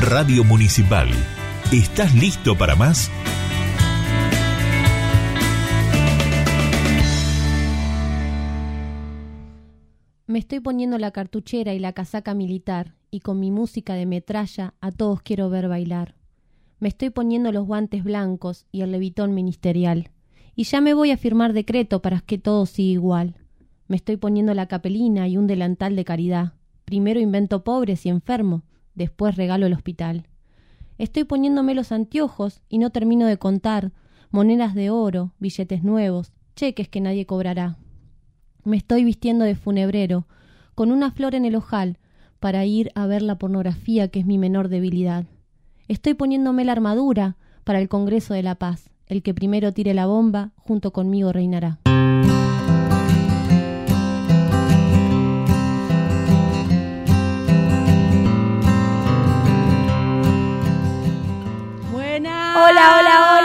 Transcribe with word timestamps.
Radio 0.00 0.42
Municipal. 0.42 1.06
¿Estás 1.70 2.14
listo 2.14 2.56
para 2.56 2.74
más? 2.74 3.10
Me 10.26 10.38
estoy 10.38 10.60
poniendo 10.60 10.96
la 10.96 11.10
cartuchera 11.10 11.74
y 11.74 11.78
la 11.78 11.92
casaca 11.92 12.32
militar, 12.32 12.94
y 13.10 13.20
con 13.20 13.38
mi 13.38 13.50
música 13.50 13.92
de 13.92 14.06
metralla 14.06 14.72
a 14.80 14.90
todos 14.90 15.20
quiero 15.20 15.50
ver 15.50 15.68
bailar. 15.68 16.14
Me 16.80 16.88
estoy 16.88 17.10
poniendo 17.10 17.52
los 17.52 17.66
guantes 17.66 18.02
blancos 18.02 18.64
y 18.72 18.80
el 18.80 18.92
levitón 18.92 19.34
ministerial, 19.34 20.10
y 20.56 20.64
ya 20.64 20.80
me 20.80 20.94
voy 20.94 21.10
a 21.10 21.18
firmar 21.18 21.52
decreto 21.52 22.00
para 22.00 22.20
que 22.20 22.38
todo 22.38 22.64
siga 22.64 22.92
igual. 22.92 23.34
Me 23.88 23.96
estoy 23.96 24.16
poniendo 24.16 24.54
la 24.54 24.68
capelina 24.68 25.28
y 25.28 25.36
un 25.36 25.46
delantal 25.46 25.96
de 25.96 26.06
caridad. 26.06 26.54
Primero 26.86 27.20
invento 27.20 27.62
pobres 27.62 28.06
y 28.06 28.08
enfermo, 28.08 28.62
después 28.94 29.36
regalo 29.36 29.66
el 29.66 29.72
hospital. 29.72 30.26
Estoy 30.98 31.24
poniéndome 31.24 31.74
los 31.74 31.92
anteojos 31.92 32.60
y 32.68 32.78
no 32.78 32.90
termino 32.90 33.26
de 33.26 33.38
contar 33.38 33.92
monedas 34.30 34.74
de 34.74 34.90
oro, 34.90 35.32
billetes 35.38 35.82
nuevos, 35.82 36.32
cheques 36.56 36.88
que 36.88 37.00
nadie 37.00 37.26
cobrará. 37.26 37.76
Me 38.64 38.76
estoy 38.76 39.04
vistiendo 39.04 39.44
de 39.44 39.54
funebrero, 39.54 40.26
con 40.74 40.92
una 40.92 41.10
flor 41.10 41.34
en 41.34 41.44
el 41.44 41.56
ojal, 41.56 41.98
para 42.40 42.64
ir 42.64 42.90
a 42.94 43.06
ver 43.06 43.22
la 43.22 43.38
pornografía 43.38 44.08
que 44.08 44.20
es 44.20 44.26
mi 44.26 44.38
menor 44.38 44.68
debilidad. 44.68 45.26
Estoy 45.88 46.14
poniéndome 46.14 46.64
la 46.64 46.72
armadura 46.72 47.36
para 47.64 47.78
el 47.80 47.88
Congreso 47.88 48.34
de 48.34 48.42
la 48.42 48.54
Paz. 48.54 48.90
El 49.06 49.22
que 49.22 49.34
primero 49.34 49.72
tire 49.72 49.94
la 49.94 50.06
bomba, 50.06 50.52
junto 50.56 50.92
conmigo 50.92 51.32
reinará. 51.32 51.81
Hola, 62.64 62.96
hola, 62.96 63.14
hola. 63.32 63.41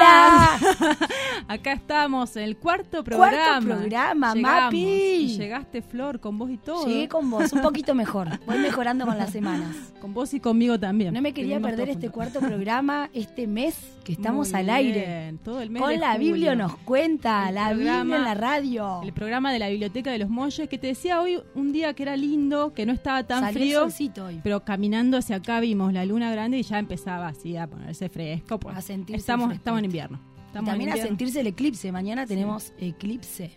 Acá 1.50 1.72
estamos 1.72 2.36
en 2.36 2.44
el 2.44 2.58
cuarto 2.58 3.06
programa. 3.06 3.32
Cuarto 3.62 3.66
programa, 3.80 4.34
Llegamos. 4.34 4.64
Mapi. 4.66 5.28
Llegaste, 5.38 5.82
Flor, 5.82 6.20
con 6.20 6.38
vos 6.38 6.50
y 6.52 6.58
todo. 6.58 6.86
Llegué 6.86 7.08
con 7.08 7.30
vos, 7.30 7.54
un 7.54 7.62
poquito 7.62 7.96
mejor. 7.96 8.28
Voy 8.46 8.58
mejorando 8.58 9.06
con 9.06 9.18
las 9.18 9.30
semanas. 9.32 9.74
Con 10.02 10.14
vos 10.14 10.34
y 10.34 10.42
conmigo 10.42 10.78
también. 10.78 11.14
No 11.14 11.22
me 11.22 11.34
quería 11.34 11.58
perder 11.62 11.88
este 11.88 12.10
cuarto 12.10 12.42
programa, 12.42 13.10
este 13.14 13.48
mes 13.48 13.80
que 14.04 14.12
estamos 14.12 14.52
Muy 14.52 14.60
al 14.60 14.70
aire. 14.72 15.06
bien, 15.06 15.38
Todo 15.38 15.62
el 15.62 15.70
mes 15.70 15.82
Con 15.82 15.92
de 15.92 15.98
la 16.00 16.14
julio. 16.16 16.34
Biblia 16.34 16.56
nos 16.56 16.76
cuenta, 16.80 17.48
El 17.48 17.56
la 17.56 17.70
Biblia 17.72 17.92
programa- 17.94 18.16
en 18.18 18.24
la 18.26 18.34
radio. 18.34 19.02
El 19.04 19.14
programa 19.14 19.54
de 19.54 19.60
la 19.60 19.70
Biblioteca 19.70 20.12
de 20.12 20.18
los 20.18 20.30
Molles, 20.30 20.68
que 20.68 20.78
te 20.78 20.88
decía 20.88 21.22
hoy 21.22 21.40
un 21.56 21.72
día 21.72 21.94
que 21.94 22.04
era 22.04 22.18
lindo, 22.18 22.74
que 22.74 22.86
no 22.86 22.92
estaba 22.92 23.24
tan 23.24 23.40
Salió 23.42 23.58
frío. 23.60 23.80
solcito 23.84 24.26
hoy. 24.26 24.42
Pero 24.44 24.66
caminando 24.66 25.16
hacia 25.18 25.38
acá 25.38 25.62
vimos 25.62 25.94
la 25.94 26.04
luna 26.04 26.30
grande 26.30 26.58
y 26.60 26.64
ya 26.64 26.78
empezaba 26.78 27.30
así 27.30 27.56
a 27.56 27.68
ponerse 27.68 28.10
fresco. 28.10 28.60
Pues 28.60 28.76
A 28.76 28.82
sentirse 28.82 29.22
estamos, 29.22 29.46
fresco. 29.48 29.60
estamos 29.62 29.80
en 29.80 29.86
invierno. 29.86 30.20
Estamos 30.48 30.70
también 30.70 30.92
a 30.92 30.98
sentirse 30.98 31.42
el 31.42 31.48
eclipse. 31.48 31.92
Mañana 31.92 32.26
tenemos 32.26 32.74
eclipse. 32.80 33.52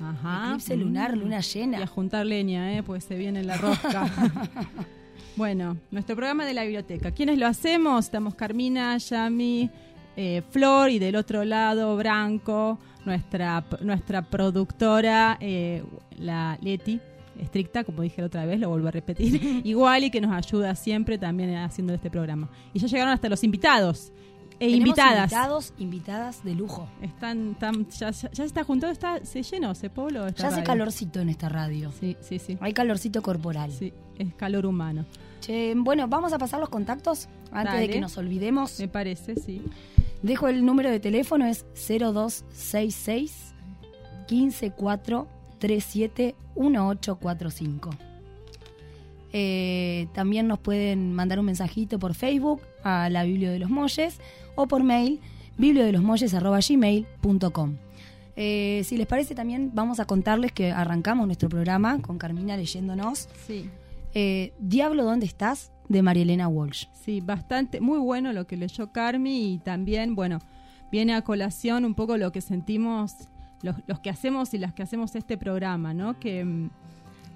Ajá. 0.00 0.48
Eclipse 0.48 0.76
lunar, 0.76 1.16
luna 1.16 1.36
Y 1.36 1.38
a 1.38 1.40
llena. 1.40 1.86
juntar 1.86 2.26
leña, 2.26 2.76
¿eh? 2.76 2.82
pues 2.82 3.04
se 3.04 3.16
viene 3.16 3.42
la 3.44 3.56
rosca. 3.56 4.06
bueno, 5.36 5.76
nuestro 5.90 6.16
programa 6.16 6.44
de 6.44 6.54
la 6.54 6.62
biblioteca. 6.62 7.10
¿Quiénes 7.10 7.38
lo 7.38 7.46
hacemos? 7.46 8.06
Estamos 8.06 8.34
Carmina, 8.34 8.96
Yami, 8.98 9.70
eh, 10.16 10.42
Flor 10.50 10.90
y 10.90 10.98
del 10.98 11.16
otro 11.16 11.44
lado 11.44 11.96
Branco, 11.96 12.78
nuestra, 13.04 13.64
nuestra 13.82 14.22
productora, 14.22 15.36
eh, 15.40 15.82
la 16.18 16.58
Leti. 16.62 17.00
Estricta, 17.38 17.84
como 17.84 18.00
dije 18.00 18.22
la 18.22 18.28
otra 18.28 18.46
vez, 18.46 18.58
lo 18.58 18.70
vuelvo 18.70 18.88
a 18.88 18.92
repetir. 18.92 19.60
Igual 19.64 20.04
y 20.04 20.10
que 20.10 20.22
nos 20.22 20.32
ayuda 20.32 20.74
siempre 20.74 21.18
también 21.18 21.54
haciendo 21.56 21.92
este 21.92 22.10
programa. 22.10 22.48
Y 22.72 22.78
ya 22.78 22.86
llegaron 22.86 23.12
hasta 23.12 23.28
los 23.28 23.44
invitados 23.44 24.10
e 24.58 24.66
Tenemos 24.68 24.88
invitadas. 24.88 25.32
invitados, 25.32 25.74
invitadas 25.78 26.44
de 26.44 26.54
lujo. 26.54 26.88
Están, 27.02 27.56
tan- 27.58 27.88
ya, 27.90 28.10
ya 28.10 28.44
está 28.44 28.64
juntado, 28.64 28.90
está, 28.92 29.24
se 29.24 29.42
llenó, 29.42 29.74
se 29.74 29.90
pobló. 29.90 30.26
esta 30.26 30.44
Ya 30.44 30.48
hace 30.48 30.62
calorcito 30.62 31.20
en 31.20 31.28
esta 31.28 31.48
radio. 31.48 31.92
Sí, 32.00 32.16
sí, 32.20 32.38
sí. 32.38 32.56
Hay 32.60 32.72
calorcito 32.72 33.20
corporal. 33.22 33.70
Sí, 33.72 33.92
es 34.18 34.32
calor 34.34 34.64
humano. 34.66 35.04
Che, 35.40 35.74
bueno, 35.76 36.08
vamos 36.08 36.32
a 36.32 36.38
pasar 36.38 36.58
los 36.60 36.70
contactos 36.70 37.28
antes 37.52 37.74
Dale. 37.74 37.86
de 37.86 37.92
que 37.92 38.00
nos 38.00 38.16
olvidemos. 38.16 38.80
Me 38.80 38.88
parece, 38.88 39.36
sí. 39.36 39.60
Dejo 40.22 40.48
el 40.48 40.64
número 40.64 40.90
de 40.90 41.00
teléfono, 41.00 41.44
es 41.46 41.66
0266 41.74 43.52
154 44.28 45.28
37 45.58 46.34
1845. 46.56 47.90
Eh, 49.32 50.08
también 50.14 50.46
nos 50.46 50.58
pueden 50.58 51.12
mandar 51.14 51.38
un 51.38 51.46
mensajito 51.46 51.98
por 51.98 52.14
Facebook 52.14 52.62
a 52.82 53.10
la 53.10 53.24
Biblia 53.24 53.50
de 53.50 53.58
los 53.58 53.68
Molles 53.68 54.18
o 54.56 54.66
por 54.66 54.82
mail 54.82 55.20
bibliodelosmolles.gmail.com 55.58 57.76
eh, 58.36 58.82
Si 58.84 58.96
les 58.96 59.06
parece 59.06 59.34
también 59.34 59.70
vamos 59.74 60.00
a 60.00 60.04
contarles 60.04 60.52
que 60.52 60.70
arrancamos 60.72 61.26
nuestro 61.26 61.48
programa 61.48 62.00
con 62.02 62.18
Carmina 62.18 62.56
leyéndonos 62.56 63.28
Sí, 63.46 63.70
eh, 64.14 64.52
Diablo, 64.58 65.04
¿dónde 65.04 65.26
estás? 65.26 65.70
de 65.88 66.02
María 66.02 66.24
Elena 66.24 66.48
Walsh. 66.48 66.86
sí, 67.04 67.20
bastante, 67.20 67.80
muy 67.80 68.00
bueno 68.00 68.32
lo 68.32 68.48
que 68.48 68.56
leyó 68.56 68.90
Carmi 68.90 69.52
y 69.52 69.58
también, 69.58 70.16
bueno, 70.16 70.40
viene 70.90 71.14
a 71.14 71.22
colación 71.22 71.84
un 71.84 71.94
poco 71.94 72.16
lo 72.16 72.32
que 72.32 72.40
sentimos 72.40 73.12
los, 73.62 73.76
los 73.86 74.00
que 74.00 74.10
hacemos 74.10 74.52
y 74.54 74.58
las 74.58 74.74
que 74.74 74.82
hacemos 74.82 75.14
este 75.14 75.38
programa, 75.38 75.94
¿no? 75.94 76.18
Que 76.18 76.44
mm, 76.44 76.70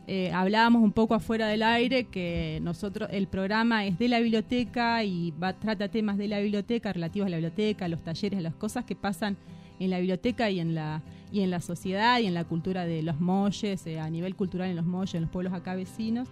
eh, 0.07 0.33
hablábamos 0.33 0.83
un 0.83 0.93
poco 0.93 1.15
afuera 1.15 1.47
del 1.47 1.63
aire 1.63 2.05
que 2.05 2.59
nosotros, 2.63 3.09
el 3.13 3.29
programa 3.29 3.85
es 3.85 3.99
de 3.99 4.09
la 4.09 4.19
biblioteca 4.21 5.05
y 5.05 5.33
va, 5.33 5.53
trata 5.53 5.89
temas 5.89 6.19
de 6.19 6.29
la 6.29 6.41
biblioteca, 6.41 6.93
relativos 6.93 7.27
a 7.27 7.31
la 7.31 7.37
biblioteca, 7.37 7.85
a 7.85 7.89
los 7.89 8.03
talleres, 8.03 8.39
a 8.39 8.43
las 8.43 8.55
cosas 8.55 8.85
que 8.85 8.97
pasan 8.97 9.37
en 9.79 9.91
la 9.91 9.99
biblioteca 9.99 10.51
y 10.51 10.61
en 10.61 10.75
la 10.75 11.03
y 11.33 11.41
en 11.43 11.51
la 11.51 11.61
sociedad 11.61 12.19
y 12.19 12.27
en 12.27 12.35
la 12.35 12.45
cultura 12.45 12.85
de 12.87 13.03
los 13.03 13.21
molles, 13.21 13.87
eh, 13.87 14.01
a 14.01 14.11
nivel 14.11 14.35
cultural 14.35 14.69
en 14.69 14.77
los 14.77 14.87
molles, 14.87 15.15
en 15.15 15.23
los 15.23 15.31
pueblos 15.31 15.53
acá 15.53 15.75
vecinos. 15.75 16.29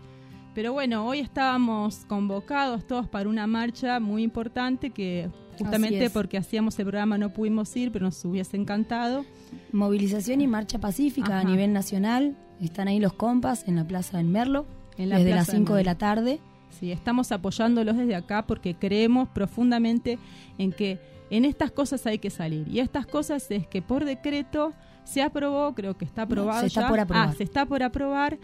Pero 0.55 0.73
bueno, 0.73 1.07
hoy 1.07 1.21
estábamos 1.21 2.05
convocados 2.07 2.87
todos 2.87 3.07
para 3.07 3.29
una 3.29 3.47
marcha 3.47 4.01
muy 4.01 4.25
importante 4.25 4.91
que 4.91 5.31
justamente 5.57 6.11
porque 6.11 6.37
hacíamos 6.37 6.79
el 6.79 6.87
programa 6.87 7.17
no 7.17 7.33
pudimos 7.33 7.75
ir, 7.77 7.93
pero 7.93 8.07
nos 8.07 8.25
hubiese 8.25 8.57
encantado. 8.57 9.25
Movilización 9.73 10.41
y 10.41 10.49
marcha 10.49 10.81
pacífica 10.81 11.39
Ajá. 11.39 11.41
a 11.41 11.45
nivel 11.45 11.73
nacional. 11.73 12.37
Están 12.61 12.89
ahí 12.89 13.01
los 13.01 13.13
compas 13.13 13.67
en 13.67 13.77
la 13.77 13.87
plaza 13.87 14.21
en 14.21 14.31
Merlo 14.31 14.67
En 14.97 15.11
la 15.11 15.19
desde 15.19 15.31
las 15.31 15.47
de 15.47 15.53
5 15.55 15.75
de 15.75 15.85
la 15.85 15.97
tarde. 15.97 16.41
Sí, 16.71 16.93
estamos 16.93 17.33
apoyándolos 17.33 17.97
desde 17.97 18.15
acá 18.15 18.47
porque 18.47 18.75
creemos 18.75 19.29
profundamente 19.29 20.19
en 20.59 20.73
que 20.73 21.01
en 21.31 21.45
estas 21.45 21.71
cosas 21.71 22.07
hay 22.07 22.19
que 22.19 22.31
salir. 22.31 22.69
Y 22.69 22.81
estas 22.81 23.07
cosas 23.07 23.51
es 23.51 23.67
que 23.67 23.83
por 23.83 24.05
decreto 24.05 24.73
se 25.05 25.23
aprobó, 25.23 25.75
creo 25.75 25.97
que 25.97 26.05
está 26.05 26.23
aprobado 26.23 26.61
se 26.61 26.67
está 26.67 26.89
por 26.89 27.01
aprobar. 27.01 27.29
Ah, 27.29 27.33
se 27.33 27.45
está 27.45 27.67
por 27.67 27.83
aprobar 27.83 28.39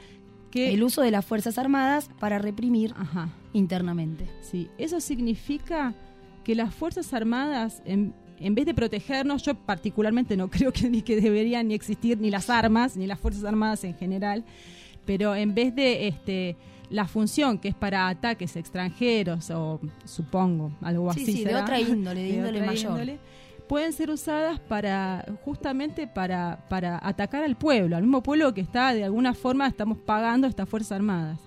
que 0.50 0.72
El 0.72 0.84
uso 0.84 1.02
de 1.02 1.10
las 1.10 1.24
Fuerzas 1.24 1.58
Armadas 1.58 2.08
para 2.20 2.38
reprimir 2.38 2.94
Ajá. 2.96 3.28
internamente. 3.52 4.30
Sí, 4.40 4.70
eso 4.78 5.00
significa 5.00 5.94
que 6.44 6.54
las 6.54 6.72
Fuerzas 6.72 7.12
Armadas, 7.12 7.82
en, 7.84 8.14
en 8.40 8.54
vez 8.54 8.66
de 8.66 8.74
protegernos, 8.74 9.42
yo 9.42 9.54
particularmente 9.54 10.36
no 10.36 10.48
creo 10.50 10.72
que 10.72 10.88
ni 10.88 11.02
que 11.02 11.20
deberían 11.20 11.68
ni 11.68 11.74
existir 11.74 12.18
ni 12.20 12.30
las 12.30 12.50
armas, 12.50 12.96
ni 12.96 13.06
las 13.06 13.18
Fuerzas 13.18 13.44
Armadas 13.44 13.84
en 13.84 13.94
general, 13.94 14.44
pero 15.04 15.34
en 15.34 15.54
vez 15.54 15.74
de 15.74 16.08
este 16.08 16.56
la 16.90 17.08
función 17.08 17.58
que 17.58 17.68
es 17.68 17.74
para 17.74 18.08
ataques 18.08 18.56
extranjeros 18.56 19.50
o 19.50 19.80
supongo 20.04 20.72
algo 20.82 21.12
Sí, 21.12 21.22
así 21.22 21.32
sí, 21.32 21.44
de 21.44 21.50
será, 21.50 21.62
otra 21.62 21.80
índole, 21.80 22.22
de 22.22 22.28
índole 22.28 22.58
otra 22.60 22.66
mayor. 22.66 22.90
índole, 22.92 23.18
pueden 23.68 23.92
ser 23.92 24.10
usadas 24.10 24.60
para 24.60 25.24
justamente 25.44 26.06
para, 26.06 26.64
para 26.68 27.00
atacar 27.02 27.42
al 27.42 27.56
pueblo, 27.56 27.96
al 27.96 28.02
mismo 28.02 28.22
pueblo 28.22 28.52
que 28.54 28.60
está 28.60 28.92
de 28.92 29.04
alguna 29.04 29.34
forma 29.34 29.66
estamos 29.66 29.98
pagando 29.98 30.46
a 30.46 30.50
estas 30.50 30.68
fuerzas 30.68 30.92
armadas. 30.92 31.38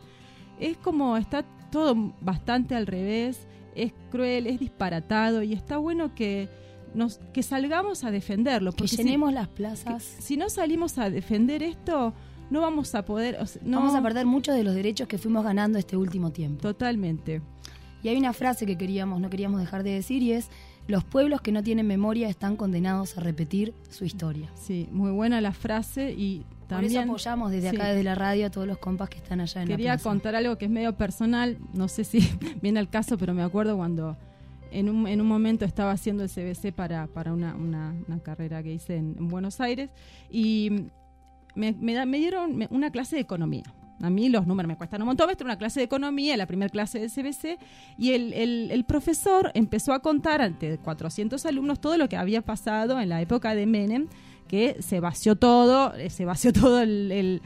Es 0.59 0.75
como 0.77 1.15
está 1.17 1.43
todo 1.71 2.13
bastante 2.19 2.75
al 2.75 2.87
revés, 2.87 3.47
es 3.75 3.93
cruel, 4.11 4.47
es 4.47 4.59
disparatado 4.59 5.43
y 5.43 5.53
está 5.53 5.77
bueno 5.77 6.15
que 6.15 6.49
nos 6.97 7.19
que 7.33 7.43
salgamos 7.43 8.03
a 8.03 8.11
defenderlo. 8.11 8.71
Que 8.71 8.77
porque 8.79 8.89
si- 8.89 8.97
llenemos 8.97 9.33
las 9.33 9.47
que- 9.47 9.53
plazas. 9.55 10.03
si 10.03 10.35
no 10.37 10.49
salimos 10.49 10.97
a 10.97 11.09
defender 11.09 11.63
esto, 11.63 12.13
no 12.49 12.61
vamos 12.61 12.95
a 12.95 13.05
poder, 13.05 13.37
o 13.39 13.45
sea, 13.45 13.61
no 13.65 13.79
Vamos 13.79 13.95
a 13.95 14.01
perder 14.01 14.25
muchos 14.25 14.55
de 14.55 14.63
los 14.63 14.73
derechos 14.73 15.07
que 15.07 15.17
fuimos 15.17 15.43
ganando 15.43 15.77
este 15.79 15.95
último 15.97 16.31
tiempo. 16.31 16.61
totalmente. 16.61 17.41
Y 18.03 18.09
hay 18.09 18.17
una 18.17 18.31
frase 18.33 18.65
que 18.65 18.77
queríamos, 18.77 19.19
no 19.19 19.29
queríamos 19.29 19.59
dejar 19.59 19.83
de 19.83 19.91
decir 19.91 20.21
y 20.23 20.31
es 20.31 20.49
los 20.87 21.03
pueblos 21.03 21.41
que 21.41 21.51
no 21.51 21.63
tienen 21.63 21.85
memoria 21.87 22.29
están 22.29 22.55
condenados 22.55 23.17
a 23.17 23.21
repetir 23.21 23.73
su 23.89 24.05
historia. 24.05 24.49
Sí, 24.55 24.87
muy 24.91 25.11
buena 25.11 25.41
la 25.41 25.51
frase 25.51 26.13
y 26.13 26.45
Por 26.59 26.67
también 26.67 26.91
eso 26.93 27.01
apoyamos 27.01 27.51
desde 27.51 27.69
acá, 27.69 27.83
sí. 27.85 27.89
desde 27.89 28.03
la 28.03 28.15
radio, 28.15 28.45
a 28.45 28.49
todos 28.51 28.65
los 28.67 28.77
compas 28.77 29.09
que 29.09 29.17
están 29.17 29.41
allá 29.41 29.63
en 29.63 29.67
Quería 29.67 29.95
la 29.95 30.01
contar 30.01 30.35
algo 30.35 30.57
que 30.57 30.65
es 30.65 30.71
medio 30.71 30.95
personal, 30.95 31.57
no 31.73 31.89
sé 31.89 32.05
si 32.05 32.19
viene 32.61 32.79
al 32.79 32.89
caso, 32.89 33.17
pero 33.17 33.33
me 33.33 33.41
acuerdo 33.43 33.75
cuando 33.75 34.15
en 34.71 34.89
un, 34.89 35.07
en 35.07 35.21
un 35.21 35.27
momento 35.27 35.65
estaba 35.65 35.91
haciendo 35.91 36.23
el 36.23 36.29
CBC 36.29 36.73
para, 36.73 37.07
para 37.07 37.33
una, 37.33 37.55
una, 37.55 37.95
una 38.07 38.19
carrera 38.19 38.61
que 38.63 38.73
hice 38.73 38.95
en, 38.97 39.15
en 39.17 39.27
Buenos 39.27 39.59
Aires 39.61 39.89
y 40.29 40.87
me, 41.55 41.73
me 41.73 41.93
da- 41.93 42.05
me 42.05 42.17
dieron 42.17 42.67
una 42.69 42.91
clase 42.91 43.15
de 43.15 43.21
economía. 43.23 43.63
a 44.01 44.09
mí 44.09 44.29
los 44.29 44.45
números 44.45 44.67
me 44.69 44.77
cuestan 44.77 45.01
un 45.01 45.07
montón. 45.07 45.29
Era 45.29 45.43
una 45.45 45.57
clase 45.57 45.79
de 45.79 45.85
economía, 45.85 46.37
la 46.37 46.45
primera 46.45 46.69
clase 46.69 46.99
del 46.99 47.09
CBC, 47.11 47.57
y 47.97 48.11
el, 48.11 48.33
el- 48.33 48.69
el 48.71 48.83
profesor 48.85 49.51
empezó 49.55 49.93
a 49.93 49.99
contar 50.01 50.41
ante 50.41 50.77
400 50.77 51.45
alumnos 51.45 51.79
todo 51.81 51.97
lo 51.97 52.07
que 52.07 52.17
había 52.17 52.41
pasado 52.43 52.99
en 52.99 53.09
la 53.09 53.21
época 53.21 53.55
de 53.55 53.65
Menem, 53.65 54.07
que 54.47 54.77
se 54.81 54.99
vació 54.99 55.35
todo, 55.35 55.93
eh, 55.95 56.09
se 56.09 56.25
vació 56.25 56.53
todo 56.53 56.79
el, 56.81 57.11
el- 57.11 57.41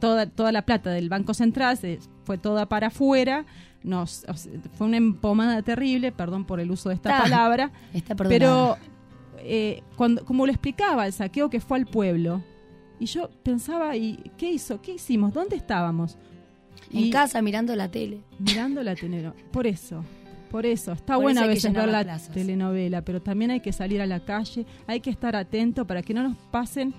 toda, 0.00 0.26
toda 0.26 0.50
la 0.52 0.62
plata 0.62 0.90
del 0.90 1.08
Banco 1.08 1.32
Central, 1.34 1.76
se 1.76 1.98
fue 2.24 2.36
toda 2.36 2.66
para 2.68 2.88
afuera. 2.88 3.46
Nos, 3.86 4.24
o 4.28 4.34
sea, 4.34 4.52
fue 4.74 4.88
una 4.88 4.98
empomada 4.98 5.62
terrible, 5.62 6.12
perdón 6.12 6.44
por 6.44 6.60
el 6.60 6.70
uso 6.70 6.88
de 6.90 6.96
esta 6.96 7.10
Está- 7.10 7.22
palabra. 7.22 7.70
Está. 7.94 8.14
Pero 8.16 8.76
eh, 9.38 9.82
cuando, 9.96 10.24
como 10.24 10.44
lo 10.44 10.52
explicaba, 10.52 11.06
el 11.06 11.12
saqueo 11.14 11.48
que 11.48 11.60
fue 11.60 11.78
al 11.78 11.86
pueblo, 11.86 12.42
y 12.98 13.06
yo 13.06 13.30
pensaba, 13.42 13.96
¿y 13.96 14.16
qué 14.36 14.50
hizo? 14.50 14.82
¿Qué 14.82 14.94
hicimos? 14.94 15.32
¿Dónde 15.32 15.56
estábamos? 15.56 16.18
en 16.92 17.10
casa 17.10 17.40
mirando 17.42 17.74
la 17.74 17.88
tele. 17.90 18.20
mirando 18.38 18.82
la 18.82 18.94
telenovela. 18.94 19.34
Por 19.52 19.66
eso, 19.66 20.04
por 20.50 20.64
eso. 20.66 20.92
Está 20.92 21.14
Por 21.14 21.24
bueno 21.24 21.40
eso 21.40 21.44
a 21.50 21.52
veces 21.52 21.72
ver 21.72 21.88
la 21.88 22.02
plazas. 22.04 22.32
telenovela, 22.32 23.02
pero 23.02 23.20
también 23.22 23.50
hay 23.50 23.60
que 23.60 23.72
salir 23.72 24.00
a 24.00 24.06
la 24.06 24.20
calle, 24.20 24.64
hay 24.86 25.00
que 25.00 25.10
estar 25.10 25.34
atento 25.36 25.86
para 25.86 26.02
que 26.02 26.14
no 26.14 26.22
nos 26.22 26.36
pasen 26.50 26.94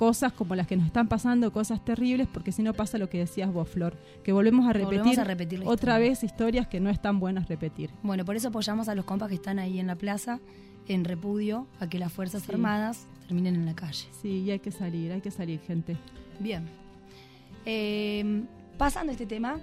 cosas 0.00 0.32
como 0.32 0.54
las 0.54 0.66
que 0.66 0.78
nos 0.78 0.86
están 0.86 1.08
pasando, 1.08 1.52
cosas 1.52 1.84
terribles, 1.84 2.26
porque 2.26 2.52
si 2.52 2.62
no 2.62 2.72
pasa 2.72 2.96
lo 2.96 3.10
que 3.10 3.18
decías 3.18 3.52
vos, 3.52 3.68
Flor, 3.68 3.98
que 4.24 4.32
volvemos 4.32 4.66
a 4.66 4.72
repetir, 4.72 4.98
Volvemos 5.00 5.18
a 5.18 5.24
repetir 5.24 5.58
la 5.58 5.66
otra 5.68 5.98
vez 5.98 6.24
historias 6.24 6.66
que 6.68 6.80
no 6.80 6.88
están 6.88 7.20
buenas 7.20 7.48
repetir. 7.48 7.90
Bueno, 8.02 8.24
por 8.24 8.34
eso 8.34 8.48
apoyamos 8.48 8.88
a 8.88 8.94
los 8.94 9.04
compas 9.04 9.28
que 9.28 9.34
están 9.34 9.58
ahí 9.58 9.78
en 9.78 9.86
la 9.86 9.96
plaza 9.96 10.40
en 10.88 11.04
repudio 11.04 11.66
a 11.80 11.86
que 11.90 11.98
las 11.98 12.10
Fuerzas 12.10 12.44
Sí. 12.44 12.50
Armadas 12.52 13.06
terminen 13.26 13.56
en 13.56 13.66
la 13.66 13.74
calle. 13.74 14.06
Sí, 14.22 14.38
y 14.40 14.50
hay 14.50 14.58
que 14.60 14.70
salir, 14.70 15.12
hay 15.12 15.20
que 15.20 15.30
salir, 15.30 15.60
gente. 15.60 15.98
Bien. 16.38 16.64
Eh, 17.66 18.44
pasando 18.78 19.10
a 19.10 19.12
este 19.12 19.26
tema, 19.26 19.60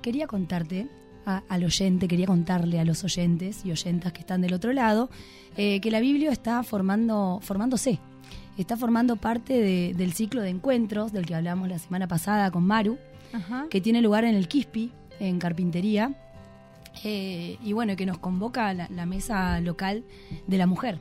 quería 0.00 0.26
contarte 0.26 0.88
a- 1.26 1.42
al 1.50 1.64
oyente, 1.64 2.08
quería 2.08 2.26
contarle 2.26 2.80
a 2.80 2.84
los 2.86 3.04
oyentes 3.04 3.66
y 3.66 3.70
oyentas 3.72 4.14
que 4.14 4.20
están 4.20 4.40
del 4.40 4.54
otro 4.54 4.72
lado, 4.72 5.10
eh, 5.58 5.80
que 5.82 5.90
la 5.90 6.00
Biblia 6.00 6.32
está 6.32 6.62
formando, 6.62 7.40
formándose. 7.42 7.98
Está 8.58 8.76
formando 8.76 9.16
parte 9.16 9.54
de- 9.60 9.94
del 9.96 10.12
ciclo 10.12 10.42
de 10.42 10.50
encuentros 10.50 11.12
del 11.12 11.24
que 11.26 11.34
hablamos 11.34 11.68
la 11.68 11.78
semana 11.78 12.06
pasada 12.08 12.50
con 12.50 12.64
Maru, 12.64 12.98
Ajá. 13.32 13.66
que 13.70 13.80
tiene 13.80 14.02
lugar 14.02 14.24
en 14.24 14.34
el 14.34 14.48
Quispi, 14.48 14.92
en 15.18 15.38
Carpintería, 15.38 16.14
eh, 17.04 17.56
y 17.64 17.72
bueno, 17.72 17.96
que 17.96 18.04
nos 18.06 18.18
convoca 18.18 18.68
a 18.68 18.74
la, 18.74 18.88
la 18.90 19.06
mesa 19.06 19.60
local 19.60 20.02
de 20.46 20.58
la 20.58 20.66
mujer. 20.66 20.98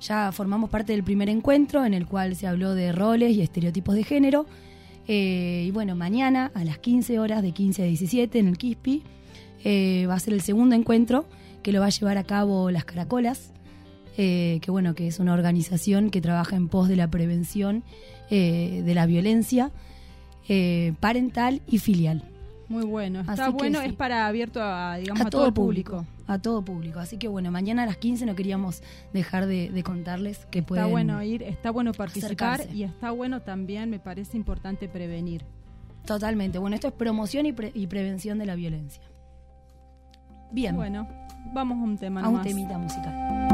Ya 0.00 0.32
formamos 0.32 0.70
parte 0.70 0.92
del 0.92 1.04
primer 1.04 1.28
encuentro 1.28 1.84
en 1.84 1.94
el 1.94 2.06
cual 2.06 2.34
se 2.36 2.46
habló 2.46 2.74
de 2.74 2.92
roles 2.92 3.36
y 3.36 3.40
estereotipos 3.42 3.94
de 3.94 4.04
género. 4.04 4.46
Eh, 5.06 5.64
y 5.66 5.70
bueno, 5.70 5.94
mañana 5.94 6.50
a 6.54 6.64
las 6.64 6.78
15 6.78 7.18
horas, 7.18 7.42
de 7.42 7.52
15 7.52 7.82
a 7.82 7.86
17 7.86 8.38
en 8.38 8.48
el 8.48 8.58
Quispi, 8.58 9.02
eh, 9.64 10.06
va 10.08 10.14
a 10.14 10.18
ser 10.20 10.34
el 10.34 10.40
segundo 10.40 10.74
encuentro 10.74 11.26
que 11.62 11.72
lo 11.72 11.80
va 11.80 11.86
a 11.86 11.90
llevar 11.90 12.18
a 12.18 12.24
cabo 12.24 12.70
Las 12.70 12.84
Caracolas, 12.84 13.52
eh, 14.16 14.58
que 14.62 14.70
bueno, 14.70 14.94
que 14.94 15.06
es 15.06 15.18
una 15.18 15.32
organización 15.32 16.10
que 16.10 16.20
trabaja 16.20 16.56
en 16.56 16.68
pos 16.68 16.88
de 16.88 16.96
la 16.96 17.08
prevención 17.08 17.82
eh, 18.30 18.82
de 18.84 18.94
la 18.94 19.06
violencia 19.06 19.70
eh, 20.48 20.92
parental 21.00 21.62
y 21.66 21.78
filial. 21.78 22.22
Muy 22.68 22.84
bueno. 22.84 23.20
Está 23.20 23.32
Así 23.32 23.42
que 23.42 23.50
bueno, 23.50 23.80
sí. 23.80 23.86
es 23.88 23.92
para 23.92 24.26
abierto 24.26 24.60
a, 24.62 24.96
digamos, 24.96 25.22
a, 25.22 25.26
a, 25.26 25.30
todo, 25.30 25.52
público, 25.52 26.06
A 26.26 26.38
todo 26.38 26.62
público. 26.64 26.98
Así 26.98 27.18
que 27.18 27.28
bueno, 27.28 27.50
mañana 27.50 27.82
a 27.82 27.86
las 27.86 27.98
15 27.98 28.24
no 28.24 28.34
queríamos 28.34 28.82
dejar 29.12 29.46
de, 29.46 29.68
de 29.70 29.82
contarles 29.82 30.46
que 30.46 30.62
pueden. 30.62 30.84
Está 30.84 30.90
bueno 30.90 31.22
ir, 31.22 31.42
está 31.42 31.70
bueno 31.70 31.92
participar 31.92 32.54
acercarse. 32.54 32.74
y 32.74 32.84
está 32.84 33.10
bueno 33.10 33.42
también, 33.42 33.90
me 33.90 33.98
parece 33.98 34.36
importante 34.38 34.88
prevenir. 34.88 35.44
Totalmente. 36.06 36.58
Bueno, 36.58 36.74
esto 36.74 36.88
es 36.88 36.94
promoción 36.94 37.44
y, 37.46 37.52
pre- 37.52 37.72
y 37.74 37.86
prevención 37.86 38.38
de 38.38 38.46
la 38.46 38.54
violencia. 38.54 39.02
Bien, 40.52 40.74
Bueno, 40.76 41.06
vamos 41.52 41.78
a 41.78 41.82
un 41.82 41.98
tema 41.98 42.22
a 42.22 42.28
un 42.28 42.42
temita 42.42 42.78
musical. 42.78 43.48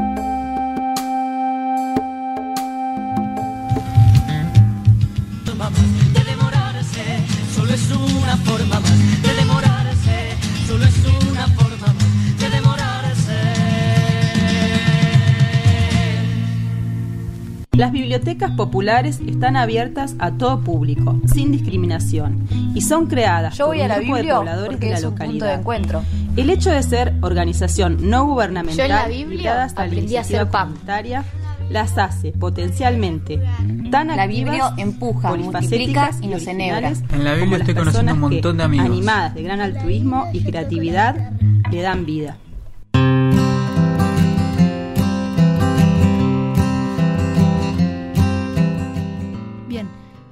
Más 5.71 6.13
de 6.13 6.23
demorarse, 6.23 7.03
solo 7.55 7.73
es 7.73 7.91
una 7.91 8.37
forma 8.37 8.79
más 8.79 9.21
de 9.21 9.33
demorarse, 9.33 10.35
solo 10.67 10.85
es 10.85 10.95
una 11.29 11.47
forma 11.47 11.87
más 11.87 12.39
de 12.39 12.49
demorarse. 12.49 12.91
Las 17.73 17.91
bibliotecas 17.91 18.51
populares 18.51 19.19
están 19.25 19.55
abiertas 19.55 20.15
a 20.19 20.31
todo 20.31 20.59
público, 20.59 21.19
sin 21.25 21.51
discriminación, 21.51 22.47
y 22.75 22.81
son 22.81 23.07
creadas 23.07 23.57
Yo 23.57 23.65
por 23.65 23.75
voy 23.75 23.81
a 23.81 23.83
un 23.83 23.89
la 23.89 23.95
grupo 23.95 24.15
de 24.15 24.21
Biblia 24.21 24.37
pobladores 24.37 24.79
de 24.79 24.89
la 24.89 24.97
es 24.97 25.03
un 25.03 25.09
punto 25.09 25.23
de 25.25 25.33
localidad. 25.33 25.59
encuentro. 25.59 26.03
El 26.35 26.49
hecho 26.49 26.69
de 26.69 26.83
ser 26.83 27.13
organización 27.21 28.09
no 28.09 28.25
gubernamental 28.25 28.77
Yo 28.77 28.83
en 28.83 28.89
la 29.01 29.07
Biblia 29.07 29.63
a 29.63 29.65
aprendí 29.65 30.15
a 30.15 30.23
pan. 30.49 30.67
comunitaria 30.67 31.25
las 31.71 31.97
hace 31.97 32.31
potencialmente 32.33 33.41
tan 33.89 34.07
La 34.07 34.23
activas, 34.23 34.73
empuja, 34.77 35.35
multiplica 35.35 36.11
y 36.21 36.27
nos 36.27 36.45
enhebra. 36.47 36.91
En 37.11 37.23
la 37.23 37.33
Biblia 37.33 37.39
como 37.39 37.51
las 37.51 37.61
estoy 37.61 37.75
conociendo 37.75 37.83
personas 37.83 38.13
un 38.13 38.19
montón 38.19 38.51
que, 38.53 38.57
de 38.57 38.63
amigos. 38.63 38.85
animadas 38.85 39.35
de 39.35 39.43
gran 39.43 39.61
altruismo 39.61 40.27
y 40.33 40.43
creatividad 40.43 41.31
le 41.71 41.81
dan 41.81 42.05
vida. 42.05 42.37
Bien, 49.67 49.87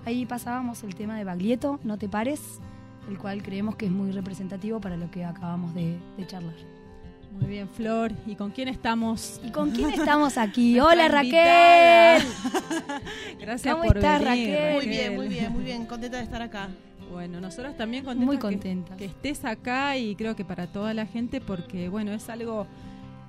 ahí 0.05 0.25
pasábamos 0.25 0.83
el 0.83 0.95
tema 0.95 1.17
de 1.17 1.23
Baglietto, 1.23 1.79
No 1.83 1.97
te 1.97 2.09
pares, 2.09 2.59
el 3.09 3.17
cual 3.17 3.41
creemos 3.41 3.75
que 3.75 3.85
es 3.85 3.91
muy 3.91 4.11
representativo 4.11 4.79
para 4.81 4.97
lo 4.97 5.09
que 5.09 5.23
acabamos 5.23 5.73
de, 5.73 5.97
de 6.17 6.27
charlar. 6.27 6.78
Muy 7.31 7.47
bien, 7.47 7.69
Flor. 7.69 8.11
¿Y 8.25 8.35
con 8.35 8.51
quién 8.51 8.67
estamos? 8.67 9.39
¿Y 9.45 9.51
con 9.51 9.71
quién 9.71 9.91
estamos 9.91 10.37
aquí? 10.37 10.79
Hola. 10.79 11.07
Raquel. 11.07 12.23
Gracias 13.39 13.73
¿Cómo 13.73 13.85
por 13.87 13.97
estás, 13.97 14.23
venir, 14.23 14.49
Raquel? 14.55 14.73
Muy 14.75 14.87
bien, 14.87 15.15
muy 15.15 15.27
bien, 15.27 15.51
muy 15.53 15.63
bien. 15.63 15.85
Contenta 15.85 16.17
de 16.17 16.23
estar 16.23 16.41
acá. 16.41 16.69
Bueno, 17.11 17.39
nosotros 17.39 17.75
también 17.75 18.03
contentas, 18.03 18.25
Muy 18.27 18.35
que- 18.37 18.41
contentas. 18.41 18.97
Que, 18.97 19.05
estés 19.05 19.43
acá 19.45 19.97
y 19.97 20.15
creo 20.15 20.35
que 20.35 20.45
para 20.45 20.67
toda 20.67 20.93
la 20.93 21.05
gente 21.05 21.41
porque, 21.41 21.89
bueno, 21.89 22.11
es 22.11 22.29
algo 22.29 22.67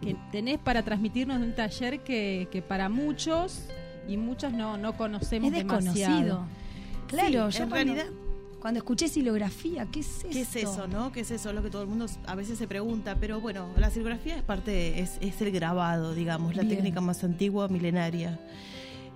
que 0.02 0.16
tenés 0.32 0.58
para 0.58 0.82
transmitirnos 0.82 1.40
de 1.40 1.46
un 1.46 1.54
taller 1.54 2.00
que, 2.00 2.48
que 2.50 2.60
para 2.62 2.88
muchos 2.88 3.66
y 4.08 4.16
muchas 4.16 4.52
no, 4.52 4.76
no 4.76 4.96
conocemos 4.96 5.48
Es 5.52 5.54
desconocido. 5.58 5.94
demasiado. 6.08 6.44
Claro, 7.06 7.50
Sí, 7.50 7.58
yo 7.58 7.64
en 7.64 7.70
realidad, 7.70 8.04
cuando 8.06 8.29
escuché 8.78 9.08
silografía, 9.08 9.86
¿qué 9.90 10.00
es 10.00 10.18
eso? 10.18 10.28
¿qué 10.30 10.40
es 10.42 10.56
eso, 10.56 10.86
no? 10.86 11.12
¿Qué 11.12 11.20
es 11.20 11.30
eso? 11.30 11.52
Lo 11.52 11.62
que 11.62 11.70
todo 11.70 11.82
el 11.82 11.88
mundo 11.88 12.06
a 12.26 12.34
veces 12.34 12.58
se 12.58 12.66
pregunta. 12.68 13.16
Pero 13.20 13.40
bueno, 13.40 13.68
la 13.76 13.90
silografía 13.90 14.36
es 14.36 14.42
parte, 14.42 15.00
es, 15.00 15.18
es 15.20 15.40
el 15.40 15.50
grabado, 15.50 16.14
digamos, 16.14 16.54
la 16.56 16.62
Bien. 16.62 16.76
técnica 16.76 17.00
más 17.00 17.24
antigua, 17.24 17.68
milenaria. 17.68 18.38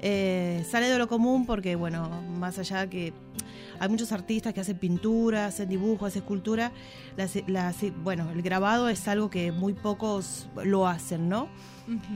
Eh, 0.01 0.65
sale 0.69 0.89
de 0.89 0.99
lo 0.99 1.09
común 1.09 1.47
porque, 1.47 1.77
bueno, 1.77 2.23
más 2.39 2.59
allá 2.59 2.89
que 2.89 3.13
hay 3.79 3.89
muchos 3.89 4.13
artistas 4.13 4.53
que 4.55 4.61
hacen 4.61 4.79
pintura, 4.79 5.47
hacen 5.47 5.69
dibujo, 5.69 6.07
hacen 6.07 6.23
escultura, 6.23 6.73
la 7.17 7.29
la 7.47 7.75
bueno, 8.03 8.31
el 8.31 8.43
grabado 8.43 8.89
es 8.89 9.07
algo 9.09 9.31
que 9.31 9.53
muy 9.53 9.73
pocos 9.73 10.49
lo 10.65 10.87
hacen, 10.87 11.29
¿no? 11.29 11.49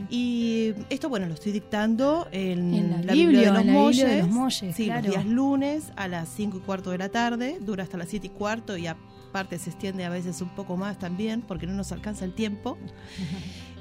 Y 0.09 0.73
esto, 0.89 1.11
bueno, 1.11 1.27
lo 1.27 1.35
estoy 1.35 1.53
dictando 1.53 2.27
en, 2.33 2.73
En 2.73 2.91
la 3.07 3.13
Biblia, 3.13 3.13
Biblia, 3.13 3.53
de 3.53 3.53
los 3.53 3.65
Molles. 3.67 4.09
de 4.09 4.19
los 4.21 4.29
Molles, 4.31 4.75
Sí, 4.77 4.87
claro. 4.87 5.03
los 5.03 5.11
días 5.11 5.27
lunes 5.27 5.93
a 5.97 6.09
las 6.09 6.29
5 6.31 6.57
y 6.57 6.61
cuarto 6.61 6.91
de 6.91 6.97
la 6.99 7.11
tarde, 7.11 7.59
dura 7.61 7.83
hasta 7.85 7.99
las 7.99 8.09
7 8.09 8.29
y 8.29 8.31
cuarto 8.31 8.79
y 8.79 8.87
aparte 8.87 9.59
se 9.59 9.69
extiende 9.69 10.07
a 10.07 10.09
veces 10.09 10.41
un 10.41 10.49
poco 10.51 10.79
más 10.79 10.99
también 10.99 11.43
porque 11.43 11.67
no 11.67 11.75
nos 11.75 11.93
alcanza 11.93 12.25
el 12.25 12.33
tiempo. 12.33 12.79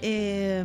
Eh, 0.04 0.64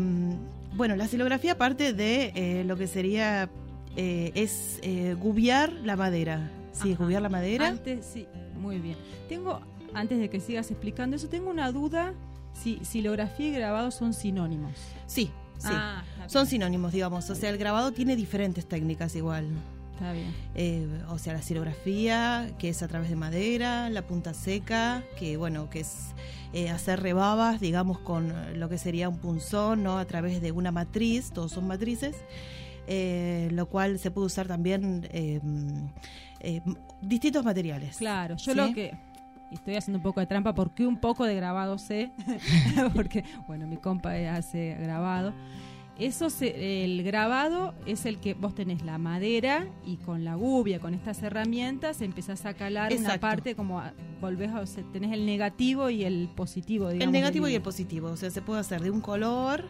bueno, 0.74 0.94
la 0.94 1.08
silografía 1.08 1.56
parte 1.56 1.94
de 1.94 2.32
eh, 2.34 2.64
lo 2.66 2.76
que 2.76 2.86
sería, 2.86 3.48
eh, 3.96 4.30
es 4.34 4.78
eh, 4.82 5.16
gubiar 5.18 5.72
la 5.72 5.96
madera. 5.96 6.50
Sí, 6.72 6.94
gubiar 6.94 7.22
la 7.22 7.28
madera. 7.28 7.68
Antes, 7.68 8.04
sí, 8.06 8.26
muy 8.58 8.78
bien. 8.78 8.96
Tengo, 9.28 9.60
antes 9.94 10.18
de 10.18 10.30
que 10.30 10.40
sigas 10.40 10.70
explicando 10.70 11.16
eso, 11.16 11.28
tengo 11.28 11.50
una 11.50 11.70
duda 11.70 12.14
si 12.54 12.78
silografía 12.84 13.48
y 13.48 13.52
grabado 13.52 13.90
son 13.90 14.14
sinónimos. 14.14 14.72
Sí, 15.06 15.30
sí. 15.58 15.68
Ah, 15.70 16.02
Son 16.26 16.46
sinónimos, 16.46 16.92
digamos. 16.92 17.28
O 17.30 17.34
sea, 17.34 17.50
el 17.50 17.58
grabado 17.58 17.92
tiene 17.92 18.16
diferentes 18.16 18.66
técnicas 18.66 19.14
igual. 19.16 19.46
Está 19.92 20.12
bien. 20.12 20.34
Eh, 20.54 20.86
o 21.08 21.18
sea, 21.18 21.34
la 21.34 21.42
silografía, 21.42 22.50
que 22.58 22.68
es 22.68 22.82
a 22.82 22.88
través 22.88 23.10
de 23.10 23.16
madera, 23.16 23.90
la 23.90 24.02
punta 24.02 24.34
seca, 24.34 25.02
que 25.18 25.36
bueno, 25.36 25.70
que 25.70 25.80
es 25.80 26.08
eh, 26.52 26.70
hacer 26.70 27.00
rebabas, 27.00 27.60
digamos, 27.60 27.98
con 27.98 28.32
lo 28.58 28.68
que 28.68 28.78
sería 28.78 29.08
un 29.08 29.18
punzón, 29.18 29.82
¿no? 29.82 29.98
A 29.98 30.04
través 30.06 30.40
de 30.40 30.52
una 30.52 30.72
matriz, 30.72 31.30
todos 31.32 31.52
son 31.52 31.66
matrices, 31.66 32.16
eh, 32.86 33.48
lo 33.52 33.66
cual 33.66 33.98
se 33.98 34.10
puede 34.10 34.26
usar 34.26 34.48
también 34.48 35.08
eh, 36.42 36.60
distintos 37.00 37.44
materiales. 37.44 37.96
Claro, 37.96 38.36
yo 38.36 38.52
¿Sí? 38.52 38.58
lo 38.58 38.72
que 38.72 38.94
y 39.52 39.56
estoy 39.56 39.76
haciendo 39.76 39.98
un 39.98 40.02
poco 40.02 40.20
de 40.20 40.26
trampa 40.26 40.54
porque 40.54 40.86
un 40.86 40.96
poco 40.96 41.26
de 41.26 41.34
grabado 41.34 41.76
sé, 41.76 42.10
porque 42.94 43.22
bueno, 43.46 43.66
mi 43.66 43.76
compa 43.76 44.12
hace 44.34 44.76
grabado. 44.80 45.34
Eso 46.06 46.30
se- 46.30 46.84
el 46.84 47.02
grabado 47.02 47.74
es 47.86 48.06
el 48.06 48.18
que 48.18 48.34
vos 48.34 48.54
tenés 48.54 48.82
la 48.84 48.98
madera 48.98 49.66
y 49.86 49.96
con 49.96 50.24
la 50.24 50.34
gubia, 50.34 50.80
con 50.80 50.94
estas 50.94 51.22
herramientas, 51.22 52.00
empezás 52.00 52.44
a 52.46 52.54
calar 52.54 52.92
una 52.92 53.00
Exacto. 53.00 53.20
parte 53.20 53.54
como 53.54 53.78
a- 53.80 53.92
volvés 54.20 54.50
a, 54.50 54.60
o 54.60 54.66
sea, 54.66 54.82
tenés 54.92 55.12
el 55.12 55.26
negativo 55.26 55.90
y 55.90 56.04
el 56.04 56.28
positivo, 56.34 56.88
digamos. 56.88 57.06
el 57.06 57.12
negativo 57.12 57.48
y 57.48 57.54
el 57.54 57.62
positivo, 57.62 58.08
o 58.08 58.16
sea, 58.16 58.30
se 58.30 58.42
puede 58.42 58.60
hacer 58.60 58.80
de 58.82 58.90
un 58.90 59.00
color, 59.00 59.64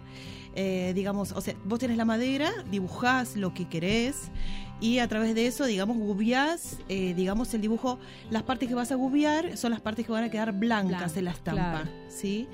eh, 0.54 0.92
digamos, 0.94 1.32
o 1.32 1.40
sea, 1.40 1.54
vos 1.64 1.78
tenés 1.78 1.96
la 1.96 2.04
madera, 2.04 2.50
dibujás 2.70 3.36
lo 3.36 3.54
que 3.54 3.66
querés 3.68 4.30
y 4.80 4.98
a 4.98 5.08
través 5.08 5.34
de 5.34 5.46
eso, 5.46 5.64
digamos, 5.64 5.96
gubiás, 5.96 6.78
eh, 6.88 7.14
digamos, 7.14 7.54
el 7.54 7.60
dibujo, 7.60 7.98
las 8.30 8.42
partes 8.42 8.68
que 8.68 8.74
vas 8.74 8.90
a 8.92 8.96
gubiar 8.96 9.56
son 9.56 9.70
las 9.70 9.80
partes 9.80 10.04
que 10.04 10.12
van 10.12 10.24
a 10.24 10.30
quedar 10.30 10.52
blancas 10.52 11.16
en 11.16 11.24
la 11.26 11.30
estampa, 11.30 11.70
claro. 11.82 11.90
¿sí? 12.08 12.48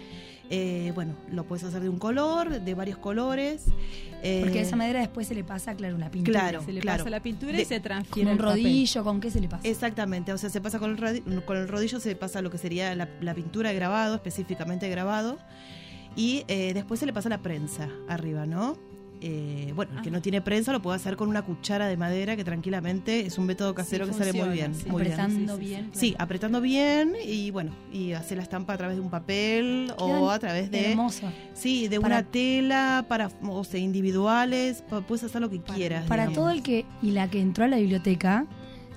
Eh, 0.50 0.93
bueno, 0.95 1.14
lo 1.31 1.45
puedes 1.45 1.62
hacer 1.64 1.83
de 1.83 1.88
un 1.90 1.99
color, 1.99 2.61
de 2.62 2.75
varios 2.75 2.97
colores. 2.99 3.67
eh, 4.23 4.40
Porque 4.43 4.59
de 4.59 4.64
esa 4.64 4.76
manera 4.76 5.00
después 5.00 5.26
se 5.28 5.35
le 5.35 5.45
pasa, 5.45 5.75
claro, 5.75 5.95
una 5.95 6.11
pintura. 6.11 6.40
Claro. 6.40 6.62
Se 6.64 6.73
le 6.73 6.81
claro. 6.81 6.99
pasa 7.05 7.11
la 7.11 7.21
pintura 7.23 7.52
De- 7.52 7.62
y 7.62 7.64
se 7.67 7.75
Con 7.76 7.83
transfiere 7.83 8.31
un 8.31 8.33
el 8.33 8.38
papel. 8.45 8.62
rodillo, 8.64 9.05
¿con 9.05 9.21
qué 9.21 9.31
se 9.31 9.40
le 9.40 9.49
pasa? 9.49 9.69
Exactamente, 9.69 10.33
o 10.33 10.38
sea, 10.38 10.49
se 10.50 10.61
pasa 10.61 10.78
con 10.78 10.90
el, 10.93 10.97
rodi- 10.97 11.45
con 11.45 11.57
el 11.59 11.69
rodillo, 11.69 12.00
se 12.00 12.17
pasa 12.17 12.40
lo 12.40 12.50
que 12.50 12.57
sería 12.59 12.95
la, 12.95 13.09
la 13.21 13.35
pintura 13.35 13.69
de 13.71 13.76
grabado, 13.76 14.14
específicamente 14.14 14.88
grabado, 14.88 15.38
y 16.17 16.45
eh, 16.49 16.73
después 16.75 16.99
se 16.99 17.07
le 17.07 17.12
pasa 17.12 17.28
la 17.28 17.38
prensa 17.43 17.88
arriba, 18.09 18.47
¿no? 18.47 18.76
Eh, 19.21 19.73
bueno, 19.75 19.93
el 19.97 20.03
que 20.03 20.11
no 20.11 20.23
tiene 20.23 20.41
prensa 20.41 20.71
lo 20.73 20.81
puede 20.81 20.97
hacer 20.97 21.17
con 21.17 21.29
una 21.29 21.43
cuchara 21.43 21.87
de 21.89 21.97
madera 21.97 22.37
que 22.37 22.45
tranquilamente 22.45 23.27
es 23.27 23.37
un 23.39 23.47
método 23.47 23.75
casero 23.75 24.05
Sí, 24.07 24.13
que 24.13 24.19
sale 24.19 24.33
muy 24.33 24.49
bien. 24.51 24.75
sí. 24.75 24.89
muy. 24.89 25.03
Apretando 25.03 25.57
bien. 25.59 25.91
Sí, 25.93 26.15
apretando 26.19 26.61
bien 26.61 27.15
y 27.27 27.51
bueno, 27.51 27.73
y 27.93 28.13
hacer 28.13 28.37
la 28.37 28.43
estampa 28.45 28.75
a 28.75 28.77
través 28.77 28.97
de 28.97 29.03
un 29.03 29.11
papel 29.11 29.93
o 29.99 30.31
a 30.31 30.39
través 30.39 30.71
de 30.71 30.91
Hermoso. 30.93 31.33
sí, 31.53 31.89
de 31.89 32.01
Para- 32.01 32.17
una 32.19 32.31
tela 32.31 33.07
para 33.09 33.31
o 33.43 33.65
sea, 33.65 33.81
individuales, 33.81 34.85
puedes 35.07 35.25
hacer 35.25 35.41
lo 35.41 35.51
que 35.51 35.59
Para- 35.59 35.75
quieras. 35.75 36.05
Para 36.07 36.23
digamos. 36.29 36.39
todo 36.39 36.51
el 36.51 36.63
que 36.63 36.85
y 37.03 37.11
la 37.11 37.29
que 37.29 37.41
entró 37.41 37.65
a 37.65 37.69
la 37.69 37.79
biblioteca, 37.79 38.47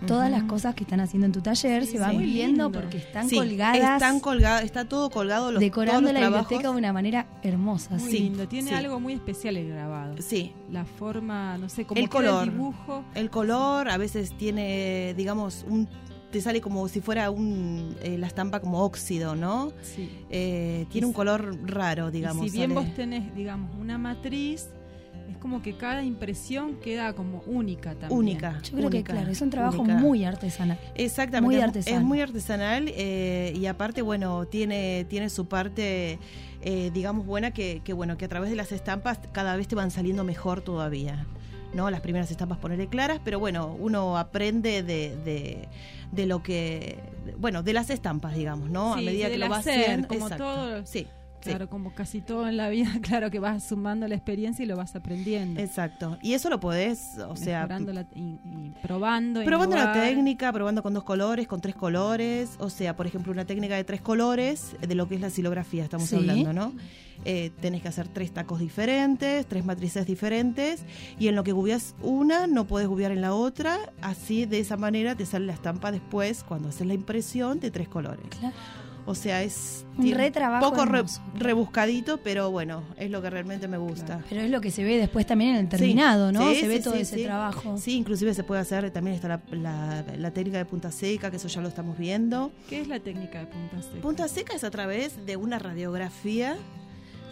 todas 0.08 0.30
las 0.32 0.44
cosas 0.44 0.76
que 0.76 0.84
están 0.84 1.00
haciendo 1.00 1.26
en 1.28 1.32
tu 1.32 1.42
taller 1.42 1.86
Sí, 1.86 1.94
se 1.94 2.00
van 2.00 2.18
viendo 2.18 2.66
lindo. 2.66 2.72
porque 2.72 2.98
están 2.98 3.30
Sí, 3.30 3.36
colgadas, 3.36 4.02
Están 4.02 4.20
colgadas, 4.20 4.64
está 4.64 4.86
todo 4.86 5.10
colgado 5.10 5.52
los 5.52 5.60
decorando 5.60 6.02
todos 6.02 6.04
los 6.04 6.14
la 6.14 6.20
trabajos. 6.20 6.50
biblioteca 6.50 6.72
de 6.72 6.78
una 6.78 6.94
manera 6.94 7.28
hermosa. 7.44 7.96
Muy 7.98 8.12
Sí, 8.12 8.20
lindo, 8.20 8.48
tiene 8.48 8.70
sí. 8.70 8.76
algo 8.76 9.00
muy 9.00 9.14
especial 9.14 9.58
el 9.58 9.70
grabado. 9.70 10.16
Sí, 10.22 10.54
La 10.72 10.86
forma, 10.86 11.58
no 11.58 11.70
sé, 11.70 11.86
como 11.86 12.00
El 12.02 12.10
color. 12.10 12.44
el 12.48 12.52
dibujo. 12.54 13.04
El 13.16 13.30
color 13.30 13.90
a 13.90 13.98
veces 13.98 14.36
tiene, 14.38 15.14
digamos, 15.16 15.66
un 15.70 15.88
te 16.32 16.40
sale 16.40 16.62
como 16.62 16.88
si 16.88 17.02
fuera 17.02 17.30
un 17.30 17.94
eh, 18.02 18.18
la 18.18 18.26
estampa 18.28 18.62
como 18.62 18.84
óxido, 18.86 19.36
¿no? 19.36 19.74
Sí. 19.82 20.10
Eh, 20.30 20.86
tiene 20.90 21.06
Y 21.06 21.08
un 21.10 21.14
color 21.14 21.58
raro, 21.70 22.10
digamos. 22.10 22.46
y 22.46 22.50
si 22.50 22.56
bien 22.58 22.70
sale- 22.74 22.86
vos 22.88 22.96
tenés, 22.96 23.36
digamos, 23.36 23.76
una 23.78 23.98
matriz, 23.98 24.70
es 25.32 25.38
como 25.38 25.62
que 25.62 25.74
cada 25.78 26.04
impresión 26.04 26.76
queda 26.76 27.14
como 27.14 27.42
única 27.46 27.92
también. 27.96 28.12
única. 28.20 28.60
Yo 28.64 28.78
creo 28.78 28.90
que 28.90 29.04
claro, 29.04 29.32
es 29.32 29.42
un 29.42 29.50
trabajo 29.50 29.82
única. 29.82 29.98
muy 30.00 30.24
artesanal. 30.26 30.78
Exactamente. 30.96 31.46
muy 31.46 31.56
es- 31.56 31.64
artesanal. 31.64 32.02
Es 32.02 32.06
muy 32.08 32.22
artesanal 32.22 32.86
eh, 32.96 33.54
y 33.56 33.66
aparte, 33.66 34.02
bueno, 34.02 34.46
tiene, 34.46 35.06
tiene 35.10 35.30
su 35.30 35.48
parte, 35.48 36.20
eh, 36.62 36.92
digamos, 36.94 37.26
buena 37.26 37.52
que, 37.52 37.82
que, 37.84 37.94
bueno, 37.94 38.18
que 38.18 38.26
a 38.26 38.30
través 38.30 38.50
de 38.50 38.56
las 38.56 38.72
estampas 38.72 39.20
cada 39.32 39.56
vez 39.56 39.68
te 39.68 39.76
van 39.76 39.92
saliendo 39.92 40.24
mejor 40.24 40.62
todavía. 40.62 41.26
¿no? 41.74 41.90
Las 41.90 42.02
primeras 42.02 42.30
estampas 42.30 42.58
ponerle 42.58 42.88
claras, 42.88 43.22
pero 43.24 43.40
bueno, 43.40 43.74
uno 43.80 44.18
aprende 44.18 44.84
de, 44.84 45.16
de, 45.24 45.70
de 46.12 46.26
lo 46.26 46.44
que, 46.44 47.00
bueno, 47.38 47.64
de 47.64 47.72
las 47.72 47.90
estampas, 47.90 48.36
digamos, 48.36 48.70
¿no? 48.70 48.94
a 48.94 48.98
medida 48.98 49.30
que 49.30 49.38
lo 49.38 49.48
vas 49.48 49.60
hacer, 49.60 49.80
haciendo. 49.82 50.08
como 50.10 50.26
exacto. 50.28 50.44
todo. 50.44 50.86
Sí, 50.86 51.08
sí. 51.42 51.50
Claro, 51.50 51.70
como 51.70 51.94
casi 51.94 52.22
todo 52.22 52.48
en 52.48 52.58
la 52.58 52.70
vida, 52.70 52.90
claro 53.02 53.30
que 53.32 53.40
vas 53.40 53.64
sumando 53.64 54.08
la 54.08 54.16
experiencia 54.16 54.64
y 54.64 54.66
lo 54.68 54.78
vas 54.78 54.96
aprendiendo. 54.96 55.60
Exacto. 55.60 56.18
Y 56.22 56.34
eso 56.34 56.50
lo 56.50 56.60
podés, 56.60 57.18
o 57.28 57.36
sea, 57.36 57.68
la- 57.68 58.06
y, 58.16 58.20
y 58.46 58.74
probando. 58.82 59.44
Probando 59.44 59.76
la 59.76 59.92
técnica, 59.94 60.52
probando 60.54 60.82
con 60.84 60.94
dos 60.94 61.04
colores, 61.04 61.48
con 61.48 61.62
tres 61.62 61.76
colores, 61.76 62.52
o 62.60 62.70
sea, 62.70 62.96
por 62.96 63.08
ejemplo, 63.08 63.32
una 63.32 63.46
técnica 63.46 63.76
de 63.76 63.84
tres 63.84 64.02
colores, 64.02 64.76
de 64.80 64.96
lo 64.96 65.08
que 65.08 65.16
es 65.16 65.22
la 65.22 65.30
silografía, 65.30 65.84
estamos 65.84 66.08
Sí. 66.10 66.16
hablando, 66.16 66.54
¿no? 66.54 66.74
Eh, 67.24 67.52
tenés 67.62 67.84
que 67.84 67.88
hacer 67.88 68.08
tres 68.08 68.32
tacos 68.32 68.60
diferentes, 68.60 69.46
tres 69.46 69.64
matrices 69.64 70.08
diferentes, 70.08 70.84
y 71.20 71.28
en 71.28 71.36
lo 71.36 71.44
que 71.44 71.52
gubias 71.52 71.94
una, 72.02 72.48
no 72.48 72.66
puedes 72.66 72.88
gubiar 72.88 73.12
en 73.12 73.22
la 73.22 73.36
otra, 73.36 73.78
así 74.02 74.46
de 74.48 74.60
esa 74.60 74.76
manera 74.76 75.14
te 75.16 75.28
sale 75.28 75.46
la 75.46 75.54
estampa 75.54 75.92
después, 75.92 76.44
cuando 76.44 76.70
haces 76.70 76.88
la 76.88 76.96
impresión, 76.96 77.60
de 77.60 77.70
tres 77.70 77.88
colores. 77.90 78.26
Claro. 78.40 78.56
O 79.06 79.16
sea, 79.16 79.42
es 79.42 79.86
Un 79.98 80.04
tiene 80.04 80.18
retrabajo 80.26 80.70
poco 80.70 80.86
re- 80.86 81.04
rebuscadito, 81.34 82.20
pero 82.20 82.52
bueno, 82.52 82.84
es 82.98 83.10
lo 83.10 83.22
que 83.22 83.30
realmente 83.32 83.68
me 83.68 83.78
gusta. 83.78 84.24
Pero 84.30 84.42
es 84.42 84.50
lo 84.52 84.62
que 84.62 84.70
se 84.72 84.84
ve 84.84 84.98
después 84.98 85.26
también 85.26 85.52
en 85.52 85.56
el 85.58 85.70
terminado, 85.70 86.32
¿no? 86.32 86.50
Sí, 86.52 86.60
se 86.62 86.68
ve 86.68 86.78
sí, 86.78 86.84
todo 86.84 86.94
sí, 86.96 87.02
ese 87.02 87.16
sí. 87.18 87.24
trabajo. 87.24 87.78
Sí, 87.78 87.96
inclusive 87.98 88.34
se 88.36 88.44
puede 88.44 88.62
hacer, 88.62 88.92
también 88.92 89.16
está 89.16 89.28
la, 89.28 89.42
la- 89.52 90.06
la 90.18 90.32
técnica 90.32 90.60
de 90.60 90.66
punta 90.66 90.92
seca, 90.92 91.32
que 91.32 91.38
eso 91.38 91.48
ya 91.48 91.62
lo 91.62 91.68
estamos 91.68 91.98
viendo. 91.98 92.52
¿Qué 92.70 92.82
es 92.82 92.88
la 92.88 93.00
técnica 93.00 93.40
de 93.40 93.48
punta 93.48 93.82
seca? 93.82 94.02
Punta 94.02 94.28
seca 94.28 94.56
es 94.56 94.64
a 94.64 94.70
través 94.72 95.26
de 95.26 95.36
una 95.36 95.58
radiografía, 95.58 96.56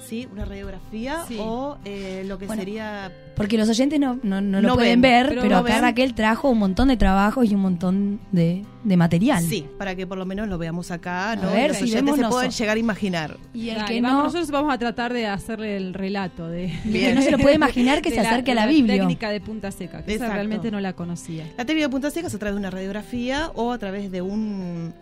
¿sí? 0.08 0.28
Una 0.32 0.46
radiografía 0.46 1.24
Sí. 1.28 1.38
o 1.40 1.78
eh, 1.86 2.24
lo 2.26 2.38
que 2.38 2.46
Bueno, 2.48 2.62
sería... 2.62 3.12
Porque 3.36 3.58
los 3.58 3.70
oyentes 3.70 4.00
no, 4.02 4.20
no, 4.22 4.42
no 4.42 4.60
lo 4.62 4.68
No 4.70 4.76
pueden 4.76 5.00
ven, 5.00 5.28
ver, 5.28 5.40
pero 5.42 5.58
acá 5.58 5.74
ven. 5.76 5.82
Raquel 5.82 6.14
trajo 6.14 6.50
un 6.50 6.60
montón 6.60 6.90
de 6.90 6.98
trabajos 6.98 7.50
y 7.50 7.56
un 7.56 7.62
montón 7.62 8.20
de, 8.34 8.66
de 8.84 8.98
material. 8.98 9.42
Sí, 9.44 9.66
para 9.78 9.96
que 9.96 10.06
por 10.06 10.18
lo 10.18 10.26
menos 10.26 10.50
lo 10.50 10.58
veamos 10.58 10.92
acá, 10.92 11.32
A 11.32 11.36
¿no? 11.38 11.52
ver, 11.52 11.70
Los 11.70 11.78
si 11.78 11.84
oyentes 11.86 12.16
se 12.18 12.24
pueden 12.28 12.52
llegar 12.52 12.76
a 12.76 12.80
imaginar. 12.80 13.38
Y 13.54 13.70
el 13.70 13.78
Dale, 13.78 13.88
que 13.96 14.02
vamos, 14.02 14.24
nosotros 14.26 14.52
vamos 14.52 14.74
a 14.74 14.78
tratar 14.78 15.14
de 15.14 15.26
hacerle 15.28 15.78
el 15.78 15.94
relato 15.94 16.50
de 16.50 16.68
que 16.92 17.14
no 17.16 17.22
se 17.22 17.32
lo 17.32 17.38
puede 17.38 17.56
imaginar 17.56 18.02
que 18.02 18.10
se 18.12 18.20
acerque 18.20 18.52
a 18.52 18.56
la 18.56 18.66
Biblia. 18.68 18.98
técnica 18.98 19.30
de 19.30 19.40
punta 19.40 19.72
seca, 19.72 20.04
que 20.04 20.16
esa 20.16 20.34
realmente 20.34 20.70
no 20.70 20.80
la 20.82 20.92
conocía. 20.94 21.46
La 21.58 21.64
técnica 21.66 21.88
de 21.88 21.92
punta 21.92 22.12
seca 22.12 22.28
es 22.28 22.36
a 22.36 22.40
través 22.40 22.56
de 22.56 22.60
una 22.60 22.72
radiografía 22.72 23.52
o 23.56 23.72
a 23.72 23.78
través 23.78 24.12
de 24.12 24.22
un... 24.22 24.94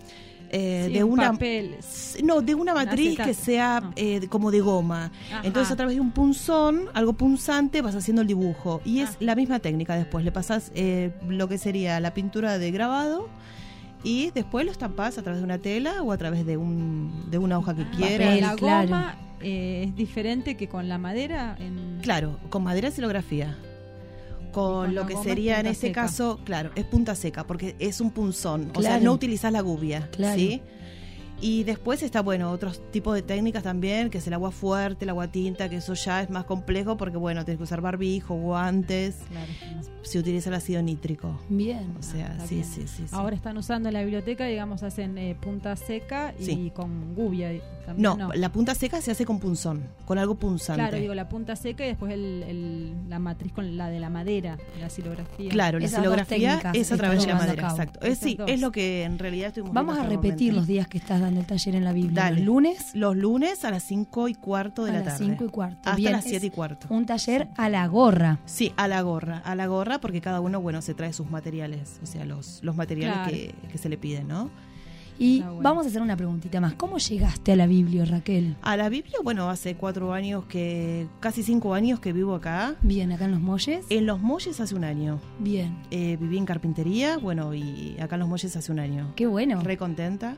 eh, 0.51 0.83
Sí, 0.87 0.93
de 0.93 1.03
un 1.03 1.11
una 1.13 1.31
papel. 1.31 1.75
no 2.23 2.41
de 2.41 2.55
una 2.55 2.73
matriz 2.73 3.17
que 3.19 3.33
sea 3.33 3.81
No. 3.81 3.91
eh, 3.95 4.27
como 4.29 4.51
de 4.51 4.59
goma 4.61 5.11
Ajá. 5.31 5.41
Entonces 5.43 5.71
a 5.71 5.75
través 5.75 5.95
de 5.95 6.01
un 6.01 6.11
punzón, 6.11 6.85
algo 6.93 7.13
punzante, 7.13 7.81
vas 7.81 7.95
haciendo 7.95 8.21
el 8.21 8.27
dibujo. 8.27 8.81
Y 8.85 8.99
es 9.01 9.11
Ah. 9.11 9.17
la 9.19 9.35
misma 9.35 9.59
técnica 9.59 9.95
después. 9.95 10.23
Le 10.25 10.31
pasas 10.31 10.71
eh, 10.75 11.11
lo 11.27 11.47
que 11.47 11.57
sería 11.57 11.99
la 11.99 12.13
pintura 12.13 12.57
de 12.57 12.71
grabado 12.71 13.29
y 14.03 14.31
después 14.31 14.65
lo 14.65 14.71
estampas 14.71 15.17
a 15.17 15.23
través 15.23 15.39
de 15.41 15.45
una 15.45 15.57
tela 15.57 16.01
o 16.03 16.11
a 16.11 16.17
través 16.17 16.45
de, 16.45 16.55
un, 16.57 17.25
de 17.29 17.37
una 17.37 17.57
hoja 17.57 17.75
que 17.75 17.81
Ah, 17.83 17.91
quieras. 17.95 18.17
pero 18.35 18.41
la 18.47 18.55
claro. 18.55 18.87
goma 18.87 19.15
eh, 19.41 19.85
es 19.87 19.95
diferente 19.95 20.55
que 20.57 20.67
con 20.67 20.87
la 20.89 20.97
madera. 20.97 21.55
En... 21.59 21.99
Claro, 22.01 22.37
con 22.49 22.63
madera 22.63 22.89
silografía. 22.91 23.57
Con, 24.51 24.85
con 24.85 24.95
lo 24.95 25.05
que 25.05 25.15
sería 25.17 25.59
en 25.59 25.67
este 25.67 25.87
seca. 25.87 26.03
caso, 26.03 26.39
claro, 26.43 26.71
es 26.75 26.85
punta 26.85 27.15
seca 27.15 27.45
porque 27.45 27.75
es 27.79 28.01
un 28.01 28.11
punzón. 28.11 28.71
O 28.75 28.81
sea, 28.81 28.99
no 28.99 29.13
utilizas 29.13 29.51
la 29.51 29.61
gubia. 29.61 30.09
Claro. 30.11 30.39
¿sí? 30.39 30.61
Y 31.39 31.63
después 31.65 32.01
está, 32.01 32.21
bueno, 32.21 32.49
otros 32.51 32.81
tipos 32.91 33.13
de 33.13 33.21
técnicas 33.21 33.61
también, 33.61 34.09
que 34.09 34.17
es 34.17 34.25
el 34.27 34.33
agua 34.33 34.49
fuerte, 34.51 35.05
el 35.05 35.09
agua 35.09 35.27
tinta, 35.27 35.69
que 35.69 35.75
eso 35.77 35.93
ya 35.93 36.21
es 36.23 36.29
más 36.31 36.45
complejo 36.45 36.97
porque, 36.97 37.17
bueno, 37.17 37.45
tienes 37.45 37.57
que 37.59 37.63
usar 37.63 37.79
barbijo, 37.81 38.33
guantes, 38.35 39.17
Claro, 39.29 39.51
no. 39.75 39.81
se 40.01 40.17
utiliza 40.19 40.49
el 40.49 40.55
ácido 40.55 40.81
nítrico. 40.81 41.39
Bien. 41.49 41.93
O 41.99 42.01
sea, 42.03 42.27
está 42.31 42.47
sí, 42.47 42.55
bien. 42.55 42.67
sí, 42.67 42.81
sí, 42.87 43.03
sí. 43.03 43.09
Ahora 43.11 43.35
están 43.35 43.55
usando 43.57 43.87
en 43.89 43.93
la 43.93 44.01
biblioteca, 44.01 44.45
digamos, 44.45 44.81
hacen 44.81 45.17
eh, 45.19 45.35
punta 45.39 45.75
seca 45.75 46.33
y 46.39 46.43
Sí. 46.45 46.71
con 46.73 47.13
gubia. 47.13 47.51
También, 47.85 48.17
no, 48.17 48.33
la 48.33 48.51
punta 48.51 48.75
seca 48.75 48.99
se 48.99 49.11
hace 49.11 49.23
con 49.25 49.39
punzón, 49.39 49.83
con 50.05 50.17
algo 50.17 50.35
punzante. 50.35 50.81
Claro, 50.81 50.97
digo, 50.97 51.13
la 51.13 51.29
punta 51.29 51.55
seca 51.55 51.85
y 51.85 51.87
después 51.89 52.11
el, 52.11 52.43
el- 52.43 53.09
la 53.09 53.17
matriz 53.19 53.53
con 53.53 53.77
la 53.77 53.89
de 53.89 53.99
la 54.01 54.09
madera, 54.09 54.57
la 54.81 54.89
silografía. 54.89 55.49
Claro, 55.51 55.79
la 55.79 55.85
Esas 55.85 55.99
silografía 56.01 56.59
es 56.73 56.91
a 56.91 56.97
través 56.97 57.21
de 57.21 57.27
la 57.27 57.35
madera, 57.35 57.69
exacto. 57.69 58.01
Es, 58.05 58.17
sí, 58.17 58.35
dos. 58.35 58.49
es 58.49 58.59
lo 58.59 58.71
que 58.73 59.03
en 59.03 59.17
realidad 59.19 59.49
estuvimos 59.49 59.73
Vamos 59.73 59.97
a 59.97 60.03
el 60.03 60.09
repetir 60.09 60.53
los 60.53 60.67
días 60.67 60.87
que 60.89 60.97
estás 60.97 61.21
dando 61.27 61.41
el 61.41 61.45
taller 61.45 61.75
en 61.75 61.83
la 61.83 61.93
Biblia. 61.93 62.23
Dale. 62.23 62.37
Los 62.37 62.45
lunes 62.45 62.91
Los 62.95 63.15
lunes 63.15 63.63
a 63.65 63.71
las 63.71 63.83
5 63.83 64.27
y 64.27 64.33
cuarto 64.35 64.83
de 64.85 64.91
a 64.91 64.93
la 64.93 64.99
las 64.99 65.17
tarde. 65.17 65.25
5 65.25 65.45
y 65.45 65.49
cuarto. 65.49 65.77
Hasta 65.79 65.95
Bien, 65.95 66.11
las 66.13 66.25
es 66.25 66.31
7 66.31 66.45
y 66.47 66.49
cuarto. 66.49 66.87
Un 66.89 67.05
taller 67.05 67.47
a 67.55 67.69
la 67.69 67.85
gorra. 67.87 68.39
Sí, 68.45 68.73
a 68.77 68.87
la 68.87 69.01
gorra, 69.01 69.37
a 69.45 69.55
la 69.55 69.67
gorra, 69.67 69.99
porque 69.99 70.21
cada 70.21 70.41
uno, 70.41 70.59
bueno, 70.61 70.81
se 70.81 70.93
trae 70.93 71.13
sus 71.13 71.29
materiales, 71.29 71.99
o 72.01 72.05
sea, 72.05 72.25
los, 72.25 72.59
los 72.63 72.75
materiales 72.75 73.17
Claro. 73.17 73.31
que, 73.31 73.53
que 73.71 73.77
se 73.77 73.89
le 73.89 73.97
piden, 73.97 74.27
¿no? 74.27 74.49
Y 75.19 75.39
bueno. 75.41 75.61
vamos 75.63 75.85
a 75.85 75.89
hacer 75.89 76.01
una 76.03 76.15
preguntita 76.15 76.61
más. 76.61 76.73
¿Cómo 76.75 76.99
llegaste 76.99 77.51
a 77.53 77.55
la 77.55 77.65
Biblia, 77.65 78.05
Raquel? 78.05 78.55
A 78.61 78.77
la 78.77 78.87
Biblia, 78.87 79.17
bueno, 79.23 79.49
hace 79.49 79.73
cuatro 79.75 80.13
años 80.13 80.45
que, 80.45 81.07
casi 81.19 81.41
cinco 81.41 81.73
años 81.73 81.99
que 81.99 82.13
vivo 82.13 82.35
acá. 82.35 82.75
Bien, 82.83 83.11
acá 83.11 83.25
en 83.25 83.31
Los 83.31 83.39
Molles. 83.41 83.85
En 83.89 84.05
Los 84.05 84.19
Molles 84.21 84.59
hace 84.59 84.75
un 84.75 84.83
año. 84.83 85.19
Bien. 85.39 85.75
Eh, 85.89 86.17
viví 86.21 86.37
en 86.37 86.45
carpintería, 86.45 87.17
bueno, 87.17 87.55
y 87.55 87.97
acá 87.99 88.15
en 88.15 88.19
Los 88.19 88.29
Molles 88.29 88.55
hace 88.55 88.71
un 88.71 88.77
año. 88.79 89.11
Qué 89.15 89.25
bueno. 89.25 89.59
Re 89.61 89.75
contenta. 89.77 90.37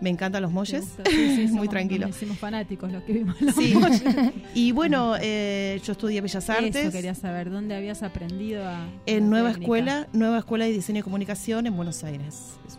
Me 0.00 0.10
encantan 0.10 0.42
los 0.42 0.50
¿Te 0.50 0.54
molles. 0.54 0.84
Sí, 1.06 1.12
sí, 1.12 1.36
Muy 1.42 1.48
somos- 1.48 1.68
tranquilo. 1.70 2.08
hicimos 2.08 2.38
fanáticos 2.38 2.92
los 2.92 3.02
que 3.04 3.12
vimos 3.12 3.40
los 3.40 3.54
Sí. 3.54 3.74
molles. 3.74 4.02
Y 4.54 4.72
bueno, 4.72 5.14
eh, 5.20 5.80
yo 5.84 5.92
estudié 5.92 6.20
Bellas 6.20 6.48
Artes. 6.50 6.76
Eso 6.76 6.92
quería 6.92 7.14
saber, 7.14 7.50
¿dónde 7.50 7.74
habías 7.74 8.02
aprendido 8.02 8.66
a...? 8.68 8.86
En 9.06 9.30
Nueva 9.30 9.48
técnica? 9.50 9.64
Escuela, 9.64 10.08
Nueva 10.12 10.38
Escuela 10.38 10.64
de 10.66 10.72
Diseño 10.72 11.00
y 11.00 11.02
Comunicación 11.02 11.66
en 11.66 11.76
Buenos 11.76 12.04
Aires. 12.04 12.54
Es- 12.66 12.78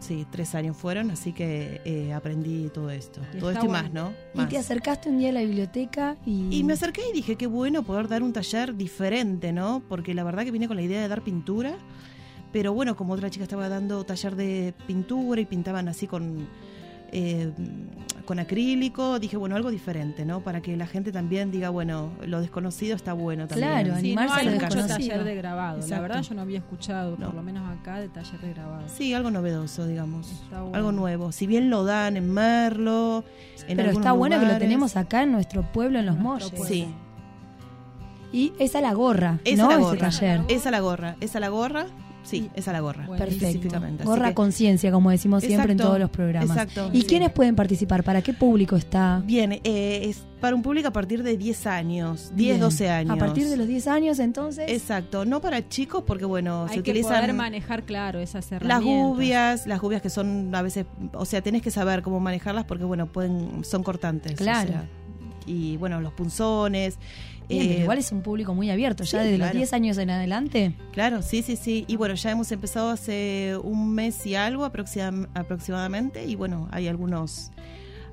sí, 0.00 0.24
tres 0.30 0.54
años 0.54 0.76
fueron, 0.76 1.10
así 1.10 1.32
que 1.32 1.80
eh, 1.84 2.12
aprendí 2.12 2.68
todo 2.72 2.90
esto. 2.90 3.20
Y 3.34 3.38
todo 3.38 3.50
esto 3.50 3.64
y 3.64 3.68
bueno. 3.68 3.82
más, 3.82 3.92
¿no? 3.92 4.12
Y 4.40 4.46
te 4.46 4.56
acercaste 4.58 5.08
un 5.08 5.18
día 5.18 5.30
a 5.30 5.32
la 5.32 5.40
biblioteca 5.40 6.16
y... 6.24 6.46
Y 6.56 6.62
me 6.62 6.74
acerqué 6.74 7.00
y 7.10 7.12
dije, 7.12 7.34
qué 7.36 7.46
bueno 7.48 7.82
poder 7.82 8.06
dar 8.06 8.22
un 8.22 8.32
taller 8.32 8.76
diferente, 8.76 9.52
¿no? 9.52 9.82
Porque 9.88 10.14
la 10.14 10.22
verdad 10.22 10.44
que 10.44 10.52
vine 10.52 10.68
con 10.68 10.76
la 10.76 10.82
idea 10.82 11.00
de 11.00 11.08
dar 11.08 11.22
pintura, 11.22 11.76
pero 12.56 12.72
bueno, 12.72 12.96
como 12.96 13.12
otra 13.12 13.28
chica 13.28 13.42
estaba 13.42 13.68
dando 13.68 14.02
taller 14.04 14.34
de 14.34 14.72
pintura 14.86 15.38
y 15.42 15.44
pintaban 15.44 15.88
así 15.88 16.06
con, 16.06 16.48
eh, 17.12 17.52
con 18.24 18.38
acrílico, 18.38 19.18
dije, 19.18 19.36
bueno, 19.36 19.56
algo 19.56 19.70
diferente, 19.70 20.24
¿no? 20.24 20.40
Para 20.40 20.62
que 20.62 20.74
la 20.74 20.86
gente 20.86 21.12
también 21.12 21.50
diga, 21.50 21.68
bueno, 21.68 22.12
lo 22.24 22.40
desconocido 22.40 22.96
está 22.96 23.12
bueno 23.12 23.46
también. 23.46 23.68
Claro, 23.68 23.92
Sí, 23.92 23.98
animarse 23.98 24.44
no 24.46 24.50
hay 24.52 24.58
mucho 24.58 24.86
taller 24.86 25.22
de 25.24 25.34
grabado. 25.34 25.86
La 25.86 26.00
verdad 26.00 26.22
yo 26.22 26.34
no 26.34 26.40
había 26.40 26.56
escuchado, 26.60 27.10
No. 27.18 27.26
por 27.26 27.34
lo 27.34 27.42
menos 27.42 27.68
acá, 27.78 28.00
de 28.00 28.08
taller 28.08 28.40
de 28.40 28.54
grabado. 28.54 28.88
Sí, 28.88 29.12
algo 29.12 29.30
novedoso, 29.30 29.86
digamos. 29.86 30.32
Está 30.32 30.62
bueno. 30.62 30.76
Algo 30.78 30.92
nuevo. 30.92 31.32
Si 31.32 31.46
bien 31.46 31.68
lo 31.68 31.84
dan 31.84 32.16
en 32.16 32.32
Merlo, 32.32 33.22
en 33.68 33.76
Pero 33.76 33.90
está 33.90 34.12
bueno 34.12 34.40
que 34.40 34.46
lo 34.46 34.56
tenemos 34.56 34.96
acá 34.96 35.24
en 35.24 35.32
nuestro 35.32 35.60
pueblo, 35.72 35.98
en 35.98 36.06
Los 36.06 36.16
Molles. 36.18 36.50
Sí, 36.66 36.86
Y 38.32 38.54
esa 38.58 38.80
la 38.80 38.94
gorra, 38.94 39.40
esa 39.44 39.62
¿no? 39.62 39.68
la 39.68 39.74
Ese 39.74 39.82
gorra. 39.84 39.98
taller. 39.98 40.40
Esa 40.48 40.70
la 40.70 40.80
gorra. 40.80 41.16
Esa 41.20 41.38
la 41.38 41.48
gorra. 41.50 41.86
Sí, 42.26 42.50
esa 42.54 42.72
la 42.72 42.80
gorra. 42.80 43.06
Bueno, 43.06 43.24
Perfecto. 43.24 43.46
específicamente. 43.46 44.04
Gorra 44.04 44.28
que- 44.30 44.34
conciencia, 44.34 44.90
como 44.90 45.10
decimos 45.10 45.44
siempre 45.44 45.72
en 45.72 45.78
todos 45.78 45.98
los 46.00 46.10
programas. 46.10 46.50
exacto. 46.56 46.90
¿Y 46.92 47.02
Sí. 47.02 47.06
quiénes 47.06 47.30
pueden 47.30 47.54
participar? 47.54 48.02
¿Para 48.02 48.20
qué 48.20 48.32
público 48.34 48.74
está? 48.76 49.22
Bien, 49.24 49.52
eh, 49.52 49.60
es 50.08 50.24
para 50.40 50.54
un 50.56 50.62
público 50.62 50.88
a 50.88 50.92
partir 50.92 51.22
de 51.22 51.36
10 51.36 51.66
años, 51.66 52.30
10, 52.34 52.54
Bien. 52.56 52.60
12 52.60 52.90
años. 52.90 53.12
A 53.12 53.16
partir 53.16 53.48
de 53.48 53.56
los 53.56 53.66
10 53.68 53.86
años, 53.86 54.18
entonces. 54.18 54.68
Exacto, 54.70 55.24
no 55.24 55.40
para 55.40 55.68
chicos 55.68 56.02
porque 56.06 56.24
bueno, 56.24 56.66
se 56.66 56.74
Hay 56.74 56.82
que 56.82 56.90
utilizan 56.90 57.20
poder 57.20 57.32
manejar, 57.34 57.84
claro, 57.84 58.18
esas 58.18 58.44
las 58.50 58.52
herramientas. 58.52 58.82
gubias, 59.08 59.66
las 59.68 59.80
gubias 59.80 60.02
que 60.02 60.10
son 60.10 60.52
a 60.54 60.62
veces, 60.62 60.84
o 61.14 61.24
sea, 61.24 61.40
tenés 61.42 61.62
que 61.62 61.70
saber 61.70 62.02
cómo 62.02 62.18
manejarlas 62.20 62.64
porque 62.64 62.84
bueno, 62.84 63.06
pueden 63.06 63.64
son 63.64 63.82
cortantes. 63.84 64.32
o 64.32 64.36
Claro. 64.36 64.68
sea, 64.68 64.84
y 65.46 65.76
bueno, 65.76 66.00
los 66.00 66.12
punzones. 66.12 66.98
Bien, 67.48 67.62
eh, 67.62 67.68
pero 67.68 67.80
igual 67.82 67.98
es 67.98 68.12
un 68.12 68.22
público 68.22 68.54
muy 68.54 68.70
abierto, 68.70 69.04
ya 69.04 69.10
sí, 69.20 69.24
desde 69.24 69.38
los 69.38 69.46
claro. 69.46 69.56
10 69.58 69.72
años 69.72 69.98
en 69.98 70.10
adelante. 70.10 70.72
Claro, 70.92 71.22
sí, 71.22 71.42
sí, 71.42 71.56
sí. 71.56 71.84
Y 71.88 71.96
bueno, 71.96 72.14
ya 72.14 72.30
hemos 72.30 72.50
empezado 72.52 72.90
hace 72.90 73.56
un 73.62 73.94
mes 73.94 74.24
y 74.26 74.34
algo 74.34 74.64
aproxim- 74.66 75.28
aproximadamente. 75.34 76.24
Y 76.26 76.34
bueno, 76.34 76.68
hay 76.72 76.88
algunos 76.88 77.50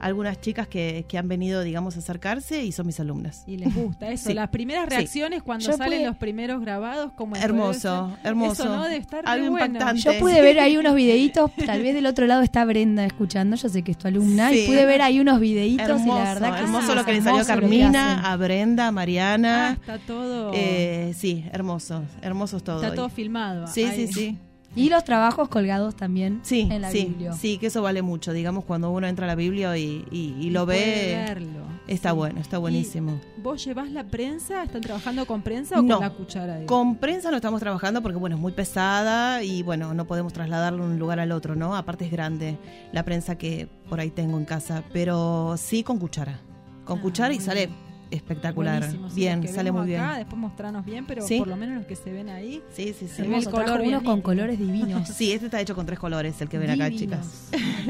algunas 0.04 0.40
chicas 0.42 0.68
que, 0.68 1.06
que 1.08 1.18
han 1.18 1.28
venido, 1.28 1.62
digamos, 1.62 1.96
a 1.96 2.00
acercarse 2.00 2.64
y 2.64 2.72
son 2.72 2.86
mis 2.88 3.00
alumnas. 3.00 3.44
Y 3.48 3.58
les 3.58 3.74
gusta 3.74 4.10
eso. 4.12 4.24
Sí. 4.30 4.34
Las 4.34 4.50
primeras 4.50 4.86
Sí. 4.90 4.96
reacciones 4.96 5.44
cuando 5.44 5.66
Yo 5.66 5.78
salen 5.78 6.00
pude- 6.02 6.06
los 6.06 6.16
primeros 6.18 6.62
grabados, 6.62 7.12
como 7.14 7.36
en 7.36 7.42
Hermoso, 7.44 8.08
redes, 8.08 8.20
hermoso. 8.26 8.64
Eso 8.64 8.76
no 8.76 8.84
debe 8.84 8.98
estar 8.98 9.24
Algo 9.28 9.52
bueno. 9.52 9.66
impactante. 9.66 10.02
Yo 10.02 10.20
pude 10.20 10.42
ver 10.42 10.60
ahí 10.60 10.78
unos 10.78 10.96
videitos, 10.96 11.52
tal 11.66 11.82
vez 11.82 11.94
del 11.94 12.06
otro 12.06 12.26
lado 12.28 12.42
está 12.42 12.64
Brenda 12.66 13.06
escuchando, 13.06 13.56
yo 13.56 13.70
sé 13.70 13.82
que 13.84 13.92
es 13.92 13.98
tu 13.98 14.08
alumna, 14.08 14.52
y 14.54 14.60
Sí. 14.60 14.68
pude 14.68 14.86
ver 14.86 15.02
ahí 15.02 15.20
unos 15.20 15.40
videitos 15.40 15.88
Hermoso, 15.90 16.06
y 16.06 16.24
la 16.24 16.34
verdad 16.34 16.54
que 16.56 16.62
hermoso 16.64 16.96
lo 16.96 17.06
que 17.06 17.14
le 17.14 17.22
salió 17.22 17.42
a 17.42 17.46
Carmina, 17.46 18.32
a 18.32 18.36
Brenda, 18.38 18.86
a 18.86 18.88
Ah, 18.88 18.92
Mariana. 18.92 19.78
está 19.80 19.98
todo, 20.00 20.52
Eh, 20.54 21.14
sí, 21.16 21.46
hermoso, 21.52 22.04
hermosos 22.22 22.64
todos. 22.64 22.84
está 22.84 22.96
todo 22.96 23.10
filmado. 23.10 23.68
Sí, 23.68 23.84
Ahí. 23.84 24.08
sí, 24.08 24.14
sí. 24.14 24.38
Y 24.76 24.90
los 24.90 25.04
trabajos 25.04 25.50
colgados 25.50 25.96
también 25.96 26.40
Sí, 26.44 26.68
en 26.72 26.82
la 26.82 26.90
sí, 26.90 27.06
Biblia. 27.06 27.34
sí, 27.34 27.58
que 27.60 27.68
eso 27.68 27.82
vale 27.84 28.02
mucho, 28.02 28.34
digamos, 28.34 28.66
cuando 28.66 28.90
uno 28.92 29.06
entra 29.08 29.26
a 29.26 29.28
la 29.28 29.36
Biblia 29.36 29.78
y, 29.78 30.04
y- 30.10 30.36
y 30.40 30.50
lo 30.50 30.66
ve, 30.66 31.24
verlo, 31.28 31.60
está 31.88 32.10
sí. 32.10 32.16
bueno, 32.16 32.40
está 32.42 32.58
buenísimo. 32.58 33.20
¿Y 33.38 33.42
¿Vos 33.42 33.64
llevás 33.64 33.92
la 33.92 34.04
prensa? 34.04 34.64
¿Están 34.64 34.82
trabajando 34.82 35.26
con 35.28 35.44
prensa 35.44 35.78
o 35.78 35.82
No. 35.84 35.98
con 35.98 36.04
la 36.08 36.10
cuchara? 36.14 36.56
digo? 36.56 36.66
Con 36.68 36.96
prensa 36.96 37.30
no 37.30 37.36
estamos 37.36 37.60
trabajando 37.60 38.02
porque, 38.02 38.18
bueno, 38.18 38.36
es 38.36 38.42
muy 38.42 38.52
pesada 38.54 39.44
y, 39.44 39.62
bueno, 39.62 39.94
no 39.94 40.06
podemos 40.08 40.34
trasladarlo 40.34 40.86
de 40.88 40.94
un 40.94 41.00
lugar 41.00 41.20
al 41.20 41.32
otro, 41.32 41.56
¿no? 41.56 41.76
Aparte 41.76 42.06
es 42.06 42.12
grande 42.12 42.58
la 42.92 43.04
prensa 43.06 43.38
que 43.38 43.68
por 43.90 44.00
ahí 44.00 44.10
tengo 44.10 44.38
en 44.40 44.46
casa, 44.46 44.84
pero 44.92 45.56
sí 45.58 45.84
con 45.84 46.00
cuchara. 46.00 46.40
Con 46.84 46.98
Ah, 46.98 47.02
cuchara 47.02 47.34
y 47.34 47.40
sale. 47.40 47.70
Espectacular. 48.14 48.80
Buenísimo, 48.80 49.10
sí, 49.10 49.16
bien, 49.16 49.48
sale 49.48 49.72
muy 49.72 49.88
bien. 49.88 50.02
acá, 50.02 50.18
Después 50.18 50.38
mostranos 50.38 50.86
bien, 50.86 51.06
pero 51.06 51.26
Sí. 51.28 51.40
por 51.40 51.48
lo 51.48 51.56
menos 51.58 51.78
los 51.78 51.86
que 51.86 51.96
se 51.96 52.12
ven 52.12 52.30
ahí. 52.30 52.62
Sí, 52.74 52.94
sí, 52.98 53.08
sí. 53.08 53.22
el 53.24 53.44
color 53.46 53.66
trajo 53.66 53.78
bien 53.80 53.90
unos 53.96 54.04
con 54.04 54.22
colores 54.22 54.60
divinos. 54.60 55.08
Sí, 55.14 55.32
este 55.32 55.46
está 55.48 55.60
hecho 55.62 55.76
con 55.76 55.86
tres 55.86 56.00
colores, 56.00 56.40
el 56.42 56.50
que 56.50 56.58
ven 56.58 56.70
acá, 56.72 56.90
chicas. 56.92 57.50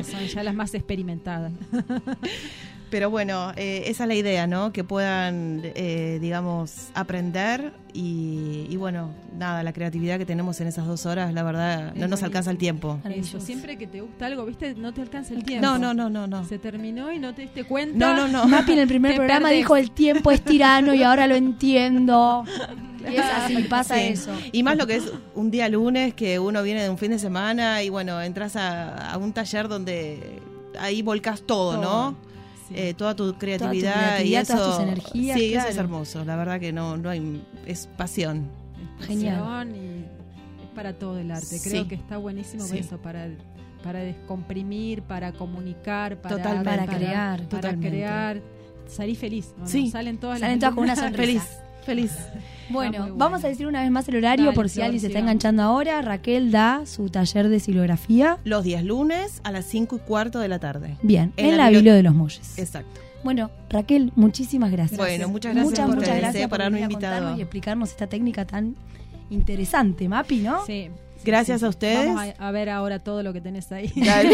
Son 0.10 0.26
ya 0.26 0.44
las 0.44 0.56
más 0.56 0.74
experimentadas. 0.74 1.52
Pero 2.94 3.10
bueno, 3.10 3.54
eh, 3.56 3.86
esa 3.88 4.04
es 4.04 4.08
la 4.08 4.14
idea, 4.14 4.46
¿no? 4.46 4.72
Que 4.72 4.84
puedan, 4.84 5.62
eh, 5.64 6.20
digamos, 6.22 6.90
aprender 6.94 7.74
y, 7.92 8.68
y 8.70 8.78
bueno, 8.78 9.10
nada, 9.36 9.64
la 9.64 9.74
creatividad 9.74 10.20
que 10.20 10.28
tenemos 10.28 10.62
en 10.62 10.68
esas 10.68 10.86
dos 10.86 11.08
horas, 11.08 11.34
la 11.34 11.42
verdad, 11.42 11.96
no 11.96 12.08
nos 12.08 12.22
alcanza 12.22 12.52
el 12.52 12.60
tiempo. 12.60 13.00
Eso, 13.10 13.40
siempre 13.40 13.80
que 13.80 13.88
te 13.88 14.02
gusta 14.02 14.28
algo, 14.28 14.46
¿viste? 14.46 14.76
No 14.76 14.94
te 14.94 15.02
alcanza 15.02 15.34
el 15.34 15.44
tiempo. 15.44 15.66
No, 15.66 15.80
no, 15.80 15.96
no, 15.96 16.08
no, 16.12 16.28
no. 16.28 16.46
Se 16.46 16.60
terminó 16.60 17.12
y 17.12 17.18
no 17.18 17.34
te 17.34 17.42
diste 17.42 17.64
cuenta. 17.64 17.98
No, 17.98 18.16
no, 18.16 18.28
no. 18.28 18.46
Mapi 18.48 18.74
en 18.74 18.80
el 18.80 18.88
primer 18.88 19.14
Te 19.14 19.18
programa 19.18 19.48
perdés. 19.48 19.58
dijo 19.58 19.76
el 19.76 19.90
tiempo 19.90 20.30
es 20.30 20.44
tirano 20.44 20.94
y 20.94 21.02
ahora 21.02 21.26
lo 21.26 21.34
entiendo. 21.34 22.44
Y 23.12 23.16
es 23.18 23.26
así, 23.26 23.64
pasa 23.64 23.96
Sí. 23.96 24.02
eso. 24.04 24.32
Y 24.54 24.64
más 24.64 24.78
lo 24.78 24.88
que 24.88 24.96
es 24.96 25.12
un 25.36 25.52
día 25.52 25.68
lunes, 25.68 26.14
que 26.14 26.40
uno 26.40 26.64
viene 26.64 26.84
de 26.84 26.90
un 26.90 26.98
fin 26.98 27.10
de 27.12 27.20
semana 27.20 27.84
y 27.84 27.90
bueno, 27.90 28.22
entras 28.22 28.56
a, 28.56 29.12
a 29.12 29.18
un 29.18 29.34
taller 29.34 29.68
donde 29.68 30.40
ahí 30.80 31.02
volcas 31.02 31.42
todo, 31.42 31.82
¿no? 31.82 32.16
Sí. 32.74 32.80
Eh, 32.82 32.94
toda 32.94 33.16
tu 33.16 33.34
creatividad, 33.38 33.94
creatividad, 33.94 34.20
y 34.26 34.36
eso. 34.36 34.54
todas 34.56 34.78
tus 34.78 34.84
energías, 34.88 35.40
sí, 35.40 35.54
eso 35.54 35.68
es 35.68 35.78
hermoso. 35.78 36.26
La 36.26 36.36
verdad 36.36 36.60
que 36.60 36.72
no, 36.74 36.98
no 36.98 37.10
hay, 37.10 37.44
es 37.66 37.88
pasión. 37.98 38.48
Genial. 39.02 39.40
Pasión 39.40 39.76
Y 39.76 39.80
es 40.64 40.70
para 40.76 40.94
todo 40.94 41.18
el 41.20 41.32
arte. 41.32 41.60
Creo 41.64 41.84
Sí. 41.84 41.90
que 41.90 41.96
está 41.96 42.18
buenísimo 42.18 42.64
Sí. 42.64 42.78
eso, 42.80 42.98
para, 42.98 43.28
para 43.84 44.00
descomprimir, 44.00 45.02
para 45.04 45.32
comunicar, 45.34 46.18
para, 46.22 46.38
Totalmente. 46.38 46.70
Para 46.70 46.86
crear. 46.98 47.38
para 47.40 47.50
Totalmente. 47.50 47.90
crear. 47.90 48.42
Salí 48.88 49.16
feliz. 49.16 49.54
¿no? 49.58 49.68
Sí. 49.68 49.90
Salen 49.90 50.18
todas 50.18 50.40
Salen 50.40 50.60
las 50.60 50.60
todas 50.60 50.76
con 50.76 50.84
una 50.84 50.96
sonrisa. 50.96 51.22
Feliz, 51.22 51.44
feliz. 51.84 52.12
Bueno, 52.70 52.92
muy 52.92 53.00
bueno. 53.00 53.16
vamos 53.18 53.44
a 53.44 53.48
decir 53.48 53.68
una 53.68 53.82
vez 53.82 53.92
más 53.92 54.08
el 54.08 54.16
horario 54.18 54.46
Dale, 54.46 54.56
por 54.56 54.70
si 54.70 54.82
alguien 54.82 55.02
se 55.02 55.08
está 55.08 55.20
enganchando 55.20 55.62
ahora. 55.64 56.02
Raquel 56.02 56.52
da 56.52 56.86
su 56.86 57.10
taller 57.10 57.50
de 57.50 57.60
silografía. 57.60 58.38
Los 58.44 58.64
días 58.64 58.84
lunes 58.84 59.42
a 59.44 59.52
las 59.52 59.66
5 59.66 59.98
y 59.98 60.00
cuarto 60.00 60.40
de 60.40 60.48
la 60.48 60.60
tarde. 60.60 60.98
Bien, 61.02 61.34
en, 61.38 61.48
En 61.48 61.58
la 61.58 61.66
la 61.66 61.70
Biblia 61.70 61.94
de 61.94 62.04
los 62.04 62.14
Molles. 62.16 62.58
Exacto. 62.58 63.02
Bueno, 63.24 63.52
Raquel, 63.70 64.12
muchísimas 64.16 64.72
gracias. 64.72 64.98
Bueno, 64.98 65.30
muchas 65.30 65.54
gracias 65.54 65.72
muchas, 65.72 65.88
por 65.88 65.96
muchas 65.96 66.18
gracias 66.18 66.44
eh, 66.44 66.48
por 66.48 66.62
invitado. 66.62 66.90
contarnos 66.90 67.38
y 67.38 67.42
explicarnos 67.42 67.90
esta 67.90 68.08
técnica 68.08 68.46
tan 68.46 68.76
interesante, 69.30 70.10
Mapi, 70.10 70.40
¿no? 70.40 70.66
Sí. 70.66 70.90
Gracias 71.24 71.64
a 71.64 71.70
ustedes. 71.70 72.06
Vamos 72.06 72.34
a, 72.38 72.48
a 72.48 72.52
ver 72.52 72.70
ahora 72.70 73.00
todo 73.00 73.24
lo 73.24 73.32
que 73.32 73.40
tenés 73.40 73.72
ahí. 73.72 73.92
Dale. 73.96 74.30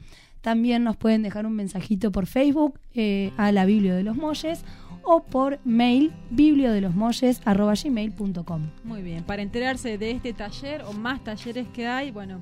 También 0.41 0.83
nos 0.83 0.97
pueden 0.97 1.21
dejar 1.23 1.45
un 1.45 1.53
mensajito 1.53 2.11
por 2.11 2.25
Facebook 2.25 2.79
eh, 2.93 3.31
a 3.37 3.51
la 3.51 3.65
Biblia 3.65 3.95
de 3.95 4.03
los 4.03 4.17
Molles 4.17 4.65
o 5.03 5.23
por 5.23 5.59
mail 5.65 6.11
bibliodelosmolles.gmail.com 6.31 8.61
Muy 8.83 9.01
bien. 9.01 9.23
Para 9.23 9.41
enterarse 9.41 9.97
de 9.97 10.11
este 10.11 10.33
taller 10.33 10.83
o 10.83 10.93
más 10.93 11.23
talleres 11.23 11.67
que 11.69 11.87
hay, 11.87 12.11
bueno, 12.11 12.41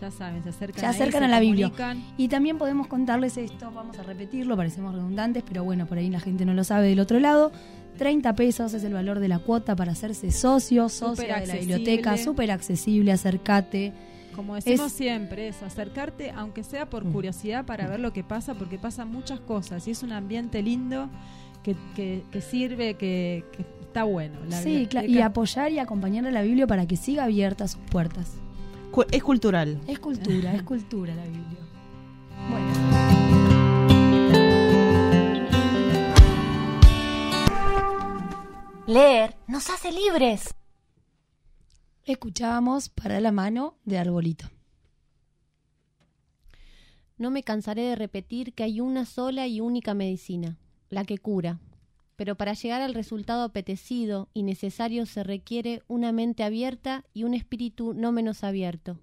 ya 0.00 0.10
saben, 0.10 0.42
se 0.42 0.50
acercan, 0.50 0.80
Se 0.80 0.86
ahí, 0.86 0.94
acercan 0.94 1.20
se 1.20 1.24
a 1.26 1.28
la 1.28 1.40
Biblia. 1.40 1.70
Y 2.16 2.28
también 2.28 2.58
podemos 2.58 2.86
contarles 2.86 3.36
esto, 3.36 3.70
vamos 3.70 3.98
a 3.98 4.02
repetirlo, 4.02 4.56
parecemos 4.56 4.94
redundantes, 4.94 5.42
pero 5.46 5.64
bueno, 5.64 5.86
por 5.86 5.98
ahí 5.98 6.10
la 6.10 6.20
gente 6.20 6.44
no 6.44 6.54
lo 6.54 6.64
sabe 6.64 6.88
del 6.88 7.00
otro 7.00 7.18
lado. 7.18 7.52
30 7.98 8.34
pesos 8.34 8.74
es 8.74 8.84
el 8.84 8.92
valor 8.94 9.20
de 9.20 9.28
la 9.28 9.38
cuota 9.38 9.76
para 9.76 9.92
hacerse 9.92 10.30
socio, 10.32 10.88
socia 10.88 11.40
de 11.40 11.46
la 11.46 11.54
biblioteca, 11.54 12.16
súper 12.16 12.50
accesible, 12.50 13.12
acércate. 13.12 13.92
Como 14.34 14.54
decimos 14.54 14.86
Es- 14.86 14.92
siempre, 14.94 15.48
es 15.48 15.62
acercarte, 15.62 16.30
aunque 16.30 16.64
sea 16.64 16.88
por 16.88 17.04
Mm. 17.04 17.12
curiosidad, 17.12 17.66
para 17.66 17.86
ver 17.86 18.00
lo 18.00 18.12
que 18.12 18.24
pasa, 18.24 18.54
porque 18.54 18.78
pasan 18.78 19.10
muchas 19.12 19.40
cosas 19.40 19.86
y 19.86 19.90
es 19.90 20.02
un 20.02 20.12
ambiente 20.12 20.62
lindo 20.62 21.10
que, 21.62 21.76
que, 21.94 22.24
que 22.32 22.40
sirve, 22.40 22.94
que, 22.94 23.44
que 23.52 23.62
está 23.82 24.04
bueno. 24.04 24.38
La 24.48 24.60
Sí, 24.60 24.86
claro, 24.88 25.06
y 25.06 25.20
apoyar 25.20 25.70
y 25.70 25.78
acompañar 25.78 26.26
a 26.26 26.30
la 26.30 26.40
Biblia 26.42 26.66
para 26.66 26.86
que 26.86 26.96
siga 26.96 27.24
abierta 27.24 27.68
sus 27.68 27.80
puertas. 27.82 28.32
Es 29.10 29.22
cultural. 29.22 29.78
Es 29.86 29.98
cultura, 29.98 30.54
es 30.54 30.62
cultura 30.62 31.14
la 31.14 31.24
Biblia. 31.24 31.58
Bueno, 32.50 33.21
Leer 38.88 39.36
nos 39.46 39.70
hace 39.70 39.92
libres. 39.92 40.56
escuchábamos 42.04 42.88
para 42.88 43.20
la 43.20 43.30
mano 43.30 43.76
de 43.84 43.96
Arbolito. 43.96 44.46
No 47.16 47.30
me 47.30 47.44
cansaré 47.44 47.82
de 47.82 47.94
repetir 47.94 48.54
que 48.54 48.64
hay 48.64 48.80
una 48.80 49.04
sola 49.06 49.46
y 49.46 49.60
única 49.60 49.94
medicina, 49.94 50.58
la 50.90 51.04
que 51.04 51.18
cura. 51.18 51.60
Pero 52.16 52.34
para 52.34 52.54
llegar 52.54 52.82
al 52.82 52.94
resultado 52.94 53.44
apetecido 53.44 54.28
y 54.34 54.42
necesario 54.42 55.06
se 55.06 55.22
requiere 55.22 55.84
una 55.86 56.10
mente 56.10 56.42
abierta 56.42 57.04
y 57.14 57.22
un 57.22 57.34
espíritu 57.34 57.94
no 57.94 58.10
menos 58.10 58.42
abierto. 58.42 58.98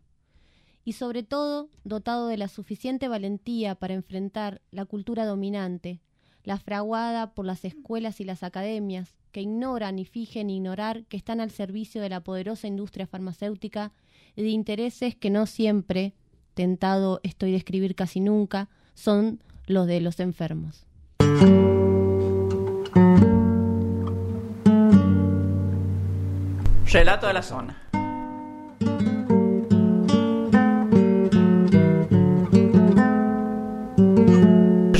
Y 0.83 0.91
sobre 0.93 1.23
todo, 1.23 1.69
dotado 1.85 2.27
de 2.27 2.35
la 2.35 2.49
suficiente 2.49 3.07
valentía 3.07 3.75
para 3.75 3.93
enfrentar 3.93 4.61
la 4.71 4.83
cultura 4.83 5.25
dominante, 5.25 6.01
la 6.43 6.57
fraguada 6.57 7.31
por 7.33 7.45
las 7.45 7.65
escuelas 7.65 8.19
y 8.19 8.23
las 8.23 8.43
academias, 8.43 9.15
que 9.31 9.41
ignoran 9.41 9.99
y 9.99 10.05
fijen 10.05 10.49
ignorar 10.49 11.03
que 11.05 11.17
están 11.17 11.39
al 11.41 11.51
servicio 11.51 12.01
de 12.01 12.09
la 12.09 12.21
poderosa 12.21 12.67
industria 12.67 13.07
farmacéutica 13.07 13.91
y 14.35 14.43
de 14.43 14.49
intereses 14.49 15.15
que 15.15 15.29
no 15.29 15.45
siempre, 15.45 16.13
tentado 16.53 17.19
estoy 17.23 17.51
de 17.51 17.57
escribir 17.57 17.95
casi 17.95 18.19
nunca, 18.19 18.69
son 18.95 19.41
los 19.67 19.87
de 19.87 20.01
los 20.01 20.19
enfermos. 20.19 20.85
Relato 26.91 27.27
de 27.27 27.33
la 27.33 27.43
zona. 27.43 27.88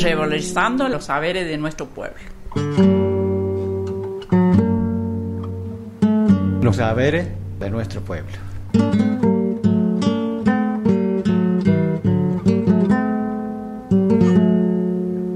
Revalorizando 0.01 0.88
los 0.88 1.05
saberes 1.05 1.45
de 1.47 1.57
nuestro 1.57 1.88
pueblo. 1.88 2.17
Los 6.62 6.75
saberes 6.77 7.27
de 7.59 7.69
nuestro 7.69 8.01
pueblo. 8.01 8.31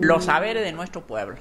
Los 0.02 0.26
saberes 0.26 0.64
de 0.64 0.72
nuestro 0.72 1.02
pueblo. 1.02 1.38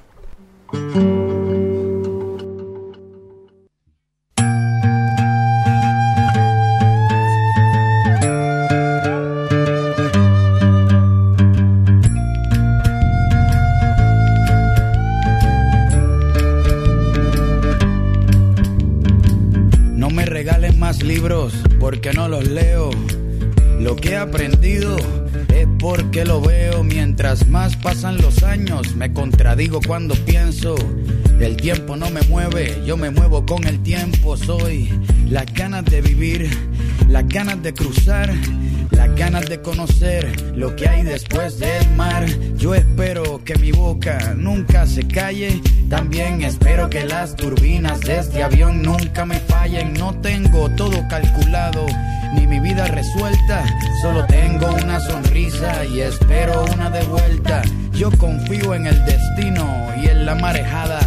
Pasan 27.83 28.17
los 28.21 28.43
años, 28.43 28.95
me 28.95 29.11
contradigo 29.11 29.81
cuando 29.85 30.15
pienso. 30.15 30.75
El 31.39 31.57
tiempo 31.57 31.97
no 31.97 32.09
me 32.09 32.21
mueve, 32.21 32.81
yo 32.85 32.95
me 32.95 33.11
muevo 33.11 33.45
con 33.45 33.65
el 33.65 33.83
tiempo. 33.83 34.37
Soy 34.37 34.89
las 35.29 35.53
ganas 35.53 35.83
de 35.85 36.01
vivir, 36.01 36.49
las 37.09 37.27
ganas 37.27 37.61
de 37.61 37.73
cruzar, 37.73 38.33
las 38.91 39.13
ganas 39.15 39.49
de 39.49 39.61
conocer 39.61 40.55
lo 40.55 40.73
que 40.77 40.87
hay 40.87 41.03
después 41.03 41.59
del 41.59 41.89
mar. 41.95 42.25
Yo 42.55 42.73
espero 42.73 43.43
que 43.43 43.55
mi 43.55 43.73
boca 43.73 44.33
nunca 44.37 44.87
se 44.87 45.05
calle. 45.05 45.61
También 45.89 46.41
espero 46.41 46.89
que 46.89 47.03
las 47.03 47.35
turbinas 47.35 47.99
de 47.99 48.19
este 48.19 48.43
avión 48.43 48.81
nunca 48.81 49.25
me 49.25 49.39
fallen. 49.39 49.93
No 49.93 50.13
tengo 50.21 50.69
todo 50.71 51.05
calculado 51.09 51.85
ni 52.33 52.47
mi 52.47 52.59
vida 52.59 52.85
resuelta. 52.87 53.63
Solo 54.01 54.25
tengo 54.25 54.67
una 54.83 54.99
sonrisa 54.99 55.85
y 55.85 56.01
espero 56.01 56.65
una 56.73 56.89
de 56.89 57.03
vuelta. 57.03 57.61
Yo 57.93 58.11
confío 58.11 58.73
en 58.73 58.87
el 58.87 59.05
destino 59.05 59.67
y 60.01 60.07
en 60.07 60.25
la 60.25 60.35
marejada. 60.35 60.99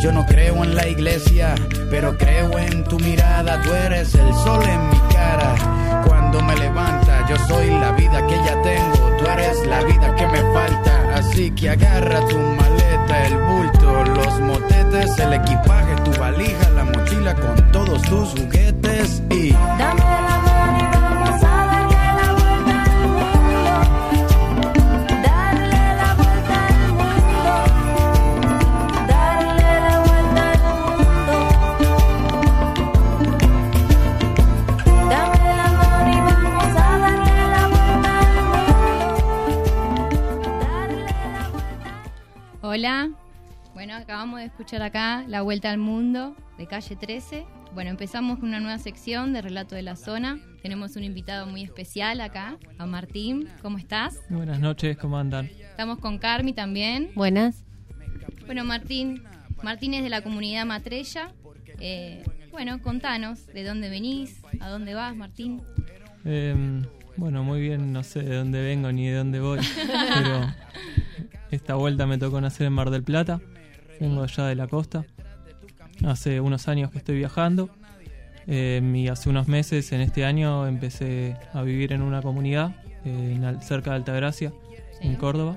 Yo 0.00 0.12
no 0.12 0.26
creo 0.26 0.62
en 0.62 0.74
la 0.74 0.86
iglesia, 0.86 1.54
pero 1.90 2.16
creo 2.18 2.58
en 2.58 2.84
tu 2.84 2.98
mirada. 2.98 3.60
Tú 3.62 3.72
eres 3.72 4.14
el 4.14 4.32
sol 4.34 4.62
en 4.64 4.90
mi 4.90 4.98
cara. 5.14 6.02
Cuando 6.06 6.42
me 6.42 6.54
levanta, 6.56 7.26
yo 7.28 7.36
soy 7.48 7.70
la 7.70 7.92
vida 7.92 8.26
que 8.26 8.36
ya 8.36 8.60
tengo. 8.62 9.16
Tú 9.18 9.26
eres 9.26 9.66
la 9.66 9.82
vida 9.84 10.14
que 10.14 10.26
me 10.26 10.40
falta. 10.52 10.96
Así 11.14 11.50
que 11.52 11.70
agarra 11.70 12.20
tu 12.28 12.36
maleta, 12.38 13.26
el 13.26 13.36
bulto, 13.38 14.04
los 14.04 14.40
motetes, 14.40 15.18
el 15.18 15.32
equipaje, 15.32 15.94
tu 16.04 16.12
valija, 16.20 16.70
la 16.70 16.84
mochila 16.84 17.34
con 17.34 17.72
todos 17.72 18.02
tus 18.02 18.28
juguetes 18.30 19.22
y. 19.30 19.52
Dame 19.78 20.00
la 20.00 20.35
Hola, 42.76 43.08
bueno, 43.72 43.94
acabamos 43.94 44.38
de 44.38 44.44
escuchar 44.44 44.82
acá 44.82 45.24
La 45.28 45.40
Vuelta 45.40 45.70
al 45.70 45.78
Mundo 45.78 46.36
de 46.58 46.66
Calle 46.66 46.94
13. 46.94 47.46
Bueno, 47.72 47.88
empezamos 47.88 48.38
con 48.38 48.50
una 48.50 48.60
nueva 48.60 48.76
sección 48.76 49.32
de 49.32 49.40
Relato 49.40 49.74
de 49.74 49.80
la 49.80 49.96
Zona. 49.96 50.38
Tenemos 50.60 50.94
un 50.94 51.02
invitado 51.02 51.46
muy 51.46 51.62
especial 51.62 52.20
acá, 52.20 52.58
a 52.76 52.84
Martín. 52.84 53.48
¿Cómo 53.62 53.78
estás? 53.78 54.20
Buenas 54.28 54.60
noches, 54.60 54.98
¿cómo 54.98 55.16
andan? 55.16 55.46
Estamos 55.46 56.00
con 56.00 56.18
Carmi 56.18 56.52
también. 56.52 57.12
Buenas. 57.14 57.64
Bueno, 58.44 58.62
Martín, 58.62 59.22
Martín 59.62 59.94
es 59.94 60.02
de 60.02 60.10
la 60.10 60.20
comunidad 60.20 60.66
Matrella. 60.66 61.32
Eh, 61.80 62.24
bueno, 62.50 62.82
contanos 62.82 63.46
de 63.46 63.64
dónde 63.64 63.88
venís, 63.88 64.42
a 64.60 64.68
dónde 64.68 64.92
vas, 64.92 65.16
Martín. 65.16 65.62
Em, 66.26 66.84
bueno, 67.16 67.42
muy 67.42 67.62
bien, 67.62 67.94
no 67.94 68.02
sé 68.02 68.20
de 68.20 68.36
dónde 68.36 68.60
vengo 68.60 68.92
ni 68.92 69.06
de 69.06 69.14
dónde 69.14 69.40
voy, 69.40 69.60
pero 70.14 70.54
esta 71.50 71.74
vuelta 71.74 72.06
me 72.06 72.18
tocó 72.18 72.40
nacer 72.40 72.66
en 72.66 72.72
Mar 72.72 72.90
del 72.90 73.02
Plata. 73.02 73.40
Vengo 74.00 74.22
allá 74.22 74.46
de 74.46 74.54
la 74.54 74.66
costa. 74.66 75.04
Hace 76.04 76.40
unos 76.40 76.68
años 76.68 76.90
que 76.90 76.98
estoy 76.98 77.16
viajando. 77.16 77.70
em, 78.48 78.94
y 78.94 79.08
hace 79.08 79.28
unos 79.28 79.48
meses, 79.48 79.90
en 79.92 80.00
este 80.00 80.24
año, 80.24 80.66
empecé 80.68 81.36
a 81.52 81.62
vivir 81.62 81.92
en 81.92 82.02
una 82.02 82.22
comunidad 82.22 82.76
eh, 83.04 83.56
cerca 83.60 83.90
de 83.90 83.96
Altagracia, 83.96 84.52
en 85.00 85.16
Córdoba. 85.16 85.56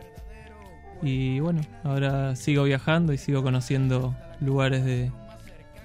Y 1.02 1.40
bueno, 1.40 1.62
ahora 1.84 2.36
sigo 2.36 2.64
viajando 2.64 3.14
y 3.14 3.18
sigo 3.18 3.44
conociendo 3.44 4.16
lugares 4.42 4.84
de, 4.86 5.12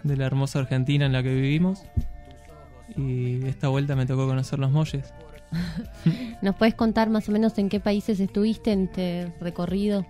de 0.02 0.16
la 0.16 0.26
hermosa 0.26 0.60
Argentina 0.60 1.04
en 1.06 1.12
la 1.12 1.22
que 1.22 1.34
vivimos. 1.34 1.82
Y 2.96 3.44
esta 3.46 3.68
vuelta 3.68 3.96
me 3.96 4.06
tocó 4.06 4.26
conocer 4.26 4.58
los 4.58 4.70
molles. 4.70 5.12
¿Nos 6.42 6.54
puedes 6.56 6.74
contar 6.74 7.10
más 7.10 7.28
o 7.28 7.32
menos 7.32 7.56
en 7.58 7.68
qué 7.68 7.80
países 7.80 8.20
estuviste 8.20 8.72
en 8.72 8.84
este 8.84 9.32
recorrido? 9.40 10.04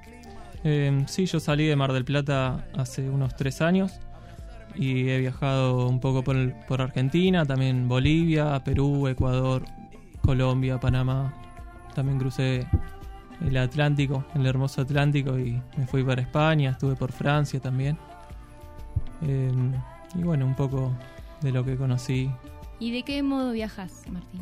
Eh, 0.65 1.05
sí, 1.07 1.27
yo 1.27 1.41
salí 1.41 1.67
de 1.67 1.77
Mar 1.77 1.93
del 1.93 2.05
Plata 2.05 2.67
hace 2.77 3.09
unos 3.11 3.37
tres 3.37 3.61
años 3.61 3.93
y 4.75 5.09
he 5.11 5.19
viajado 5.19 5.87
un 5.89 6.01
poco 6.01 6.25
por, 6.25 6.37
el- 6.37 6.55
por 6.67 6.81
Argentina, 6.81 7.45
también 7.45 7.87
Bolivia, 7.89 8.59
Perú, 8.65 9.07
Ecuador, 9.09 9.65
Colombia, 10.23 10.81
Panamá. 10.81 11.35
También 11.95 12.19
crucé 12.19 12.67
el 13.45 13.57
Atlántico, 13.57 14.25
el 14.35 14.47
hermoso 14.47 14.81
Atlántico 14.81 15.39
y 15.39 15.61
me 15.77 15.87
fui 15.87 16.03
para 16.03 16.23
España, 16.23 16.71
estuve 16.71 16.97
por 16.97 17.13
Francia 17.13 17.61
también. 17.61 17.97
Eh, 19.23 19.53
y 20.15 20.23
bueno, 20.23 20.47
un 20.47 20.55
poco 20.57 20.93
de 21.41 21.53
lo 21.53 21.65
que 21.65 21.77
conocí. 21.77 22.31
¿Y 22.81 22.91
de 22.91 23.03
qué 23.03 23.23
modo 23.23 23.53
viajas, 23.53 24.03
Martín? 24.11 24.41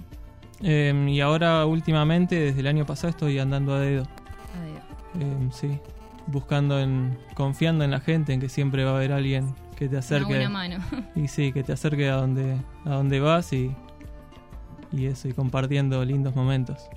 Eh, 0.63 1.07
y 1.09 1.21
ahora 1.21 1.67
últimamente, 1.67 2.37
desde 2.39 2.61
el 2.61 2.67
año 2.67 2.87
pasado, 2.87 3.09
estoy 3.11 3.39
andando 3.39 3.75
a 3.75 3.81
dedo. 3.81 4.03
A 4.05 4.65
dedo. 4.65 5.27
Eh, 5.27 5.49
sí, 5.53 5.79
buscando 6.27 6.79
en, 6.81 7.19
confiando 7.35 7.85
en 7.85 7.91
la 7.91 8.01
gente, 8.01 8.33
en 8.33 8.41
que 8.41 8.49
siempre 8.49 8.85
va 8.85 8.93
a 8.93 8.97
haber 8.97 9.13
alguien 9.13 9.55
que 9.77 9.89
te 9.89 9.99
acerque. 9.99 10.27
buena 10.27 10.49
mano. 10.49 10.77
Y 11.17 11.29
sí, 11.29 11.53
que 11.53 11.63
te 11.63 11.73
acerque 11.73 12.09
a 12.09 12.15
donde, 12.17 12.57
a 12.85 12.91
donde 12.91 13.21
vas 13.21 13.53
y, 13.53 13.75
y 14.93 15.07
eso, 15.07 15.29
y 15.29 15.33
compartiendo 15.33 16.05
lindos 16.05 16.35
momentos. 16.37 16.89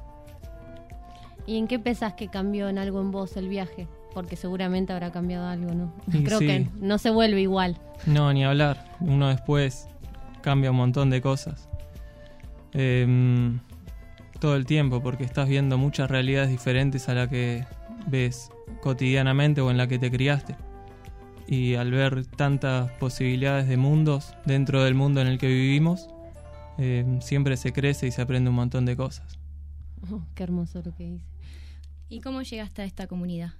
¿Y 1.47 1.58
en 1.58 1.67
qué 1.67 1.78
pensás 1.80 2.13
que 2.13 2.28
cambió 2.28 2.69
en 2.69 2.78
algo 2.78 3.01
en 3.01 3.12
vos 3.12 3.38
el 3.38 3.47
viaje? 3.49 3.88
Porque 4.13 4.36
seguramente 4.36 4.93
habrá 4.93 5.12
cambiado 5.12 5.47
algo, 5.47 5.73
¿no? 5.73 5.93
Y 6.12 6.23
Creo 6.23 6.39
sí. 6.39 6.47
que 6.47 6.67
no 6.80 6.97
se 6.97 7.10
vuelve 7.12 7.41
igual. 7.41 7.78
No, 8.06 8.32
ni 8.34 8.43
hablar. 8.43 8.86
Uno 8.99 9.28
después 9.28 9.88
cambia 10.41 10.71
un 10.71 10.78
montón 10.78 11.10
de 11.10 11.21
cosas. 11.21 11.67
Em, 12.77 13.59
todo 14.39 14.57
el 14.57 14.65
tiempo, 14.65 15.01
porque 15.01 15.23
estás 15.23 15.47
viendo 15.47 15.77
muchas 15.77 16.11
realidades 16.11 16.49
diferentes 16.49 17.07
a 17.07 17.13
la 17.13 17.29
que 17.29 17.65
ves 18.07 18.51
cotidianamente 18.81 19.61
o 19.61 19.71
en 19.71 19.77
la 19.77 19.88
que 19.88 19.97
te 19.97 20.11
criaste. 20.11 20.57
Y 21.47 21.75
al 21.75 21.91
ver 21.91 22.25
tantas 22.25 22.91
posibilidades 22.93 23.69
de 23.69 23.77
mundos 23.77 24.35
dentro 24.45 24.83
del 24.83 24.93
mundo 24.93 25.21
en 25.21 25.27
el 25.27 25.38
que 25.38 25.47
vivimos, 25.47 26.09
em, 26.77 27.21
siempre 27.21 27.55
se 27.55 27.71
crece 27.71 28.07
y 28.07 28.11
se 28.11 28.21
aprende 28.21 28.49
un 28.49 28.57
montón 28.57 28.85
de 28.85 28.97
cosas. 28.97 29.39
Oh, 30.11 30.21
qué 30.35 30.43
hermoso 30.43 30.81
lo 30.83 30.93
que 30.93 31.05
dice. 31.05 31.25
¿Y 32.09 32.19
cómo 32.19 32.41
llegaste 32.41 32.81
a 32.81 32.85
esta 32.85 33.07
comunidad? 33.07 33.53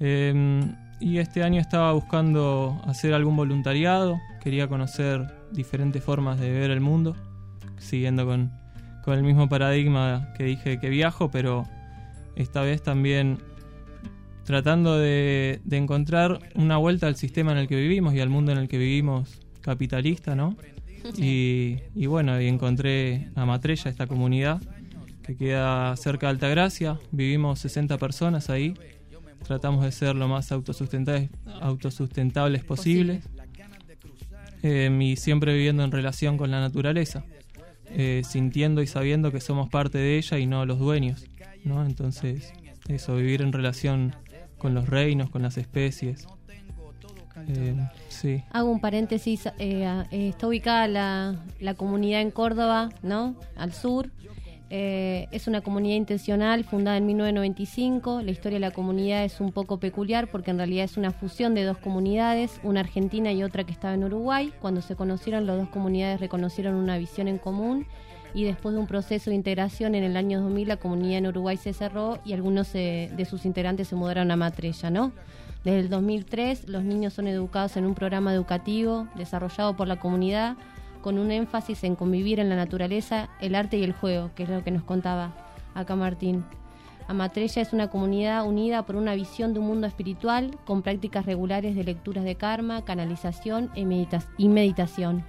Eh, 0.00 0.60
y 0.98 1.18
este 1.18 1.44
año 1.44 1.60
estaba 1.60 1.92
buscando 1.92 2.82
hacer 2.84 3.14
algún 3.14 3.36
voluntariado, 3.36 4.20
quería 4.42 4.66
conocer 4.66 5.32
diferentes 5.52 6.02
formas 6.02 6.40
de 6.40 6.50
ver 6.50 6.72
el 6.72 6.80
mundo, 6.80 7.14
siguiendo 7.78 8.26
con, 8.26 8.52
con 9.04 9.14
el 9.14 9.24
mismo 9.24 9.48
paradigma 9.48 10.32
que 10.36 10.44
dije 10.44 10.78
que 10.78 10.88
viajo, 10.88 11.30
pero 11.30 11.64
esta 12.36 12.62
vez 12.62 12.82
también 12.82 13.38
tratando 14.44 14.98
de, 14.98 15.60
de 15.64 15.76
encontrar 15.76 16.38
una 16.54 16.76
vuelta 16.76 17.06
al 17.06 17.16
sistema 17.16 17.52
en 17.52 17.58
el 17.58 17.68
que 17.68 17.76
vivimos 17.76 18.14
y 18.14 18.20
al 18.20 18.28
mundo 18.28 18.52
en 18.52 18.58
el 18.58 18.68
que 18.68 18.78
vivimos 18.78 19.40
capitalista, 19.60 20.34
¿no? 20.34 20.56
Y, 21.16 21.78
y 21.94 22.06
bueno, 22.06 22.40
y 22.40 22.48
encontré 22.48 23.28
a 23.34 23.44
Matrella, 23.44 23.90
esta 23.90 24.06
comunidad 24.06 24.60
que 25.24 25.36
queda 25.36 25.96
cerca 25.96 26.26
de 26.26 26.32
Altagracia. 26.32 26.98
Vivimos 27.10 27.58
60 27.60 27.98
personas 27.98 28.50
ahí. 28.50 28.74
Tratamos 29.46 29.84
de 29.84 29.92
ser 29.92 30.14
lo 30.14 30.28
más 30.28 30.52
autosustentables, 30.52 31.30
autosustentables 31.60 32.64
posibles. 32.64 33.24
Eh, 34.62 34.96
y 34.98 35.16
siempre 35.16 35.52
viviendo 35.52 35.84
en 35.84 35.90
relación 35.90 36.38
con 36.38 36.50
la 36.50 36.60
naturaleza. 36.60 37.24
Eh, 37.90 38.22
sintiendo 38.24 38.82
y 38.82 38.86
sabiendo 38.86 39.30
que 39.30 39.40
somos 39.40 39.68
parte 39.68 39.98
de 39.98 40.18
ella 40.18 40.38
y 40.38 40.46
no 40.46 40.66
los 40.66 40.78
dueños. 40.78 41.24
¿no? 41.64 41.84
Entonces, 41.84 42.52
eso, 42.88 43.16
vivir 43.16 43.42
en 43.42 43.52
relación 43.52 44.14
con 44.58 44.74
los 44.74 44.88
reinos, 44.88 45.30
con 45.30 45.42
las 45.42 45.56
especies. 45.56 46.26
Eh, 47.48 47.74
sí. 48.08 48.42
Hago 48.50 48.70
un 48.70 48.80
paréntesis, 48.80 49.46
eh, 49.58 50.04
eh, 50.10 50.28
está 50.28 50.46
ubicada 50.46 50.88
la, 50.88 51.44
la 51.60 51.74
comunidad 51.74 52.20
en 52.20 52.30
Córdoba, 52.30 52.90
¿no? 53.02 53.34
Al 53.56 53.72
sur. 53.72 54.10
Eh, 54.70 55.28
es 55.30 55.46
una 55.46 55.60
comunidad 55.60 55.96
intencional 55.96 56.64
fundada 56.64 56.96
en 56.96 57.06
1995. 57.06 58.22
La 58.22 58.30
historia 58.30 58.56
de 58.56 58.60
la 58.60 58.70
comunidad 58.70 59.24
es 59.24 59.40
un 59.40 59.52
poco 59.52 59.78
peculiar 59.78 60.28
porque 60.28 60.50
en 60.50 60.58
realidad 60.58 60.84
es 60.84 60.96
una 60.96 61.10
fusión 61.10 61.54
de 61.54 61.64
dos 61.64 61.78
comunidades, 61.78 62.60
una 62.62 62.80
argentina 62.80 63.30
y 63.32 63.42
otra 63.42 63.64
que 63.64 63.72
estaba 63.72 63.94
en 63.94 64.04
Uruguay. 64.04 64.52
Cuando 64.60 64.80
se 64.80 64.96
conocieron, 64.96 65.46
las 65.46 65.58
dos 65.58 65.68
comunidades 65.68 66.20
reconocieron 66.20 66.74
una 66.74 66.98
visión 66.98 67.28
en 67.28 67.38
común 67.38 67.86
y 68.34 68.44
después 68.44 68.74
de 68.74 68.80
un 68.80 68.86
proceso 68.86 69.30
de 69.30 69.36
integración 69.36 69.94
en 69.94 70.02
el 70.02 70.16
año 70.16 70.40
2000 70.42 70.68
la 70.68 70.76
comunidad 70.76 71.18
en 71.18 71.28
Uruguay 71.28 71.56
se 71.56 71.72
cerró 71.72 72.18
y 72.24 72.32
algunos 72.32 72.74
eh, 72.74 73.10
de 73.16 73.24
sus 73.24 73.46
integrantes 73.46 73.88
se 73.88 73.94
mudaron 73.94 74.30
a 74.32 74.36
Matrella, 74.36 74.90
¿no? 74.90 75.12
Desde 75.62 75.80
el 75.80 75.88
2003 75.88 76.68
los 76.68 76.82
niños 76.82 77.14
son 77.14 77.28
educados 77.28 77.76
en 77.76 77.86
un 77.86 77.94
programa 77.94 78.34
educativo 78.34 79.06
desarrollado 79.14 79.76
por 79.76 79.86
la 79.86 80.00
comunidad 80.00 80.56
con 81.04 81.18
un 81.18 81.30
énfasis 81.30 81.84
en 81.84 81.96
convivir 81.96 82.40
en 82.40 82.48
la 82.48 82.56
naturaleza, 82.56 83.28
el 83.38 83.54
arte 83.54 83.76
y 83.76 83.84
el 83.84 83.92
juego, 83.92 84.30
que 84.34 84.44
es 84.44 84.48
lo 84.48 84.64
que 84.64 84.70
nos 84.70 84.84
contaba 84.84 85.34
acá 85.74 85.94
Martín. 85.96 86.46
Amatrella 87.08 87.60
es 87.60 87.74
una 87.74 87.88
comunidad 87.90 88.46
unida 88.46 88.86
por 88.86 88.96
una 88.96 89.14
visión 89.14 89.52
de 89.52 89.60
un 89.60 89.66
mundo 89.66 89.86
espiritual 89.86 90.56
con 90.64 90.80
prácticas 90.80 91.26
regulares 91.26 91.76
de 91.76 91.84
lecturas 91.84 92.24
de 92.24 92.36
karma, 92.36 92.86
canalización 92.86 93.68
y, 93.74 93.84
medita- 93.84 94.24
y 94.38 94.48
meditación. 94.48 95.22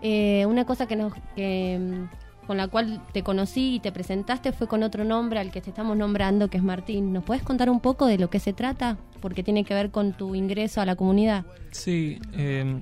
Eh, 0.00 0.46
una 0.46 0.64
cosa 0.64 0.86
que 0.86 0.96
nos, 0.96 1.12
mm, 1.36 2.04
con 2.46 2.56
la 2.56 2.68
cual 2.68 3.02
te 3.12 3.22
conocí 3.22 3.74
y 3.74 3.80
te 3.80 3.92
presentaste 3.92 4.52
fue 4.52 4.66
con 4.66 4.82
otro 4.82 5.04
nombre 5.04 5.40
al 5.40 5.50
que 5.50 5.60
te 5.60 5.68
estamos 5.68 5.94
nombrando, 5.94 6.48
que 6.48 6.56
es 6.56 6.62
Martín. 6.64 7.12
¿Nos 7.12 7.22
puedes 7.24 7.42
contar 7.42 7.68
un 7.68 7.80
poco 7.80 8.06
de 8.06 8.16
lo 8.16 8.30
que 8.30 8.38
se 8.40 8.54
trata? 8.54 8.96
Porque 9.20 9.42
tiene 9.42 9.64
que 9.64 9.74
ver 9.74 9.90
con 9.90 10.14
tu 10.14 10.34
ingreso 10.34 10.80
a 10.80 10.86
la 10.86 10.96
comunidad. 10.96 11.44
Sí, 11.70 12.18
eh, 12.32 12.80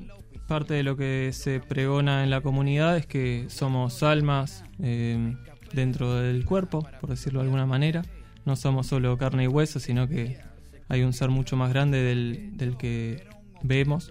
parte 0.49 0.75
de 0.75 0.83
lo 0.83 0.97
que 0.97 1.31
se 1.33 1.61
pregona 1.61 2.25
en 2.25 2.31
la 2.31 2.41
comunidad 2.41 2.97
es 2.97 3.07
que 3.07 3.45
somos 3.49 4.03
almas 4.03 4.65
eh, 4.83 5.37
dentro 5.73 6.15
del 6.15 6.45
cuerpo, 6.47 6.89
por 7.01 7.11
decirlo 7.11 7.41
de 7.41 7.45
alguna 7.45 7.67
manera. 7.67 8.03
No 8.47 8.57
somos 8.57 8.87
solo 8.87 9.17
carne 9.19 9.45
y 9.45 9.47
hueso, 9.47 9.79
sino 9.79 10.09
que 10.09 10.39
hay 10.89 11.03
un 11.03 11.13
ser 11.13 11.29
mucho 11.29 11.57
más 11.57 11.69
grande 11.71 12.03
del, 12.03 12.77
que 12.79 13.25
vemos. 13.63 14.11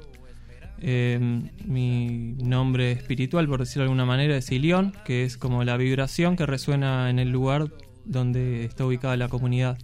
Eh, 0.80 1.19
mi 1.65 2.36
nombre 2.38 2.91
espiritual, 2.91 3.47
por 3.47 3.60
decirlo 3.60 3.84
de 3.84 3.86
alguna 3.88 4.06
manera, 4.06 4.38
es 4.38 4.52
Ilión, 4.52 4.93
que 5.06 5.26
es 5.26 5.38
como 5.38 5.63
la 5.63 5.76
vibración 5.76 6.36
que 6.36 6.45
resuena 6.45 7.10
en 7.10 7.17
el 7.17 7.32
lugar 7.32 7.71
donde 8.06 8.63
está 8.63 8.86
ubicada 8.86 9.17
la 9.17 9.28
comunidad. 9.28 9.80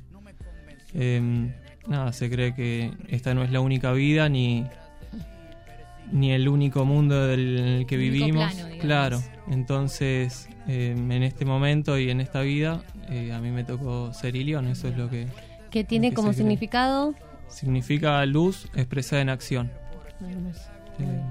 Eh, 0.94 1.52
nada, 1.88 2.14
se 2.14 2.30
cree 2.30 2.54
que 2.54 2.92
esta 3.08 3.34
no 3.34 3.44
es 3.44 3.52
la 3.52 3.60
única 3.60 3.92
vida 3.92 4.30
ni, 4.30 4.68
ni 6.12 6.32
el 6.32 6.48
único 6.48 6.86
mundo 6.86 7.28
del, 7.28 7.58
en 7.60 7.66
el 7.68 7.86
que 7.86 7.96
El 7.96 8.02
vivimos. 8.02 8.54
plano, 8.54 8.76
claro, 8.80 9.24
entonces 9.50 10.50
eh, 10.68 10.96
en 10.98 11.24
este 11.24 11.46
momento 11.46 11.98
y 11.98 12.10
en 12.10 12.22
esta 12.22 12.42
vida 12.42 12.84
eh, 13.10 13.32
a 13.34 13.40
mí 13.40 13.52
me 13.52 13.64
tocó 13.64 14.14
ser 14.14 14.36
Ilión, 14.36 14.68
eso 14.68 14.88
es 14.88 14.98
lo 14.98 15.10
que 15.10 15.28
Que 15.72 15.84
tiene 15.84 16.10
que 16.10 16.16
como 16.16 16.30
cree. 16.30 16.38
significado 16.38 17.16
significa 17.48 18.26
luz 18.26 18.68
expresada 18.76 19.22
en 19.22 19.30
acción. 19.30 19.72
Eh, 21.00 21.22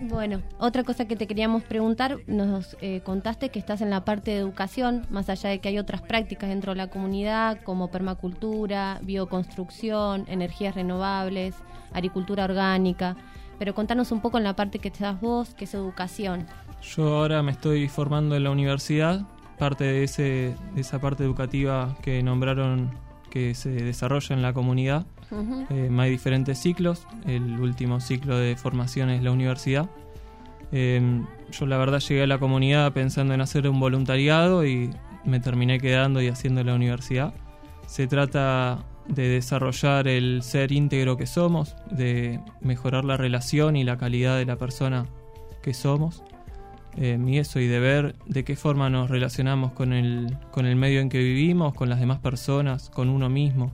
Bueno, 0.00 0.42
otra 0.58 0.84
cosa 0.84 1.06
que 1.06 1.16
te 1.16 1.26
queríamos 1.26 1.62
preguntar, 1.62 2.18
nos 2.26 2.76
eh, 2.80 3.00
contaste 3.04 3.50
que 3.50 3.58
estás 3.58 3.80
en 3.80 3.90
la 3.90 4.04
parte 4.04 4.32
de 4.32 4.38
educación, 4.38 5.06
más 5.10 5.28
allá 5.28 5.50
de 5.50 5.60
que 5.60 5.68
hay 5.68 5.78
otras 5.78 6.02
prácticas 6.02 6.48
dentro 6.48 6.72
de 6.72 6.76
la 6.76 6.88
comunidad, 6.88 7.60
como 7.62 7.90
permacultura, 7.90 9.00
bioconstrucción, 9.02 10.24
energías 10.28 10.74
renovables, 10.74 11.54
agricultura 11.92 12.44
orgánica, 12.44 13.16
pero 13.58 13.74
contanos 13.74 14.12
un 14.12 14.20
poco 14.20 14.38
en 14.38 14.44
la 14.44 14.56
parte 14.56 14.78
que 14.78 14.90
te 14.90 15.04
das 15.04 15.20
vos, 15.20 15.54
que 15.54 15.64
es 15.64 15.74
educación. 15.74 16.46
Yo 16.82 17.16
ahora 17.16 17.42
me 17.42 17.52
estoy 17.52 17.88
formando 17.88 18.36
en 18.36 18.44
la 18.44 18.50
universidad, 18.50 19.26
parte 19.58 19.84
de, 19.84 20.04
ese, 20.04 20.54
de 20.74 20.80
esa 20.80 21.00
parte 21.00 21.24
educativa 21.24 21.96
que 22.02 22.22
nombraron 22.22 22.90
que 23.30 23.54
se 23.54 23.70
desarrolla 23.70 24.34
en 24.34 24.42
la 24.42 24.52
comunidad. 24.52 25.06
Ujú. 25.30 25.66
Eh, 25.70 25.90
hay 25.98 26.10
diferentes 26.10 26.58
ciclos, 26.58 27.06
el 27.26 27.60
último 27.60 28.00
ciclo 28.00 28.36
de 28.36 28.56
formación 28.56 29.10
es 29.10 29.22
la 29.22 29.32
universidad. 29.32 29.88
Eh, 30.72 31.22
yo 31.50 31.66
la 31.66 31.78
verdad 31.78 32.00
llegué 32.00 32.22
a 32.22 32.26
la 32.26 32.38
comunidad 32.38 32.92
pensando 32.92 33.34
en 33.34 33.40
hacer 33.40 33.68
un 33.68 33.78
voluntariado 33.78 34.66
y 34.66 34.90
me 35.24 35.40
terminé 35.40 35.78
quedando 35.78 36.20
y 36.20 36.28
haciendo 36.28 36.62
la 36.64 36.74
universidad. 36.74 37.34
Se 37.86 38.06
trata 38.06 38.84
de 39.08 39.28
desarrollar 39.28 40.08
el 40.08 40.42
ser 40.42 40.72
íntegro 40.72 41.16
que 41.16 41.26
somos, 41.26 41.76
de 41.90 42.40
mejorar 42.60 43.04
la 43.04 43.16
relación 43.16 43.76
y 43.76 43.84
la 43.84 43.96
calidad 43.96 44.36
de 44.36 44.44
la 44.44 44.56
persona 44.56 45.06
que 45.62 45.74
somos. 45.74 46.22
Eh, 46.96 47.18
y 47.26 47.38
eso, 47.38 47.60
y 47.60 47.66
de 47.66 47.78
ver 47.78 48.14
de 48.26 48.42
qué 48.44 48.56
forma 48.56 48.88
nos 48.88 49.10
relacionamos 49.10 49.72
con 49.72 49.92
el, 49.92 50.36
con 50.50 50.64
el 50.64 50.76
medio 50.76 51.00
en 51.00 51.10
que 51.10 51.18
vivimos, 51.18 51.74
con 51.74 51.90
las 51.90 52.00
demás 52.00 52.20
personas, 52.20 52.90
con 52.90 53.10
uno 53.10 53.28
mismo. 53.28 53.72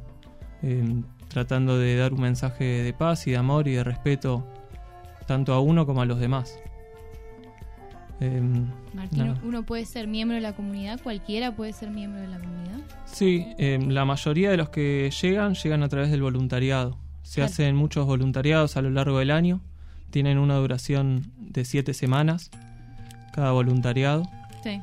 Eh, 0.63 1.03
tratando 1.33 1.79
de 1.79 1.97
dar 1.97 2.13
un 2.13 2.21
mensaje 2.21 2.65
de 2.65 2.93
paz 2.93 3.27
y 3.27 3.33
de 3.33 3.37
amor 3.39 3.69
y 3.69 3.73
de 3.73 3.85
respeto 3.85 4.47
tanto 5.27 5.53
a 5.55 5.61
uno 5.61 5.87
como 5.87 6.03
a 6.03 6.05
los 6.05 6.19
demás. 6.21 6.59
Em, 8.21 8.67
Martín, 8.95 9.27
nada. 9.27 9.41
uno 9.43 9.65
puede 9.65 9.85
ser 9.85 10.07
miembro 10.07 10.37
de 10.37 10.41
la 10.43 10.55
comunidad, 10.55 11.01
cualquiera 11.03 11.57
puede 11.57 11.73
ser 11.73 11.91
miembro 11.91 12.21
de 12.21 12.29
la 12.29 12.39
comunidad. 12.39 12.79
Sí, 13.05 13.47
em, 13.59 13.89
la 13.89 14.05
mayoría 14.05 14.51
de 14.51 14.57
los 14.57 14.69
que 14.69 15.11
llegan 15.21 15.55
llegan 15.55 15.83
a 15.83 15.89
través 15.89 16.11
del 16.11 16.23
voluntariado. 16.23 16.97
Se 17.23 17.37
Claro. 17.37 17.47
hacen 17.51 17.75
muchos 17.77 18.07
voluntariados 18.07 18.77
a 18.77 18.83
lo 18.83 18.91
largo 18.91 19.19
del 19.19 19.31
año. 19.33 19.61
Tienen 20.11 20.39
una 20.39 20.55
duración 20.57 21.33
de 21.39 21.65
siete 21.65 21.95
semanas 21.95 22.51
cada 23.33 23.51
voluntariado. 23.53 24.25
Sí. 24.63 24.81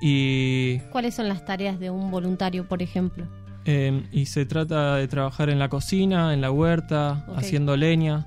Y 0.00 0.78
¿Cuáles 0.90 1.14
son 1.14 1.28
las 1.28 1.44
tareas 1.44 1.78
de 1.80 1.90
un 1.90 2.10
voluntario, 2.10 2.66
por 2.68 2.82
ejemplo? 2.82 3.26
Eh, 3.66 4.02
y 4.12 4.26
se 4.26 4.44
trata 4.44 4.96
de 4.96 5.08
trabajar 5.08 5.48
en 5.48 5.58
la 5.58 5.68
cocina, 5.68 6.34
en 6.34 6.40
la 6.40 6.50
huerta, 6.50 7.26
haciendo 7.36 7.76
leña. 7.76 8.26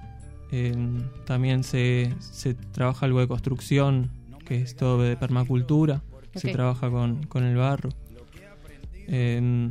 Eh, 0.51 0.75
también 1.25 1.63
se, 1.63 2.13
se 2.19 2.53
trabaja 2.53 3.05
algo 3.05 3.19
de 3.19 3.27
construcción, 3.27 4.09
que 4.45 4.61
es 4.61 4.75
todo 4.75 5.01
de 5.01 5.15
permacultura. 5.17 6.01
Se 6.35 6.51
trabaja 6.51 6.89
con, 6.89 7.23
con 7.23 7.43
el 7.43 7.57
barro. 7.57 7.89
Eh, 9.07 9.69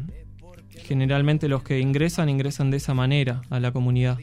generalmente 0.86 1.48
los 1.48 1.62
que 1.62 1.80
ingresan, 1.80 2.28
ingresan 2.28 2.70
de 2.70 2.78
esa 2.78 2.94
manera 2.94 3.42
a 3.50 3.60
la 3.60 3.72
comunidad. 3.72 4.18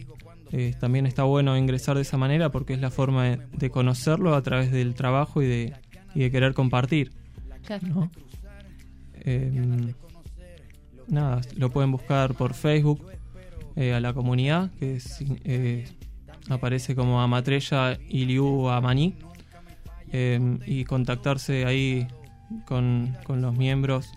Eh, 0.52 0.76
también 0.80 1.08
está 1.08 1.24
bueno 1.24 1.58
ingresar 1.58 1.96
de 1.96 2.04
esa 2.04 2.18
manera 2.18 2.52
porque 2.52 2.74
es 2.74 2.80
la 2.80 2.92
forma 2.92 3.26
de, 3.26 3.40
de 3.54 3.70
conocerlo 3.72 4.36
a 4.36 4.42
través 4.44 4.72
del 4.72 4.94
trabajo 4.94 5.42
y 5.42 5.48
de, 5.48 5.74
y 6.14 6.20
de 6.20 6.32
querer 6.32 6.54
compartir. 6.54 7.12
Claro. 7.66 7.88
¿no? 7.88 8.12
Eh, 9.22 9.94
nada, 11.08 11.42
lo 11.56 11.70
pueden 11.70 11.92
buscar 11.92 12.34
por 12.34 12.54
Facebook 12.54 13.06
eh, 13.76 13.94
a 13.94 14.00
la 14.00 14.14
comunidad, 14.14 14.72
que 14.80 14.96
es, 14.96 15.24
eh, 15.44 15.86
aparece 16.50 16.96
como 16.96 17.22
Amatrella 17.22 17.98
Iliu 18.10 18.70
Amaní, 18.70 19.16
eh, 20.12 20.60
y 20.66 20.84
contactarse 20.86 21.66
ahí 21.66 22.08
con, 22.66 23.18
con 23.26 23.42
los 23.42 23.56
miembros 23.56 24.12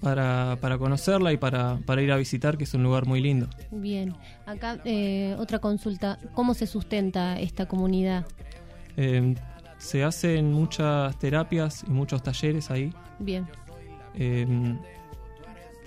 para, 0.00 0.58
para 0.60 0.78
conocerla 0.78 1.32
y 1.32 1.36
para, 1.38 1.78
para 1.86 2.02
ir 2.02 2.12
a 2.12 2.16
visitar, 2.16 2.56
que 2.56 2.64
es 2.64 2.74
un 2.74 2.82
lugar 2.82 3.06
muy 3.06 3.20
lindo. 3.20 3.48
Bien, 3.70 4.14
acá 4.46 4.78
eh, 4.84 5.34
otra 5.38 5.58
consulta. 5.58 6.18
¿Cómo 6.34 6.54
se 6.54 6.66
sustenta 6.66 7.38
esta 7.40 7.66
comunidad? 7.66 8.26
Eh, 8.96 9.34
se 9.78 10.04
hacen 10.04 10.52
muchas 10.52 11.18
terapias 11.18 11.84
y 11.86 11.90
muchos 11.90 12.22
talleres 12.22 12.70
ahí. 12.70 12.92
Bien, 13.18 13.46
Eh, 14.14 14.46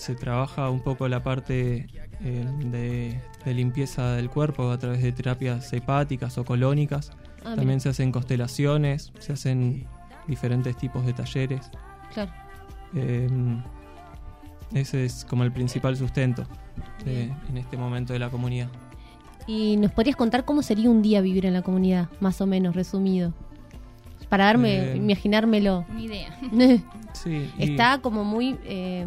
se 0.01 0.15
trabaja 0.15 0.67
un 0.71 0.79
poco 0.81 1.07
la 1.07 1.21
parte 1.21 1.85
eh, 2.21 2.45
de, 2.71 3.21
de 3.45 3.53
limpieza 3.53 4.13
del 4.13 4.31
cuerpo 4.31 4.71
a 4.71 4.79
través 4.79 5.03
de 5.03 5.11
terapias 5.11 5.71
hepáticas 5.73 6.39
o 6.39 6.43
colónicas. 6.43 7.11
Ah, 7.45 7.53
También 7.55 7.79
se 7.79 7.89
hacen 7.89 8.11
constelaciones, 8.11 9.11
se 9.19 9.33
hacen 9.33 9.85
diferentes 10.27 10.75
tipos 10.75 11.05
de 11.05 11.13
talleres. 11.13 11.69
Claro. 12.13 12.31
Eh, 12.95 13.29
ese 14.73 15.05
es 15.05 15.23
como 15.25 15.43
el 15.43 15.51
principal 15.51 15.95
sustento 15.95 16.47
de- 17.05 17.31
en 17.49 17.57
este 17.57 17.77
momento 17.77 18.13
de 18.13 18.19
la 18.19 18.29
comunidad. 18.29 18.69
¿Y 19.45 19.77
nos 19.77 19.91
podrías 19.91 20.15
contar 20.15 20.45
cómo 20.45 20.63
sería 20.63 20.89
un 20.89 21.03
día 21.03 21.21
vivir 21.21 21.45
en 21.45 21.53
la 21.53 21.61
comunidad, 21.61 22.09
más 22.21 22.41
o 22.41 22.47
menos, 22.47 22.75
resumido? 22.75 23.33
Para 24.29 24.45
darme, 24.45 24.93
Eh, 24.93 24.97
imaginármelo. 24.97 25.85
Una 25.91 26.01
idea. 26.01 26.39
Sí, 27.13 27.51
y- 27.59 27.71
Está 27.71 27.99
como 27.99 28.23
muy 28.23 28.57
eh, 28.63 29.05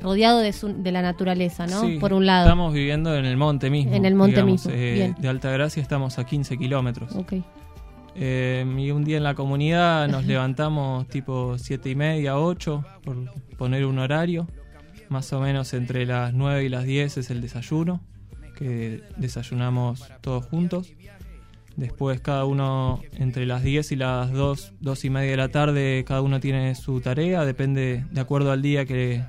rodeado 0.00 0.38
de, 0.38 0.52
su- 0.52 0.82
de 0.82 0.92
la 0.92 1.02
naturaleza, 1.02 1.66
¿no? 1.66 1.80
Sí, 1.82 1.98
Por 1.98 2.12
un 2.12 2.26
lado. 2.26 2.44
Estamos 2.46 2.72
viviendo 2.72 3.14
en 3.16 3.24
el 3.24 3.36
monte 3.36 3.68
mismo. 3.70 3.92
En 3.94 4.04
el 4.04 4.14
monte 4.14 4.36
digamos, 4.36 4.66
mismo, 4.66 4.72
eh, 4.80 4.92
bien. 4.94 5.16
De 5.18 5.28
Altagracia 5.28 5.82
estamos 5.82 6.18
a 6.18 6.24
15 6.24 6.56
kilómetros. 6.58 7.14
Ok. 7.14 7.34
Eh, 8.14 8.64
y 8.78 8.90
un 8.90 9.04
día 9.04 9.16
en 9.16 9.22
la 9.24 9.34
comunidad 9.34 10.06
nos 10.08 10.26
levantamos 10.26 11.08
tipo 11.08 11.56
7 11.58 11.90
y 11.90 11.94
media, 11.94 12.38
8, 12.38 12.84
por 13.04 13.16
poner 13.56 13.86
un 13.86 13.98
horario. 13.98 14.46
Más 15.08 15.32
o 15.32 15.40
menos 15.40 15.72
entre 15.74 16.06
las 16.06 16.32
9 16.34 16.64
y 16.64 16.68
las 16.68 16.84
10 16.84 17.18
es 17.18 17.30
el 17.30 17.40
desayuno, 17.40 18.00
que 18.56 19.02
desayunamos 19.16 20.08
todos 20.20 20.44
juntos. 20.46 20.92
Después 21.76 22.20
cada 22.20 22.44
uno 22.44 23.00
entre 23.16 23.46
las 23.46 23.62
10 23.62 23.92
y 23.92 23.96
las 23.96 24.30
2, 24.30 24.74
2 24.80 25.04
y 25.06 25.10
media 25.10 25.30
de 25.30 25.36
la 25.38 25.48
tarde, 25.48 26.04
cada 26.06 26.20
uno 26.20 26.38
tiene 26.38 26.74
su 26.74 27.00
tarea, 27.00 27.46
depende 27.46 28.04
de 28.10 28.20
acuerdo 28.20 28.52
al 28.52 28.60
día 28.60 28.84
que, 28.84 29.22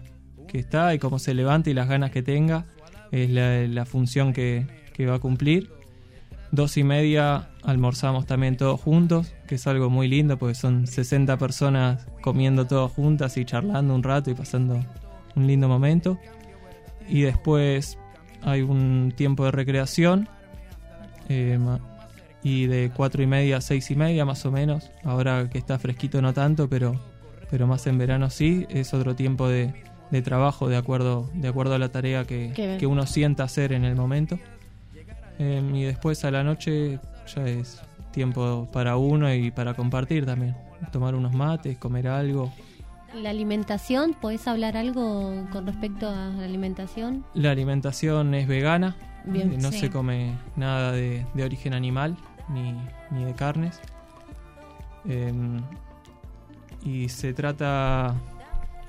que 0.53 0.59
está 0.59 0.93
y 0.93 0.99
cómo 0.99 1.17
se 1.17 1.33
levanta 1.33 1.71
y 1.71 1.73
las 1.73 1.89
ganas 1.89 2.11
que 2.11 2.21
tenga, 2.21 2.67
es 3.11 3.27
la, 3.31 3.85
función 3.85 4.33
que, 4.33 4.67
que 4.93 5.07
va 5.07 5.15
a 5.15 5.19
cumplir. 5.19 5.71
Dos 6.51 6.77
y 6.77 6.83
media 6.83 7.49
almorzamos 7.63 8.27
también 8.27 8.55
todos 8.55 8.79
juntos, 8.79 9.33
que 9.47 9.55
es 9.55 9.65
algo 9.65 9.89
muy 9.89 10.07
lindo 10.07 10.37
porque 10.37 10.53
son 10.53 10.85
60 10.85 11.37
personas 11.37 12.05
comiendo 12.21 12.67
todas 12.67 12.91
juntas 12.91 13.35
y 13.37 13.45
charlando 13.45 13.95
un 13.95 14.03
rato 14.03 14.29
y 14.29 14.35
pasando 14.35 14.79
un 15.35 15.47
lindo 15.47 15.67
momento. 15.67 16.19
Y 17.09 17.21
después 17.21 17.97
hay 18.43 18.61
un 18.61 19.11
tiempo 19.15 19.45
de 19.45 19.51
recreación 19.51 20.29
eh, 21.29 21.57
y 22.43 22.67
de 22.67 22.91
cuatro 22.95 23.23
y 23.23 23.27
media 23.27 23.57
a 23.57 23.61
seis 23.61 23.89
y 23.89 23.95
media 23.95 24.23
más 24.23 24.45
o 24.45 24.51
menos. 24.51 24.91
Ahora 25.03 25.49
que 25.49 25.57
está 25.57 25.79
fresquito 25.79 26.21
no 26.21 26.31
tanto, 26.31 26.69
pero, 26.69 27.01
pero 27.49 27.65
más 27.65 27.87
en 27.87 27.97
verano 27.97 28.29
sí. 28.29 28.67
Es 28.69 28.93
otro 28.93 29.15
tiempo 29.15 29.49
de, 29.49 29.73
de 30.13 30.21
trabajo 30.21 30.69
de 30.69 30.77
acuerdo, 30.77 31.27
de 31.33 31.47
acuerdo 31.47 31.73
a 31.73 31.79
la 31.79 31.89
tarea 31.89 32.23
que, 32.25 32.53
que 32.79 32.85
uno 32.85 33.07
sienta 33.07 33.43
hacer 33.43 33.73
en 33.73 33.83
el 33.83 33.95
momento. 33.95 34.37
Eh, 35.39 35.71
y 35.73 35.81
después 35.81 36.23
a 36.23 36.29
la 36.29 36.43
noche 36.43 36.99
ya 37.35 37.45
es 37.47 37.81
tiempo 38.11 38.67
para 38.71 38.95
uno 38.95 39.33
y 39.33 39.49
para 39.49 39.73
compartir 39.73 40.23
también. 40.25 40.55
Tomar 40.91 41.15
unos 41.15 41.33
mates, 41.33 41.77
comer 41.79 42.07
algo. 42.07 42.53
La 43.15 43.31
alimentación, 43.31 44.13
¿podés 44.13 44.47
hablar 44.47 44.77
algo 44.77 45.33
con 45.51 45.65
respecto 45.65 46.07
a 46.07 46.27
la 46.27 46.45
alimentación? 46.45 47.25
La 47.33 47.49
alimentación 47.49 48.35
es 48.35 48.47
vegana, 48.47 48.95
Bien. 49.25 49.51
eh, 49.53 49.57
no 49.59 49.71
Sí. 49.71 49.79
se 49.79 49.89
come 49.89 50.33
nada 50.55 50.91
de, 50.91 51.25
de 51.33 51.43
origen 51.43 51.73
animal 51.73 52.15
ni, 52.49 52.75
ni 53.09 53.23
de 53.25 53.33
carnes. 53.33 53.79
Em, 55.09 55.59
y 56.85 57.09
se 57.09 57.33
trata... 57.33 58.13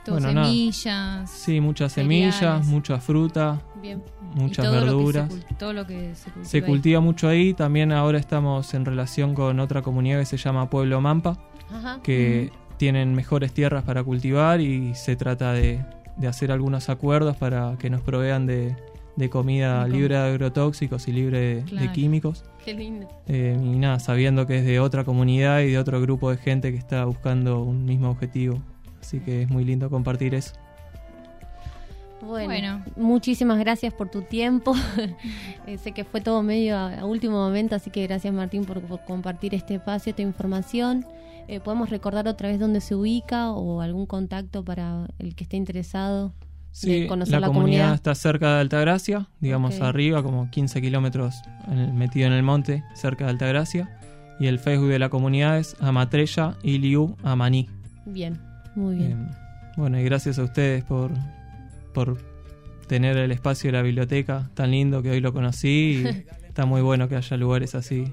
Todo 0.04 0.16
bueno, 0.16 0.32
nada. 0.32 0.46
semillas, 0.46 1.30
Sí, 1.30 1.60
muchas 1.60 1.92
cereales. 1.92 2.34
semillas, 2.34 2.66
mucha 2.66 3.00
fruta, 3.00 3.62
Bien. 3.80 4.02
muchas 4.34 4.64
Y 4.66 4.68
todo 4.68 4.74
lo 4.74 4.80
que 4.80 4.86
se 4.90 4.94
verduras. 4.96 5.30
cul- 5.30 5.56
todo 5.58 5.72
lo 5.72 5.86
que 5.86 6.14
se 6.14 6.30
cultiva. 6.30 6.44
Se 6.44 6.94
ahí. 6.96 7.00
mucho 7.00 7.28
ahí. 7.28 7.54
También 7.54 7.92
ahora 7.92 8.18
estamos 8.18 8.74
en 8.74 8.84
relación 8.84 9.34
con 9.34 9.60
otra 9.60 9.82
comunidad 9.82 10.18
que 10.20 10.26
se 10.26 10.36
llama 10.36 10.68
Pueblo 10.68 11.00
Mampa, 11.00 11.38
Ajá. 11.70 12.00
que 12.02 12.50
tienen 12.76 13.14
mejores 13.14 13.52
tierras 13.52 13.84
para 13.84 14.02
cultivar 14.04 14.60
y 14.60 14.94
se 14.94 15.16
trata 15.16 15.52
de, 15.52 15.84
de 16.16 16.26
hacer 16.28 16.50
algunos 16.52 16.88
acuerdos 16.90 17.36
para 17.36 17.76
que 17.78 17.88
nos 17.88 18.00
provean 18.02 18.46
de, 18.46 18.76
de 19.16 19.30
comida 19.30 19.86
libre 19.88 20.16
de 20.16 20.20
agrotóxicos 20.28 21.06
y 21.08 21.12
libre 21.12 21.62
de, 21.64 21.92
químicos. 21.92 22.44
Qué 22.64 22.74
lindo. 22.74 23.06
Eh, 23.28 23.56
y 23.58 23.78
nada, 23.78 24.00
sabiendo 24.00 24.46
que 24.46 24.58
es 24.58 24.64
de 24.66 24.80
otra 24.80 25.04
comunidad 25.04 25.60
y 25.60 25.70
de 25.70 25.78
otro 25.78 26.00
grupo 26.00 26.30
de 26.30 26.36
gente 26.36 26.72
que 26.72 26.78
está 26.78 27.04
buscando 27.04 27.62
un 27.62 27.84
mismo 27.84 28.10
objetivo. 28.10 28.60
Así 29.04 29.20
que 29.20 29.42
es 29.42 29.50
muy 29.50 29.64
lindo 29.64 29.90
compartir 29.90 30.34
eso. 30.34 30.54
Bueno, 32.22 32.46
Bueno. 32.46 32.82
muchísimas 32.96 33.58
gracias 33.58 33.92
por 33.92 34.08
tu 34.10 34.22
tiempo. 34.22 34.74
Eh, 35.66 35.78
sé 35.78 35.92
que 35.92 36.04
fue 36.04 36.20
todo 36.20 36.42
medio 36.42 36.76
a, 36.76 37.00
a 37.00 37.04
último 37.06 37.36
momento, 37.38 37.74
así 37.74 37.88
que 37.90 38.06
gracias 38.06 38.34
Martín 38.34 38.66
por, 38.66 38.82
por 38.82 39.02
compartir 39.06 39.54
este 39.54 39.76
espacio, 39.76 40.10
esta 40.10 40.20
información. 40.22 41.06
Eh, 41.48 41.58
¿Podemos 41.60 41.88
recordar 41.88 42.28
otra 42.28 42.48
vez 42.50 42.58
dónde 42.60 42.80
se 42.82 42.94
ubica 42.94 43.50
o 43.50 43.80
algún 43.80 44.04
contacto 44.06 44.62
para 44.64 45.06
el 45.18 45.34
que 45.34 45.44
esté 45.44 45.56
interesado 45.56 46.32
Sí, 46.70 47.00
de 47.02 47.06
conocer 47.06 47.32
la, 47.32 47.40
la, 47.40 47.46
comunidad, 47.46 47.78
comunidad? 47.78 47.94
está 47.94 48.14
cerca 48.14 48.54
de 48.56 48.60
Altagracia, 48.60 49.26
digamos 49.40 49.80
arriba, 49.80 50.22
como 50.22 50.50
15 50.50 50.80
kilómetros 50.82 51.34
metido 51.94 52.26
en 52.26 52.32
el 52.34 52.42
monte, 52.42 52.82
cerca 52.94 53.24
de 53.24 53.30
Altagracia. 53.30 53.98
Y 54.40 54.46
el 54.48 54.58
Facebook 54.58 54.88
de 54.90 54.98
la 54.98 55.08
comunidad 55.08 55.58
es 55.58 55.76
Amatrella 55.80 56.56
Iliu 56.62 57.16
Amaní. 57.22 57.68
Bien, 58.04 58.38
muy 58.74 58.96
bien. 58.96 59.28
Eh, 59.30 59.36
bueno, 59.76 59.98
y 59.98 60.04
gracias 60.04 60.38
a 60.38 60.44
ustedes 60.44 60.84
por, 60.84 61.10
por 61.92 62.18
tener 62.86 63.16
el 63.16 63.32
espacio 63.32 63.68
de 63.68 63.72
la 63.78 63.82
biblioteca 63.82 64.50
tan 64.54 64.70
lindo 64.70 65.02
que 65.02 65.10
hoy 65.10 65.20
lo 65.20 65.32
conocí. 65.32 66.04
Y 66.04 66.06
está 66.48 66.64
muy 66.66 66.80
bueno 66.82 67.08
que 67.08 67.16
haya 67.16 67.36
lugares 67.36 67.74
así. 67.74 68.04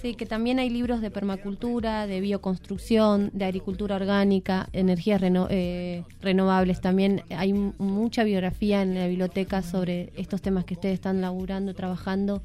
Sí, 0.00 0.14
que 0.14 0.24
también 0.24 0.58
hay 0.58 0.70
libros 0.70 1.02
de 1.02 1.10
permacultura, 1.10 2.06
de 2.06 2.22
bioconstrucción, 2.22 3.28
de 3.34 3.44
agricultura 3.44 3.96
orgánica, 3.96 4.66
energías 4.72 5.20
reno- 5.20 5.46
eh, 5.50 6.04
renovables. 6.22 6.80
También 6.80 7.22
hay 7.28 7.52
mucha 7.52 8.24
biografía 8.24 8.80
en 8.80 8.94
la 8.94 9.06
biblioteca 9.08 9.60
sobre 9.62 10.10
estos 10.16 10.40
temas 10.40 10.64
que 10.64 10.72
ustedes 10.72 10.94
están 10.94 11.20
laburando, 11.20 11.74
trabajando. 11.74 12.42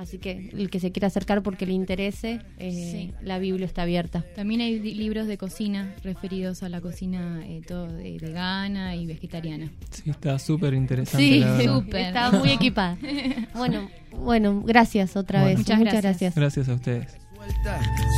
Así 0.00 0.18
que 0.18 0.50
el 0.52 0.70
que 0.70 0.80
se 0.80 0.92
quiera 0.92 1.08
acercar 1.08 1.42
porque 1.42 1.66
le 1.66 1.72
interese, 1.72 2.40
eh, 2.58 2.70
Sí. 2.72 3.12
la 3.22 3.38
Biblia 3.38 3.66
está 3.66 3.82
abierta. 3.82 4.24
También 4.34 4.60
hay 4.62 4.78
libros 4.78 5.26
de 5.26 5.36
cocina 5.38 5.94
referidos 6.02 6.62
a 6.62 6.68
la 6.68 6.80
cocina 6.80 7.42
eh, 7.46 7.60
todo 7.66 7.86
de- 7.92 8.18
vegana 8.18 8.96
y 8.96 9.06
vegetariana. 9.06 9.70
Sí, 9.90 10.10
está 10.10 10.38
súper 10.38 10.74
interesante. 10.74 11.18
Sí. 11.22 11.44
Súper. 11.66 12.06
está 12.06 12.30
muy 12.32 12.50
equipada. 12.50 12.96
Bueno, 13.54 13.90
bueno, 14.12 14.62
gracias 14.64 15.16
otra 15.16 15.40
Bueno. 15.40 15.50
vez. 15.50 15.58
Muchas 15.58 15.78
Muchas 15.78 15.92
gracias. 16.02 16.34
gracias. 16.34 16.34
Gracias 16.34 16.68
a 16.68 16.74
ustedes. 16.74 17.16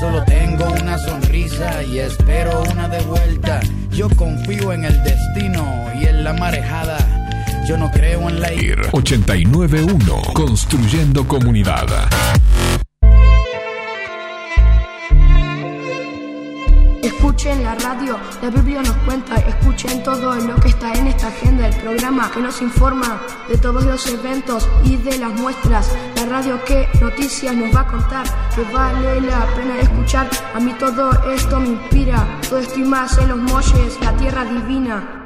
Solo 0.01 0.25
tengo 0.25 0.71
una 0.81 0.99
sonrisa 0.99 1.83
y 1.85 1.99
espero 1.99 2.63
una 2.73 2.89
de 2.89 3.01
vuelta. 3.05 3.61
Yo 3.91 4.09
confío 4.11 4.73
en 4.73 4.85
el 4.85 5.03
destino 5.03 5.65
y 6.01 6.07
en 6.07 6.25
la 6.25 6.33
marejada. 6.35 6.99
Yo 7.65 7.77
no 7.77 7.89
creo 7.93 8.29
en 8.29 8.41
la 8.41 8.49
891 8.91 10.23
Construyendo 10.35 11.29
Comunidad. 11.29 11.87
Escuchen 17.01 17.63
la 17.63 17.77
radio, 17.77 18.19
la 18.43 18.51
Biblia 18.51 18.83
nos 18.83 18.97
cuenta, 19.05 19.37
escuchen 19.37 20.03
todo 20.03 20.35
lo 20.35 20.57
que 20.57 20.69
está 20.69 20.93
en 20.95 21.07
esta 21.07 21.29
agenda, 21.29 21.69
el 21.69 21.77
programa 21.77 22.33
que 22.33 22.41
nos 22.41 22.61
informa 22.61 23.23
de 23.49 23.57
todos 23.59 23.85
los 23.85 24.09
eventos 24.09 24.69
y 24.85 24.97
de 24.97 25.19
las 25.19 25.33
muestras, 25.33 25.89
la 26.17 26.27
radio 26.27 26.65
que 26.65 26.89
noticias 27.01 27.55
nos 27.55 27.75
va 27.75 27.83
a 27.83 27.87
contar, 27.87 28.27
que 28.57 28.63
vale 28.73 29.21
la 29.21 29.47
pena 29.55 29.79
escuchar, 29.79 30.29
a 30.53 30.59
mí 30.59 30.75
todo 30.81 31.13
esto 31.33 31.61
me 31.61 31.69
inspira, 31.69 32.27
todo 32.49 32.59
esto 32.59 32.81
y 32.81 32.85
más 32.85 33.17
en 33.19 33.29
los 33.29 33.39
molles, 33.39 33.99
la 34.01 34.17
tierra 34.17 34.45
divina. 34.45 35.22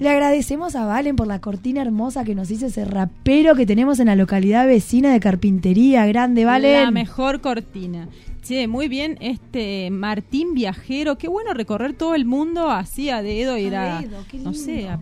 Le 0.00 0.08
agradecemos 0.08 0.76
a 0.76 0.86
Valen 0.86 1.14
por 1.14 1.26
la 1.26 1.42
cortina 1.42 1.82
hermosa 1.82 2.24
que 2.24 2.34
nos 2.34 2.50
hizo 2.50 2.64
ese 2.64 2.86
rapero 2.86 3.54
que 3.54 3.66
tenemos 3.66 4.00
en 4.00 4.06
la 4.06 4.16
localidad 4.16 4.66
vecina 4.66 5.12
de 5.12 5.20
Carpintería. 5.20 6.06
Grande, 6.06 6.46
Valen. 6.46 6.84
La 6.84 6.90
mejor 6.90 7.42
cortina. 7.42 8.08
Che, 8.42 8.66
muy 8.66 8.88
bien, 8.88 9.18
este 9.20 9.90
Martín 9.90 10.54
Viajero, 10.54 11.18
qué 11.18 11.28
bueno 11.28 11.52
recorrer 11.52 11.92
todo 11.92 12.14
el 12.14 12.24
mundo 12.24 12.70
así 12.70 13.10
a 13.10 13.20
dedo 13.20 13.58
y 13.58 13.66
a, 13.74 13.98
A 13.98 14.00
dedo, 14.00 14.24
qué 14.30 14.38
no 14.38 14.54
sé, 14.54 14.76
lindo. 14.76 14.92
a 14.92 15.00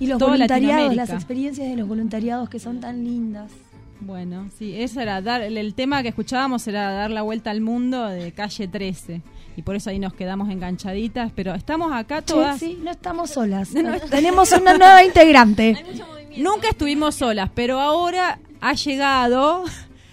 Y 0.00 0.06
los 0.06 0.18
voluntariados, 0.18 0.96
las 0.96 1.10
experiencias 1.10 1.68
de 1.68 1.76
los 1.76 1.86
voluntariados 1.86 2.48
que 2.48 2.58
son 2.58 2.80
tan 2.80 3.04
lindas. 3.04 3.52
Bueno, 4.00 4.48
sí, 4.58 4.72
eso 4.76 5.02
era 5.02 5.20
dar, 5.20 5.42
el, 5.42 5.58
el 5.58 5.74
tema 5.74 6.02
que 6.02 6.08
escuchábamos 6.08 6.66
era 6.66 6.90
dar 6.92 7.10
la 7.10 7.20
vuelta 7.20 7.50
al 7.50 7.60
mundo 7.60 8.06
de 8.06 8.32
calle 8.32 8.66
13 8.66 9.20
y 9.58 9.62
por 9.62 9.74
eso 9.74 9.90
ahí 9.90 9.98
nos 9.98 10.14
quedamos 10.14 10.50
enganchaditas, 10.50 11.32
pero 11.34 11.52
estamos 11.52 11.92
acá 11.92 12.22
todas. 12.22 12.60
sí, 12.60 12.78
no 12.80 12.92
estamos 12.92 13.30
solas. 13.30 13.70
Tenemos 14.10 14.52
una 14.52 14.78
nueva 14.78 15.02
integrante. 15.02 15.84
Nunca 16.36 16.68
estuvimos 16.68 17.16
solas, 17.16 17.50
pero 17.56 17.80
ahora 17.80 18.38
ha 18.60 18.74
llegado. 18.74 19.64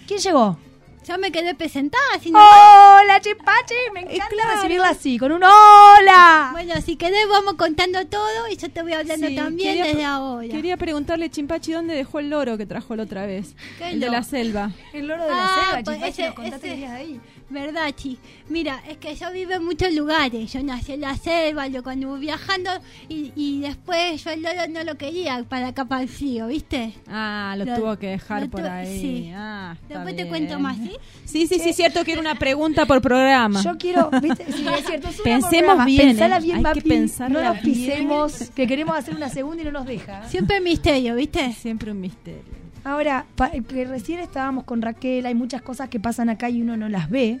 ¿Quién 0.08 0.18
llegó? 0.18 0.58
Ya 1.04 1.16
me 1.16 1.30
quedé 1.30 1.54
presentada. 1.54 2.02
¡Hola, 2.24 3.20
Chimpachi! 3.20 3.74
Me 3.94 4.00
encanta 4.00 4.26
claro. 4.26 4.50
recibirla 4.56 4.88
así, 4.88 5.16
con 5.16 5.30
un 5.30 5.44
hola. 5.44 6.48
Bueno, 6.50 6.74
si 6.84 6.96
querés 6.96 7.28
vamos 7.30 7.54
contando 7.54 8.04
todo 8.08 8.48
y 8.50 8.56
yo 8.56 8.68
te 8.68 8.82
voy 8.82 8.94
hablando 8.94 9.28
Sí, 9.28 9.36
también 9.36 9.68
quería- 9.76 9.84
desde 9.84 10.04
ahora. 10.04 10.48
Quería 10.48 10.76
preguntarle, 10.76 11.30
Chimpachi, 11.30 11.70
¿dónde 11.70 11.94
dejó 11.94 12.18
el 12.18 12.30
loro 12.30 12.58
que 12.58 12.66
trajo 12.66 12.96
la 12.96 13.04
otra 13.04 13.24
vez? 13.24 13.54
¿Qué 13.78 13.90
El 13.90 14.00
de 14.00 14.10
la 14.10 14.24
selva. 14.24 14.72
El 14.92 15.06
loro 15.06 15.22
de 15.24 15.30
Ah, 15.30 15.36
la 15.36 15.46
selva, 15.46 15.82
pues 15.84 15.96
Chimpachi, 15.96 16.10
ese- 16.10 16.26
nos 16.26 16.34
contaste 16.34 16.74
ese- 16.74 16.86
ahí. 16.88 17.20
Verdad, 17.48 17.92
Chi. 17.94 18.18
Mira, 18.48 18.82
es 18.88 18.96
que 18.96 19.14
yo 19.14 19.30
vivo 19.32 19.52
en 19.52 19.64
muchos 19.64 19.92
lugares. 19.94 20.52
Yo 20.52 20.62
nací 20.64 20.92
en 20.94 21.02
la 21.02 21.16
selva, 21.16 21.68
yo 21.68 21.82
cuando 21.84 22.16
viajando 22.16 22.70
y, 23.08 23.32
y 23.36 23.60
después 23.60 24.24
yo 24.24 24.30
el 24.30 24.42
loro 24.42 24.62
no 24.68 24.82
lo 24.82 24.96
quería 24.96 25.44
para 25.48 25.68
acá 25.68 25.84
para 25.84 26.02
el 26.02 26.08
frío, 26.08 26.48
¿viste? 26.48 26.92
Ah, 27.08 27.54
lo, 27.56 27.64
Lo- 27.64 27.76
tuvo 27.76 27.96
que 27.98 28.08
dejar 28.08 28.48
por 28.50 28.66
ahí. 28.66 29.00
sí. 29.00 29.32
Ah, 29.34 29.76
está 29.80 29.94
Después 29.94 30.16
te 30.16 30.26
cuento 30.28 30.58
más, 30.58 30.76
¿sí? 30.76 30.90
Sí, 31.24 31.46
sí, 31.46 31.60
sí, 31.60 31.72
cierto 31.72 32.04
que 32.04 32.12
era 32.12 32.20
una 32.20 32.34
pregunta 32.34 32.84
por 32.84 33.00
programa. 33.00 33.62
Yo 33.62 33.76
quiero, 33.78 34.10
¿viste? 34.20 34.44
Sí, 34.52 34.66
es 34.78 34.84
cierto. 34.86 35.08
es 35.08 35.20
Pensemos 35.20 35.84
bien, 35.84 36.08
Pensala 36.08 36.38
¿eh? 36.38 36.40
bien, 36.40 36.56
Hay 36.56 36.62
que 36.62 36.68
papi. 36.80 36.88
pensarla 36.88 37.42
No 37.42 37.44
nos 37.54 37.62
bien. 37.62 37.74
pisemos, 37.76 38.50
que 38.56 38.66
queremos 38.66 38.96
hacer 38.96 39.14
una 39.14 39.28
segunda 39.28 39.62
y 39.62 39.66
no 39.66 39.72
nos 39.72 39.86
deja. 39.86 40.28
Siempre 40.28 40.60
misterio, 40.60 41.14
¿viste? 41.14 41.52
Siempre 41.52 41.92
un 41.92 42.00
misterio. 42.00 42.65
Ahora, 42.86 43.26
pa- 43.34 43.50
que 43.50 43.84
recién 43.84 44.20
estábamos 44.20 44.62
con 44.64 44.80
Raquel, 44.80 45.26
hay 45.26 45.34
muchas 45.34 45.60
cosas 45.60 45.88
que 45.88 45.98
pasan 45.98 46.28
acá 46.28 46.48
y 46.50 46.62
uno 46.62 46.76
no 46.76 46.88
las 46.88 47.10
ve, 47.10 47.40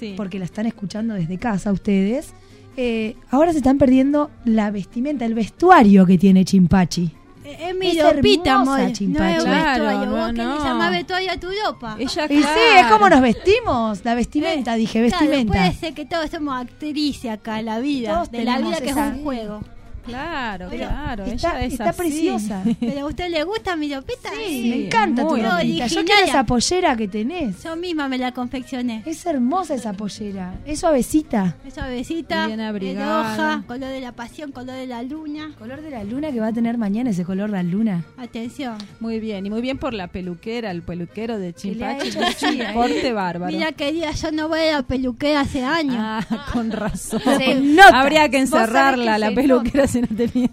Sí. 0.00 0.14
porque 0.16 0.38
la 0.38 0.44
están 0.46 0.66
escuchando 0.66 1.14
desde 1.14 1.38
casa 1.38 1.70
ustedes. 1.72 2.32
Eh, 2.76 3.14
ahora 3.30 3.52
se 3.52 3.58
están 3.58 3.78
perdiendo 3.78 4.30
la 4.44 4.70
vestimenta, 4.70 5.24
el 5.26 5.34
vestuario 5.34 6.06
que 6.06 6.18
tiene 6.18 6.44
Chimpachi. 6.44 7.10
Es, 7.44 7.60
es 7.70 7.76
mi 7.76 7.88
Es 7.88 8.02
ropita, 8.16 8.50
hermosa. 8.52 8.86
No 8.88 8.92
Chimpachi. 8.92 9.36
es 9.38 9.44
Claro, 9.44 9.84
vestuario. 9.84 10.06
no, 10.10 10.16
Vos 10.26 10.32
le 10.32 10.44
no. 10.44 10.64
llamás 10.64 10.90
vestuario 10.90 11.30
a 11.32 11.36
tu 11.36 11.46
ropa. 11.64 11.96
Ella, 11.98 12.24
Y 12.28 12.42
sí, 12.42 12.48
es 12.78 12.86
como 12.86 13.08
nos 13.08 13.20
vestimos, 13.20 14.04
la 14.04 14.14
vestimenta, 14.14 14.74
dije, 14.74 15.06
Claro, 15.06 15.20
vestimenta. 15.26 15.52
puede 15.52 15.72
ser 15.74 15.94
que 15.94 16.04
todos 16.06 16.30
somos 16.30 16.60
actrices 16.60 17.30
acá 17.30 17.60
en 17.60 17.66
la 17.66 17.78
vida. 17.80 18.14
Todos 18.14 18.30
de 18.32 18.44
la 18.44 18.58
vida 18.58 18.78
que 18.80 18.90
esa- 18.90 19.08
es 19.10 19.16
un 19.18 19.22
juego. 19.22 19.60
Claro, 20.04 20.66
Pero 20.70 20.88
claro. 20.88 21.24
está- 21.24 21.58
ella 21.58 21.64
es 21.66 21.72
está 21.72 21.90
así. 21.90 21.98
preciosa. 21.98 22.62
¿Pero 22.80 23.00
a 23.00 23.06
usted 23.06 23.28
le 23.30 23.42
gusta 23.44 23.76
mi 23.76 23.92
ropita? 23.94 24.30
Sí, 24.34 24.66
me 24.70 24.86
encanta 24.86 25.22
tu 25.22 25.36
ropita. 25.36 25.86
Yo 25.86 26.04
quiero 26.04 26.24
esa 26.26 26.44
pollera 26.44 26.96
que 26.96 27.08
tenés. 27.08 27.62
Yo 27.62 27.76
misma 27.76 28.08
me 28.08 28.18
la 28.18 28.32
confeccioné. 28.32 29.02
Es 29.06 29.24
hermosa 29.26 29.74
esa 29.74 29.92
pollera, 29.92 30.54
es 30.66 30.80
suavecita. 30.80 31.56
Es 31.66 31.74
suavecita, 31.74 32.46
Bien 32.46 32.60
abrigada. 32.60 33.36
roja, 33.36 33.64
color 33.66 33.88
de 33.90 34.00
la 34.00 34.12
pasión, 34.12 34.52
color 34.52 34.74
de 34.76 34.86
la 34.86 35.02
luna. 35.02 35.52
Color 35.58 35.82
de 35.82 35.90
la 35.90 36.04
luna 36.04 36.32
que 36.32 36.40
va 36.40 36.48
a 36.48 36.52
tener 36.52 36.78
mañana 36.78 37.10
ese 37.10 37.24
color 37.24 37.50
de 37.50 37.56
la 37.58 37.62
luna. 37.62 38.04
Atención. 38.16 38.78
Muy 39.00 39.20
bien, 39.20 39.46
y 39.46 39.50
muy 39.50 39.60
bien 39.60 39.78
por 39.78 39.94
la 39.94 40.08
peluquera, 40.08 40.70
el 40.70 40.82
peluquero 40.82 41.38
de 41.38 41.52
Chimpachi. 41.54 42.10
Un 42.46 42.60
¿eh? 42.60 42.70
corte 42.74 43.12
bárbaro. 43.12 43.52
Mira, 43.52 43.72
querida, 43.72 44.10
yo 44.12 44.32
no 44.32 44.48
voy 44.48 44.60
a 44.60 44.72
la 44.72 44.82
peluquera 44.82 45.40
hace 45.40 45.62
años. 45.64 45.96
Ah, 45.98 46.46
con 46.52 46.70
razón. 46.70 47.20
Nota. 47.74 48.00
Habría 48.00 48.28
que 48.28 48.38
encerrarla, 48.38 49.14
que 49.14 49.18
la 49.18 49.30
peluquera 49.32 49.86
si 49.90 50.00
no 50.02 50.08
tenía. 50.08 50.48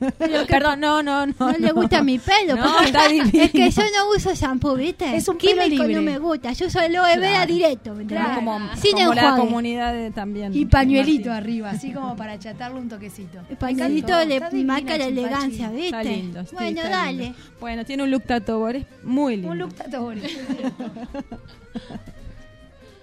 Perdón, 0.47 0.79
no, 0.79 1.01
no, 1.03 1.25
no. 1.27 1.33
No, 1.39 1.51
le 1.57 1.71
gusta 1.71 2.03
mi 2.03 2.19
pelo. 2.19 2.55
No, 2.55 2.81
está 2.81 3.07
divino. 3.07 3.29
Es 3.33 3.51
que 3.51 3.69
yo 3.71 3.81
no 3.95 4.09
uso 4.15 4.33
shampoo, 4.33 4.75
¿viste? 4.75 5.15
Es 5.15 5.27
un 5.27 5.37
pelo 5.37 5.61
Químico 5.63 5.83
libre. 5.83 5.95
no 5.95 6.01
me 6.01 6.17
gusta. 6.19 6.51
Yo 6.53 6.67
uso 6.67 6.79
el 6.81 6.95
aloe 6.95 7.17
vera 7.19 7.31
Claro. 7.37 7.53
directo. 7.53 7.95
Claro. 8.07 8.35
Como, 8.35 8.59
Sin 8.75 8.93
como 8.93 9.13
la 9.13 9.35
comunidad 9.35 9.93
de- 9.93 10.11
también. 10.11 10.55
Y 10.55 10.65
pañuelito 10.65 11.31
arriba, 11.31 11.69
así 11.71 11.91
como 11.91 12.15
para 12.15 12.33
achatarle 12.33 12.79
un 12.79 12.89
toquecito. 12.89 13.39
El 13.49 13.57
pañuelito 13.57 14.13
le 14.25 14.39
marca 14.63 14.97
la 14.97 15.05
elegancia, 15.05 15.69
¿viste? 15.69 15.85
Está 15.87 16.03
lindo. 16.03 16.43
sí, 16.43 16.49
bueno, 16.53 16.81
está 16.81 16.89
dale. 16.89 17.23
lindo. 17.23 17.37
Bueno, 17.59 17.85
tiene 17.85 18.03
un 18.03 18.11
look 18.11 18.23
tatuador, 18.23 18.75
es 18.77 18.85
muy 19.03 19.35
lindo. 19.37 19.51
Un 19.51 19.57
look 19.59 19.73
tatuador. 19.75 20.15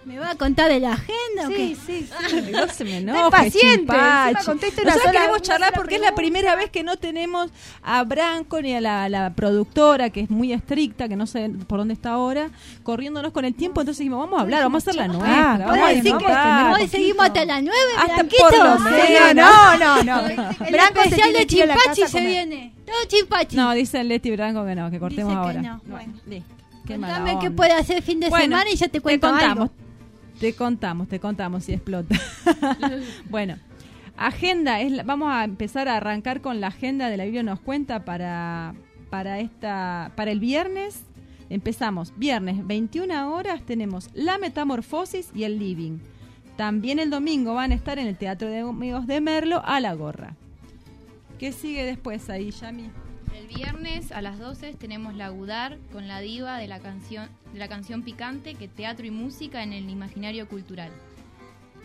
¿Me 0.05 0.19
va 0.19 0.33
a 0.33 0.35
contar 0.35 0.69
de 0.71 0.81
la 0.81 0.93
agenda 0.93 1.45
o 1.45 1.49
Sí, 1.49 1.55
qué? 1.55 1.77
sí, 1.87 2.09
sí. 2.29 2.51
No 2.53 2.69
se 2.69 2.85
me 2.85 2.99
enoje, 2.99 3.47
encima 3.47 4.33
contesta 4.45 4.83
una 4.83 4.91
Nosotros 4.91 5.03
sola- 5.03 5.13
queremos 5.13 5.43
charlar 5.43 5.73
porque 5.75 5.95
es 5.95 6.01
la 6.03 6.15
primera 6.15 6.55
vez 6.57 6.69
que 6.69 6.83
no 6.83 6.97
tenemos 6.99 7.51
a 7.83 8.03
Branco 8.05 8.61
ni 8.61 8.75
a 8.75 8.81
la, 8.83 9.09
la 9.09 9.33
productora, 9.35 10.11
que 10.11 10.21
es 10.21 10.31
muy 10.31 10.53
estricta, 10.53 11.09
que 11.09 11.17
no 11.17 11.27
sé 11.27 11.51
por 11.67 11.79
dónde 11.79 11.95
está 11.95 12.11
ahora, 12.11 12.51
corriéndonos 12.83 13.33
con 13.33 13.47
el 13.47 13.55
tiempo. 13.55 13.81
Entonces 13.81 14.01
dijimos, 14.01 14.21
vamos 14.21 14.39
a 14.39 14.43
hablar, 14.43 14.63
vamos 14.63 14.87
a 14.87 14.91
hacer 14.91 14.97
la. 15.09 15.19
Ah, 15.25 15.57
vamos 15.59 15.85
a 15.85 15.89
decir 15.89 16.15
que 16.17 16.83
hoy 16.83 16.89
seguimos 16.89 17.25
hasta 17.27 17.45
las 17.47 17.63
9, 17.63 17.79
Hasta 17.99 18.15
Blanquito. 18.15 18.43
por 18.51 18.59
lo 18.59 18.77
Sí. 18.79 19.13
menos. 19.13 19.35
No, 19.35 19.77
no, 19.79 20.03
no. 20.05 20.29
El 20.67 20.73
Branco 20.73 21.01
especial 21.01 21.33
de 21.33 21.47
Chimpachi 21.47 22.07
se 22.09 22.21
viene. 22.21 22.75
Todo 22.85 22.97
Chimpachi. 23.09 23.57
No, 23.57 23.73
dice 23.73 24.05
Leti 24.05 24.31
Branco 24.33 24.67
que 24.67 24.75
no, 24.75 24.91
que 24.91 24.99
cortemos 25.01 25.31
Dice 25.33 25.41
que 25.43 25.59
ahora. 25.59 25.63
no, 25.63 25.81
bueno. 25.87 26.13
listo. 26.27 26.55
Qué 26.87 26.97
Contame 26.99 27.39
qué 27.41 27.51
puede 27.51 27.73
hacer 27.73 28.03
fin 28.03 28.21
de 28.21 28.29
Bueno, 28.29 28.45
semana 28.59 28.71
y 28.71 28.77
yo 28.77 28.91
te 28.91 29.01
cuento 29.01 29.31
contamos, 29.31 29.71
algo. 29.71 29.84
Te 30.39 30.55
contamos, 30.55 31.09
te 31.09 31.21
contamos 31.21 31.65
si 31.65 31.73
explota. 31.73 32.17
bueno, 33.31 33.57
agenda, 34.17 34.81
es 34.81 35.05
vamos 35.05 35.33
a 35.33 35.45
empezar 35.45 35.89
a 35.89 35.97
arrancar 35.97 36.41
con 36.41 36.61
la 36.61 36.69
agenda 36.69 37.09
de 37.09 37.17
la 37.17 37.25
Biblia 37.25 37.43
nos 37.43 37.61
cuenta 37.61 38.05
para, 38.05 38.75
para, 39.11 39.39
esta, 39.39 40.13
para 40.17 40.31
el 40.31 40.41
viernes. 40.41 41.05
Empezamos, 41.51 42.13
viernes 42.17 42.67
21 42.67 43.33
horas 43.33 43.63
tenemos 43.65 44.11
La 44.15 44.39
Metamorfosis 44.39 45.31
y 45.35 45.45
el 45.45 45.59
Living. 45.59 45.99
También 46.57 46.99
el 46.99 47.11
domingo 47.11 47.55
van 47.55 47.73
a 47.73 47.75
estar 47.75 47.99
en 47.99 48.07
el 48.07 48.17
Teatro 48.17 48.49
de 48.49 48.61
Amigos 48.61 49.07
de 49.07 49.21
Merlo 49.21 49.63
a 49.65 49.81
la 49.81 49.95
gorra. 49.95 50.37
¿Qué 51.39 51.53
sigue 51.53 51.85
después 51.85 52.31
ahí, 52.31 52.51
Yami? 52.51 52.91
El 53.35 53.49
viernes 53.49 54.13
a 54.13 54.23
las 54.23 54.39
12 54.39 54.75
tenemos 54.75 55.15
la 55.15 55.29
Gudar 55.29 55.79
con 55.93 56.07
la 56.07 56.21
diva 56.21 56.57
de 56.57 56.69
la 56.69 56.79
canción 56.79 57.29
de 57.53 57.59
la 57.59 57.69
canción 57.69 58.03
picante 58.03 58.55
que 58.55 58.69
teatro 58.69 59.07
y 59.07 59.11
música 59.11 59.63
en 59.63 59.73
el 59.73 59.91
imaginario 59.91 60.49
cultural. 60.49 60.93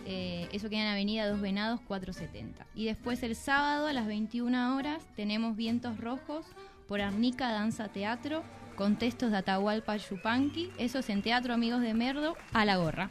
Eh, 0.05 0.47
eso 0.51 0.69
queda 0.69 0.81
en 0.81 0.87
Avenida 0.87 1.27
Dos 1.27 1.41
Venados 1.41 1.81
470. 1.81 2.65
Y 2.75 2.85
después 2.85 3.23
el 3.23 3.35
sábado 3.35 3.87
a 3.87 3.93
las 3.93 4.07
21 4.07 4.75
horas 4.75 5.03
tenemos 5.15 5.55
Vientos 5.55 5.97
Rojos 5.99 6.45
por 6.87 7.01
Arnica 7.01 7.51
Danza 7.51 7.87
Teatro 7.89 8.43
con 8.75 8.97
textos 8.97 9.31
de 9.31 9.37
Atahualpa 9.37 9.97
Yupanqui. 9.97 10.71
Eso 10.77 10.99
es 10.99 11.09
en 11.09 11.21
Teatro 11.21 11.53
Amigos 11.53 11.81
de 11.81 11.93
Merdo 11.93 12.37
a 12.53 12.63
la 12.65 12.77
gorra. 12.77 13.09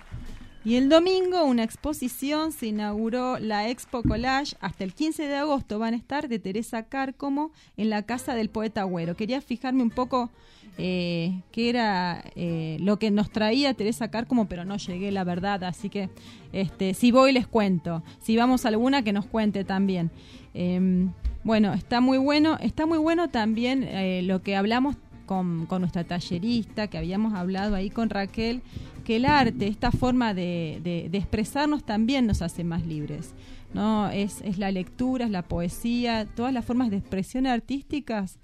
Y 0.64 0.74
el 0.74 0.88
domingo 0.88 1.44
una 1.44 1.62
exposición 1.62 2.52
se 2.52 2.66
inauguró 2.66 3.38
la 3.38 3.68
Expo 3.68 4.02
Collage. 4.02 4.56
Hasta 4.60 4.84
el 4.84 4.92
15 4.92 5.28
de 5.28 5.36
agosto 5.36 5.78
van 5.78 5.94
a 5.94 5.96
estar 5.96 6.28
de 6.28 6.38
Teresa 6.38 6.82
Cárcomo 6.82 7.52
en 7.76 7.90
la 7.90 8.02
casa 8.02 8.34
del 8.34 8.50
poeta 8.50 8.82
Agüero. 8.82 9.16
Quería 9.16 9.40
fijarme 9.40 9.82
un 9.82 9.90
poco 9.90 10.30
eh, 10.76 11.42
qué 11.52 11.70
era 11.70 12.24
eh, 12.34 12.76
lo 12.80 12.98
que 12.98 13.10
nos 13.10 13.30
traía 13.30 13.74
Teresa 13.74 14.10
Cárcomo, 14.10 14.48
pero 14.48 14.64
no 14.64 14.76
llegué, 14.76 15.12
la 15.12 15.24
verdad. 15.24 15.62
Así 15.64 15.88
que 15.90 16.10
este, 16.52 16.92
si 16.92 17.12
voy 17.12 17.32
les 17.32 17.46
cuento. 17.46 18.02
Si 18.20 18.36
vamos 18.36 18.64
a 18.64 18.68
alguna 18.68 19.02
que 19.02 19.12
nos 19.12 19.26
cuente 19.26 19.64
también. 19.64 20.10
Em, 20.54 21.12
bueno, 21.44 21.72
está 21.72 22.00
muy 22.00 22.18
bueno. 22.18 22.58
Está 22.60 22.84
muy 22.84 22.98
bueno 22.98 23.28
también 23.28 23.84
eh, 23.84 24.22
lo 24.22 24.42
que 24.42 24.56
hablamos 24.56 24.96
con, 25.28 25.66
con 25.66 25.82
nuestra 25.82 26.02
tallerista, 26.02 26.88
que 26.88 26.98
habíamos 26.98 27.34
hablado 27.34 27.76
ahí 27.76 27.90
con 27.90 28.10
Raquel, 28.10 28.62
que 29.04 29.16
el 29.16 29.24
arte, 29.26 29.68
esta 29.68 29.92
forma 29.92 30.34
de, 30.34 30.80
de- 30.82 31.08
de 31.08 31.18
expresarnos 31.18 31.84
también 31.84 32.26
nos 32.26 32.42
hace 32.42 32.64
más 32.64 32.84
libres. 32.84 33.34
¿no? 33.74 34.08
Es, 34.10 34.40
es 34.42 34.58
la 34.58 34.70
lectura, 34.72 35.26
es 35.26 35.30
la 35.30 35.42
poesía, 35.42 36.26
todas 36.34 36.52
las 36.52 36.64
formas 36.64 36.90
de 36.90 36.96
expresión 36.96 37.46
artísticas 37.46 38.38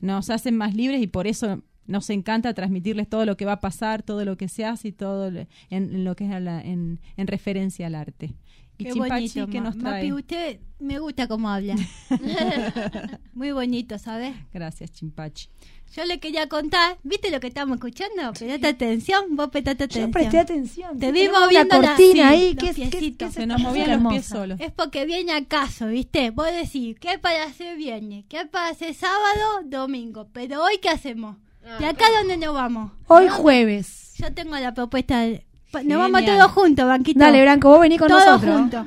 nos 0.00 0.28
hacen 0.30 0.56
más 0.56 0.74
libres 0.74 1.00
y 1.00 1.06
por 1.06 1.26
eso 1.26 1.62
nos 1.86 2.10
encanta 2.10 2.52
transmitirles 2.54 3.08
todo 3.08 3.24
lo 3.26 3.36
que 3.36 3.44
va 3.44 3.52
a 3.52 3.60
pasar, 3.60 4.02
todo 4.02 4.24
lo 4.24 4.36
que 4.36 4.48
se 4.48 4.64
hace 4.64 4.88
y 4.88 4.92
todo 4.92 5.28
en, 5.28 5.46
en 5.70 6.04
lo 6.04 6.16
que 6.16 6.24
es 6.24 6.32
en 6.32 6.98
referencia 7.26 7.86
al 7.86 7.94
arte. 7.94 8.34
Y 8.76 8.84
Qué 8.84 8.92
Chimpachi, 8.92 9.28
bonito, 9.40 9.46
¿qué 9.52 9.60
Ma- 9.60 9.64
nos 9.66 9.78
trae? 9.78 10.02
Mapi, 10.02 10.12
usted 10.12 10.60
me 10.80 10.98
gusta 10.98 11.28
cómo 11.28 11.48
habla. 11.48 11.76
Muy 13.34 13.52
bonito, 13.52 13.98
¿sabes? 13.98 14.34
Gracias, 14.52 14.92
Chimpachi. 14.92 15.48
Yo 15.94 16.04
le 16.06 16.18
quería 16.18 16.48
contar, 16.48 16.98
¿viste 17.04 17.30
lo 17.30 17.38
que 17.38 17.46
estamos 17.46 17.76
escuchando? 17.76 18.32
Prestate 18.32 18.66
atención, 18.66 19.36
vos 19.36 19.48
prestate 19.50 19.84
atención. 19.84 20.06
Yo 20.06 20.10
presté 20.12 20.38
atención. 20.40 20.98
Te 20.98 21.12
vi 21.12 21.28
moviendo 21.28 21.80
la- 21.80 21.88
cortina 21.90 21.96
sí, 22.30 22.34
ahí. 22.34 22.54
los 22.60 22.74
¿Qué, 22.74 23.14
qué, 23.16 23.30
Se 23.30 23.46
nos 23.46 23.60
movían 23.60 24.02
los 24.02 24.12
pies 24.12 24.26
solos. 24.26 24.60
Es 24.60 24.72
porque 24.72 25.06
viene 25.06 25.32
acaso, 25.32 25.86
¿viste? 25.86 26.30
Vos 26.30 26.46
decís, 26.50 26.96
¿qué 26.98 27.18
para 27.20 27.44
hacer 27.44 27.76
viernes? 27.76 28.24
¿Qué 28.28 28.44
para 28.46 28.70
hacer 28.70 28.92
sábado? 28.94 29.62
Domingo. 29.66 30.26
Pero 30.32 30.64
hoy, 30.64 30.78
¿qué 30.82 30.88
hacemos? 30.88 31.36
¿De 31.78 31.86
acá 31.86 32.06
dónde 32.18 32.36
nos 32.38 32.54
vamos? 32.54 32.90
Hoy 33.06 33.28
jueves. 33.28 34.14
Yo 34.18 34.32
tengo 34.34 34.56
la 34.58 34.74
propuesta. 34.74 35.20
de- 35.20 35.46
Nos 35.82 35.98
vamos 35.98 36.24
todos 36.24 36.52
juntos, 36.52 36.86
Banquito. 36.86 37.18
Dale, 37.18 37.42
Branco, 37.42 37.68
vos 37.68 37.80
venís 37.80 37.98
con 37.98 38.08
todos 38.08 38.24
nosotros. 38.24 38.56
juntos. 38.56 38.86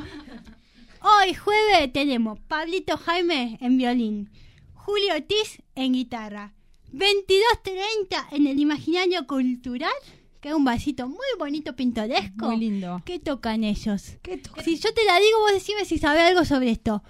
Hoy, 1.01 1.33
jueves, 1.33 1.91
tenemos 1.93 2.39
Pablito 2.47 2.97
Jaime 2.97 3.57
en 3.61 3.77
violín, 3.77 4.29
Julio 4.73 5.15
Ortiz 5.15 5.61
en 5.75 5.93
guitarra, 5.93 6.53
22.30 6.93 8.25
en 8.31 8.47
el 8.47 8.59
Imaginario 8.59 9.25
Cultural, 9.27 9.91
que 10.39 10.49
es 10.49 10.55
un 10.55 10.65
vasito 10.65 11.07
muy 11.07 11.25
bonito, 11.37 11.75
pintoresco. 11.75 12.47
Muy 12.47 12.57
lindo. 12.57 13.01
¿Qué 13.05 13.19
tocan 13.19 13.63
ellos? 13.63 14.17
¿Qué? 14.21 14.41
Si 14.63 14.77
yo 14.77 14.93
te 14.93 15.03
la 15.05 15.17
digo, 15.17 15.39
vos 15.41 15.51
decime 15.51 15.85
si 15.85 15.97
sabés 15.97 16.23
algo 16.23 16.45
sobre 16.45 16.71
esto. 16.71 17.03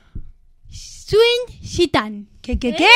Swing 1.07 1.61
Gitán. 1.61 2.27
¿Qué, 2.41 2.59
qué, 2.59 2.75
qué? 2.75 2.89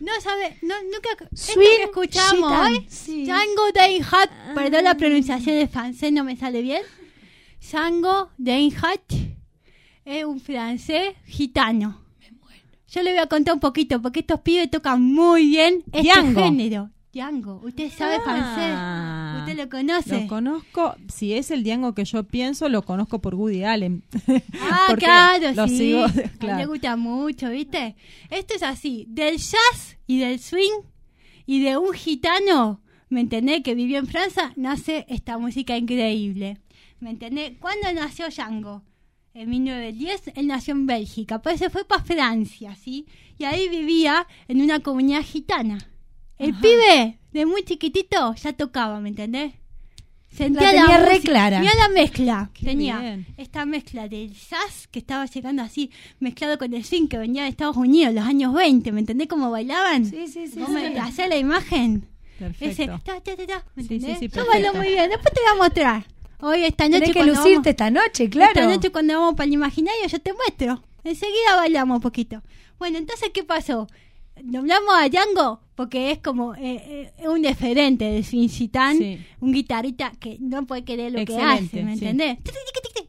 No 0.00 0.10
sabe, 0.20 0.58
no, 0.62 0.74
nunca 0.84 1.10
esto 1.12 1.52
Swing 1.52 1.76
que 1.76 1.82
escuchamos 1.84 2.50
hoy. 2.52 2.86
sí. 2.90 3.24
Django 3.26 3.62
Reinhardt, 3.72 4.32
perdón 4.56 4.82
la 4.82 4.96
pronunciación 4.96 5.56
de 5.56 5.68
francés, 5.68 6.12
no 6.12 6.24
me 6.24 6.36
sale 6.36 6.62
bien. 6.62 6.82
Django 7.60 8.30
Reinhardt 8.38 9.12
es 10.04 10.24
un 10.24 10.40
francés 10.40 11.14
gitano. 11.26 12.04
Yo 12.88 13.02
le 13.02 13.10
voy 13.10 13.20
a 13.20 13.26
contar 13.26 13.54
un 13.54 13.60
poquito, 13.60 14.02
porque 14.02 14.20
estos 14.20 14.40
pibes 14.40 14.68
tocan 14.70 15.00
muy 15.00 15.46
bien 15.46 15.84
este 15.92 16.08
Django. 16.08 16.42
género. 16.42 16.90
Django, 17.18 17.60
¿usted 17.64 17.90
sabe 17.90 18.16
Ah. 18.16 18.22
francés? 18.24 19.40
¿Usted 19.40 19.64
lo 19.64 19.68
conoce? 19.68 20.22
Lo 20.22 20.28
conozco, 20.28 20.94
si 21.12 21.32
es 21.34 21.50
el 21.50 21.64
Diango 21.64 21.94
que 21.94 22.04
yo 22.04 22.22
pienso, 22.24 22.68
lo 22.68 22.82
conozco 22.82 23.20
por 23.20 23.34
Woody 23.34 23.64
Allen. 23.64 24.02
Ah, 24.60 24.94
claro, 24.96 25.52
lo 25.54 25.66
sí. 25.68 25.78
sigo, 25.78 26.06
claro. 26.38 26.58
le 26.58 26.66
gusta 26.66 26.96
mucho, 26.96 27.50
¿viste? 27.50 27.96
Esto 28.30 28.54
es 28.54 28.62
así, 28.62 29.06
del 29.08 29.36
jazz 29.38 29.96
y 30.06 30.18
del 30.18 30.38
swing 30.38 30.82
y 31.46 31.60
de 31.62 31.76
un 31.76 31.92
gitano, 31.92 32.80
¿me 33.08 33.20
entendés? 33.20 33.62
Que 33.62 33.74
vivió 33.74 33.98
en 33.98 34.06
Francia, 34.06 34.52
nace 34.56 35.04
esta 35.08 35.38
música 35.38 35.76
increíble. 35.76 36.58
¿Me 37.00 37.10
entendés? 37.10 37.52
¿Cuándo 37.60 37.92
nació 37.92 38.26
Django? 38.28 38.82
En 39.34 39.50
1910, 39.50 40.32
él 40.36 40.46
nació 40.48 40.72
en 40.74 40.86
Bélgica, 40.86 41.40
pues 41.40 41.58
se 41.60 41.70
fue 41.70 41.84
para 41.84 42.02
Francia, 42.04 42.74
¿sí? 42.74 43.06
Y 43.38 43.44
ahí 43.44 43.68
vivía 43.68 44.26
en 44.48 44.60
una 44.62 44.80
comunidad 44.80 45.22
gitana. 45.22 45.78
El 46.38 46.54
pibe, 46.54 47.18
de 47.32 47.46
muy 47.46 47.62
chiquitito, 47.64 48.34
ya 48.34 48.52
tocaba, 48.52 49.00
¿me 49.00 49.08
entendés? 49.08 49.54
Sentía 50.30 50.70
tenía 50.70 50.98
re 50.98 51.14
música. 51.14 51.30
clara. 51.32 51.60
Mirá 51.60 51.72
la 51.74 51.88
mezcla. 51.88 52.50
Qué 52.54 52.66
Tenía 52.66 52.98
bien. 53.00 53.26
esta 53.38 53.64
mezcla 53.66 54.08
del 54.08 54.32
jazz 54.34 54.86
que 54.90 54.98
estaba 55.00 55.24
llegando 55.26 55.62
así, 55.62 55.90
mezclado 56.20 56.58
con 56.58 56.72
el 56.74 56.84
swing 56.84 57.08
que 57.08 57.18
venía 57.18 57.42
de 57.44 57.48
Estados 57.48 57.76
Unidos, 57.76 58.14
los 58.14 58.24
años 58.24 58.52
20. 58.54 58.92
¿Me 58.92 59.00
entendés 59.00 59.26
cómo 59.26 59.50
bailaban? 59.50 60.04
Sí, 60.04 60.28
sí, 60.28 60.46
sí. 60.46 60.60
¿Vos 60.60 60.68
sí. 60.68 60.74
me 60.74 60.98
hacés 61.00 61.28
la 61.28 61.36
imagen? 61.38 62.06
Perfecto. 62.38 62.82
Ese, 62.82 62.86
ta, 62.86 63.20
ta, 63.20 63.36
ta, 63.46 63.64
¿me 63.74 63.82
Sí, 63.82 63.94
entendés? 63.94 64.18
sí, 64.20 64.28
Yo 64.28 64.46
bailo 64.46 64.74
muy 64.74 64.88
bien. 64.88 65.08
Después 65.10 65.34
te 65.34 65.40
voy 65.40 65.50
a 65.50 65.62
mostrar. 65.64 66.06
Hoy, 66.40 66.62
esta 66.64 66.88
noche. 66.88 67.00
Tenés 67.00 67.16
que 67.16 67.24
lucirte 67.24 67.50
vamos- 67.54 67.66
esta 67.66 67.90
noche, 67.90 68.30
claro. 68.30 68.50
Esta 68.60 68.66
noche 68.66 68.90
cuando 68.90 69.14
vamos 69.18 69.34
para 69.34 69.46
el 69.48 69.54
imaginario 69.54 70.06
yo 70.06 70.20
te 70.20 70.32
muestro. 70.34 70.82
Enseguida 71.02 71.56
bailamos 71.56 71.96
un 71.96 72.00
poquito. 72.02 72.42
Bueno, 72.78 72.98
entonces, 72.98 73.30
¿qué 73.34 73.42
pasó? 73.42 73.88
Nombramos 74.44 74.94
a 74.96 75.08
Django 75.08 75.60
porque 75.74 76.10
es 76.10 76.18
como 76.18 76.54
eh, 76.56 77.12
eh, 77.18 77.28
un 77.28 77.42
diferente 77.42 78.04
del 78.06 78.24
Fincitán, 78.24 78.98
Sí. 78.98 79.18
un 79.40 79.52
guitarrista 79.52 80.12
que 80.18 80.36
no 80.40 80.66
puede 80.66 80.84
querer 80.84 81.12
lo 81.12 81.24
que 81.24 81.36
hace, 81.38 81.82
¿me 81.84 81.96
sí. 81.96 82.04
entendés? 82.04 82.38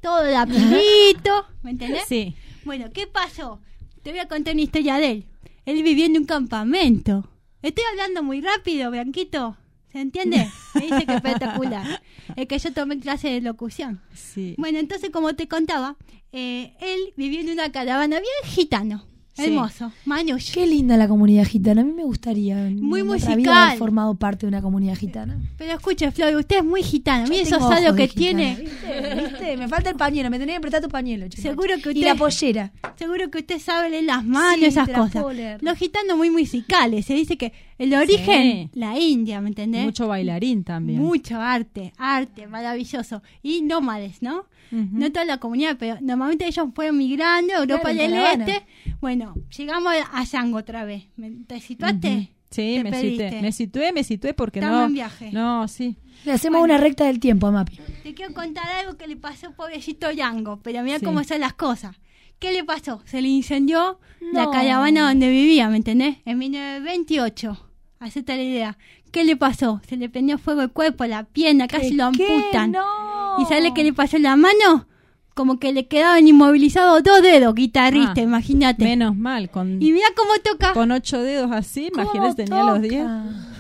Todo 0.02 0.24
rapidito, 0.24 1.46
¿me 1.64 1.72
entendés? 1.72 2.04
Sí. 2.08 2.36
Bueno, 2.64 2.92
¿qué 2.94 3.08
pasó? 3.08 3.60
Te 4.04 4.12
voy 4.12 4.20
a 4.20 4.28
contar 4.28 4.54
una 4.54 4.62
historia 4.64 4.98
de 4.98 5.12
él. 5.12 5.26
Él 5.66 5.84
vivía 5.84 6.06
en 6.06 6.18
un 6.18 6.26
campamento. 6.26 7.28
Estoy 7.62 7.84
hablando 7.92 8.24
muy 8.24 8.42
rápido, 8.42 8.92
Blanquito. 8.92 9.58
¿Se 9.92 10.00
entiende? 10.00 10.48
Me 10.76 10.82
dice 10.82 11.06
que 11.06 11.12
es 11.14 11.18
espectacular. 11.18 12.02
Es 12.36 12.48
que 12.48 12.60
yo 12.60 12.72
tomé 12.72 13.00
clase 13.00 13.28
de 13.30 13.42
locución. 13.42 14.02
Sí. 14.14 14.54
Bueno, 14.60 14.78
entonces, 14.78 15.10
como 15.10 15.34
te 15.34 15.48
contaba, 15.48 15.98
eh, 16.32 16.76
él 16.80 17.00
vivía 17.18 17.42
en 17.42 17.50
una 17.50 17.72
caravana 17.72 18.20
bien 18.20 18.32
gitano. 18.54 19.04
Hermoso. 19.46 19.92
Manush. 20.06 20.52
Qué 20.54 20.66
linda 20.68 20.98
la 20.98 21.08
comunidad 21.08 21.46
gitana. 21.46 21.82
A 21.82 21.84
mí 21.84 21.92
me 21.94 22.04
gustaría 22.04 22.56
Muy 22.70 23.02
vida 23.02 23.14
musical. 23.14 23.48
haber 23.58 23.78
formado 23.78 24.16
parte 24.16 24.46
de 24.46 24.48
una 24.50 24.62
comunidad 24.62 24.96
gitana. 24.96 25.38
Pero 25.58 25.74
escuche, 25.74 26.12
Flor, 26.12 26.36
usted 26.36 26.58
es 26.58 26.66
muy 26.66 26.84
gitano. 26.84 27.26
Yo 27.26 27.30
Mire 27.30 27.42
esos 27.44 27.70
de 27.70 27.76
que 27.96 28.08
gitana, 28.08 28.14
tiene. 28.16 28.56
¿viste? 28.56 29.16
¿Viste? 29.30 29.58
Me 29.58 29.68
falta 29.68 29.90
el 29.90 29.96
pañuelo. 29.96 30.30
Me 30.30 30.40
tenés 30.40 30.56
que 30.56 30.62
prestar 30.62 30.82
tu 30.82 30.90
pañuelo. 30.90 31.28
chico. 31.28 31.42
Seguro 31.42 31.76
que 31.82 31.90
Y 31.90 31.94
usted- 31.94 32.02
la 32.06 32.16
pollera. 32.16 32.72
Seguro 32.96 33.30
que 33.32 33.38
usted 33.40 33.60
sabe 33.60 33.90
leer 33.90 34.04
las 34.06 34.26
manos, 34.26 34.60
Sí, 34.60 34.66
esas 34.66 34.90
cosas. 34.90 35.12
puedo 35.24 35.34
leer. 35.34 35.62
Los 35.64 35.78
gitanos 35.78 36.18
muy 36.18 36.30
musicales. 36.30 37.06
Se 37.06 37.14
dice 37.14 37.38
que 37.38 37.54
el 37.78 37.94
origen, 37.94 38.70
Sí. 38.74 38.80
la 38.80 38.98
India, 39.00 39.40
¿me 39.42 39.50
entendés? 39.50 39.86
Mucho 39.86 40.08
bailarín 40.08 40.64
también. 40.64 41.00
Mucho 41.02 41.40
arte, 41.40 41.94
arte, 41.98 42.48
maravilloso. 42.48 43.22
Y 43.42 43.62
nómades, 43.62 44.22
¿no? 44.22 44.46
No 44.72 45.12
toda 45.12 45.26
la 45.26 45.38
comunidad, 45.40 45.78
pero 45.80 45.98
normalmente 46.02 46.46
ellos 46.48 46.68
fueron 46.76 46.98
migrando 46.98 47.54
a 47.54 47.58
Europa 47.60 47.92
Claro, 47.92 47.98
del. 48.38 48.42
Este. 48.42 48.66
Bueno, 49.02 49.36
llegamos 49.58 49.94
a 50.14 50.24
Yango 50.24 50.58
otra 50.58 50.86
vez. 50.86 51.04
¿Me- 51.18 51.32
¿Te 51.48 51.60
situaste? 51.60 52.32
Sí, 52.52 52.82
Te 52.82 52.84
me 52.84 53.00
situé, 53.02 53.42
me 53.42 53.52
situé, 53.52 53.92
me 53.94 54.04
situé 54.04 54.34
porque 54.34 54.60
Estamos 54.60 54.80
no. 54.82 54.86
en 54.88 54.94
viaje. 54.94 55.32
No, 55.32 55.68
sí. 55.68 55.98
Le 56.26 56.32
hacemos 56.32 56.62
una 56.64 56.78
recta 56.78 57.06
del 57.06 57.20
tiempo 57.20 57.46
a 57.48 57.52
Mapi. 57.52 57.78
Te 58.04 58.14
quiero 58.16 58.34
contar 58.34 58.68
algo 58.70 58.98
que 58.98 59.08
le 59.08 59.16
pasó 59.16 59.48
al 59.48 59.54
pobrecito 59.54 60.12
Yango, 60.12 60.60
pero 60.64 60.82
mira 60.84 60.98
Sí. 61.00 61.06
cómo 61.06 61.24
son 61.24 61.40
las 61.42 61.54
cosas. 61.54 61.96
¿Qué 62.40 62.52
le 62.52 62.64
pasó? 62.64 63.02
Se 63.06 63.22
le 63.22 63.28
incendió 63.28 64.00
la 64.34 64.50
caravana 64.50 65.08
donde 65.10 65.30
vivía, 65.30 65.70
¿me 65.70 65.78
entendés? 65.78 66.18
En 66.26 66.38
1928. 66.40 67.66
Hacete 68.00 68.36
la 68.38 68.44
idea. 68.44 68.78
¿Qué 69.12 69.24
le 69.26 69.36
pasó? 69.36 69.82
Se 69.88 69.98
le 69.98 70.08
prendió 70.10 70.38
fuego 70.38 70.62
el 70.62 70.72
cuerpo, 70.72 71.06
la 71.06 71.26
pierna, 71.26 71.68
casi 71.68 71.94
lo 71.94 72.12
¿Qué? 72.12 72.26
amputan. 72.26 72.72
No. 72.72 73.19
¿Y 73.38 73.46
sale 73.46 73.74
qué 73.74 73.84
le 73.84 73.94
pasó 73.94 74.18
en 74.18 74.24
la 74.24 74.36
mano? 74.36 74.88
Como 75.36 75.60
que 75.60 75.72
le 75.72 75.88
quedaban 75.88 76.28
inmovilizados 76.28 77.02
dos 77.04 77.22
dedos, 77.22 77.56
guitarrista, 77.56 78.14
Ah, 78.18 78.22
imagínate. 78.22 78.84
Menos 78.84 79.16
mal, 79.16 79.50
con, 79.50 79.82
Y 79.82 79.92
mira 79.92 80.08
cómo 80.16 80.32
toca. 80.44 80.74
con 80.74 80.92
ocho 80.92 81.22
dedos 81.22 81.52
así, 81.52 81.90
¿Cómo 81.94 82.04
imagínate, 82.04 82.44
tenía 82.46 82.64
los 82.64 82.82
diez. 82.82 83.06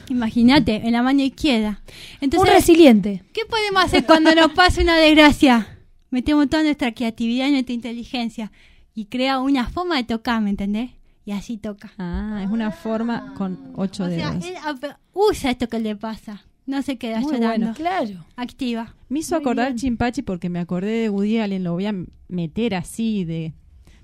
Imagínate, 0.09 0.75
en 0.87 0.91
la 0.93 1.03
mano 1.03 1.21
izquierda. 1.21 1.81
Un 1.87 2.17
Entonces, 2.21 2.53
resiliente. 2.53 3.23
¿Qué 3.33 3.41
podemos 3.45 3.83
hacer 3.83 4.05
cuando 4.05 4.33
nos 4.35 4.51
pasa 4.53 4.81
una 4.81 4.97
desgracia? 4.97 5.77
Metemos 6.09 6.49
toda 6.49 6.63
nuestra 6.63 6.91
creatividad 6.93 7.47
y 7.47 7.51
nuestra 7.51 7.73
inteligencia 7.75 8.51
y 8.95 9.05
crea 9.05 9.39
una 9.39 9.69
forma 9.69 9.97
de 9.97 10.03
tocar, 10.03 10.41
¿me 10.41 10.49
entendés? 10.49 10.89
Y 11.25 11.31
así 11.31 11.57
toca. 11.57 11.91
Ah, 11.99 12.41
es 12.43 12.49
una 12.49 12.71
forma 12.71 13.35
con 13.37 13.71
ocho 13.75 14.05
O 14.05 14.07
sea, 14.09 14.31
dedos. 14.31 14.45
él 14.45 14.55
ap- 14.65 14.97
usa 15.13 15.51
esto 15.51 15.67
que 15.69 15.79
le 15.79 15.95
pasa. 15.95 16.41
No 16.69 16.81
se 16.83 16.97
queda 16.97 17.19
Muy 17.19 17.33
llorando. 17.33 17.65
bueno. 17.67 17.73
Claro. 17.75 18.25
Activa. 18.35 18.93
Me 19.09 19.19
hizo 19.19 19.35
Muy 19.35 19.41
acordar 19.41 19.67
bien. 19.69 19.77
Chimpachi 19.77 20.21
porque 20.21 20.49
me 20.49 20.59
acordé 20.59 20.91
de 21.01 21.09
Woody 21.09 21.39
Allen, 21.39 21.63
lo 21.63 21.73
voy 21.73 21.87
a 21.87 21.95
meter 22.27 22.75
así 22.75 23.25
de, 23.25 23.53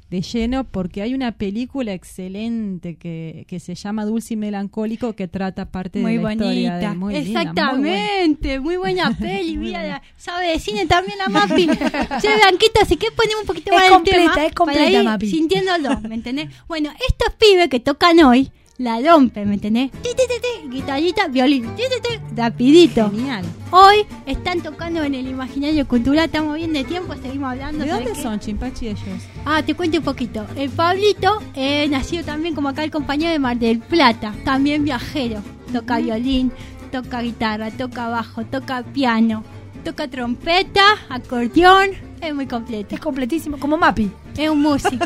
de 0.09 0.21
lleno 0.21 0.63
porque 0.63 1.03
hay 1.03 1.13
una 1.13 1.33
película 1.33 1.93
excelente 1.93 2.95
que, 2.95 3.45
que 3.47 3.59
se 3.59 3.75
llama 3.75 4.03
Dulce 4.05 4.33
y 4.33 4.37
Melancólico 4.37 5.13
que 5.13 5.27
trata 5.27 5.69
parte 5.69 5.99
Muy 5.99 6.17
de 6.17 6.23
la 6.23 6.33
historia 6.33 6.75
de 6.77 6.87
bonita. 6.87 6.93
Muy 6.95 7.13
linda, 7.13 7.29
muy 7.29 7.31
buena. 7.33 7.41
Exactamente. 7.79 8.59
Muy 8.59 8.77
buena 8.77 9.11
peli. 9.19 9.57
Mira, 9.57 9.83
la- 9.83 10.01
sabe 10.17 10.47
de 10.47 10.59
cine 10.59 10.87
también 10.87 11.17
la 11.19 11.29
Mapi. 11.29 11.67
che, 12.21 12.35
Blanquita, 12.35 12.81
así 12.81 12.97
que 12.97 13.11
ponemos 13.11 13.41
un 13.41 13.47
poquito 13.47 13.71
Es 13.73 13.77
más 13.79 13.89
completa, 13.91 14.33
tema 14.33 14.45
es 14.47 14.53
completa, 14.55 14.79
para 14.85 14.91
ir 14.91 15.03
Mapi. 15.03 15.27
sintiéndolo, 15.29 15.99
¿me 16.01 16.15
entendés? 16.15 16.49
Bueno, 16.67 16.89
estos 17.07 17.35
pibes 17.35 17.69
que 17.69 17.79
tocan 17.79 18.19
hoy 18.21 18.51
la 18.77 18.99
rompen, 18.99 19.47
¿me 19.47 19.55
entendés? 19.55 19.91
Ti, 19.91 20.09
ti, 20.09 20.23
ti, 20.27 20.41
ti, 20.41 20.69
guitarrita, 20.69 21.27
violín, 21.27 21.63
ti, 21.75 21.83
ti, 21.83 22.01
ti, 22.01 22.35
rapidito. 22.35 23.09
Genial. 23.09 23.45
Hoy 23.71 24.05
están 24.25 24.61
tocando 24.61 25.03
en 25.03 25.15
el 25.15 25.27
imaginario 25.27 25.87
cultural, 25.87 26.25
estamos 26.25 26.55
bien 26.55 26.73
de 26.73 26.83
tiempo, 26.83 27.13
seguimos 27.15 27.51
hablando. 27.51 27.83
¿De 27.83 27.89
¿sabes 27.89 28.05
dónde 28.05 28.21
son 28.21 28.39
Chimpachi 28.39 28.87
ellos? 28.89 28.99
Ah, 29.45 29.63
te 29.63 29.75
cuento 29.75 29.99
un 29.99 30.03
poquito. 30.03 30.45
El 30.57 30.69
Pablito 30.69 31.41
eh, 31.55 31.87
nació 31.89 32.23
también 32.25 32.53
como 32.53 32.69
acá 32.69 32.83
el 32.83 32.91
compañero 32.91 33.31
de 33.31 33.39
Mar 33.39 33.57
del 33.57 33.79
Plata, 33.79 34.33
también 34.43 34.83
viajero. 34.83 35.41
Toca 35.71 35.99
violín, 35.99 36.51
toca 36.91 37.21
guitarra, 37.21 37.71
toca 37.71 38.09
bajo, 38.09 38.45
toca 38.45 38.83
piano, 38.83 39.43
toca 39.83 40.07
trompeta, 40.09 40.83
acordeón, 41.09 41.89
es 42.21 42.35
muy 42.35 42.45
completo. 42.45 42.95
Es 42.95 43.01
completísimo. 43.01 43.57
Como 43.57 43.77
Mapi. 43.77 44.11
Es 44.37 44.49
un 44.49 44.61
músico. 44.61 45.05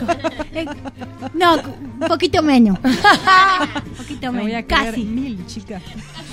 Es- 0.53 0.67
no, 1.33 1.55
un 1.55 2.07
poquito 2.07 2.41
menos. 2.41 2.77
un 2.83 3.93
poquito 3.95 4.31
Me 4.31 4.41
voy 4.41 4.51
menos, 4.51 4.63
a 4.63 4.67
creer 4.67 4.89
casi. 4.93 5.03
mil, 5.03 5.45
chicas. 5.45 5.81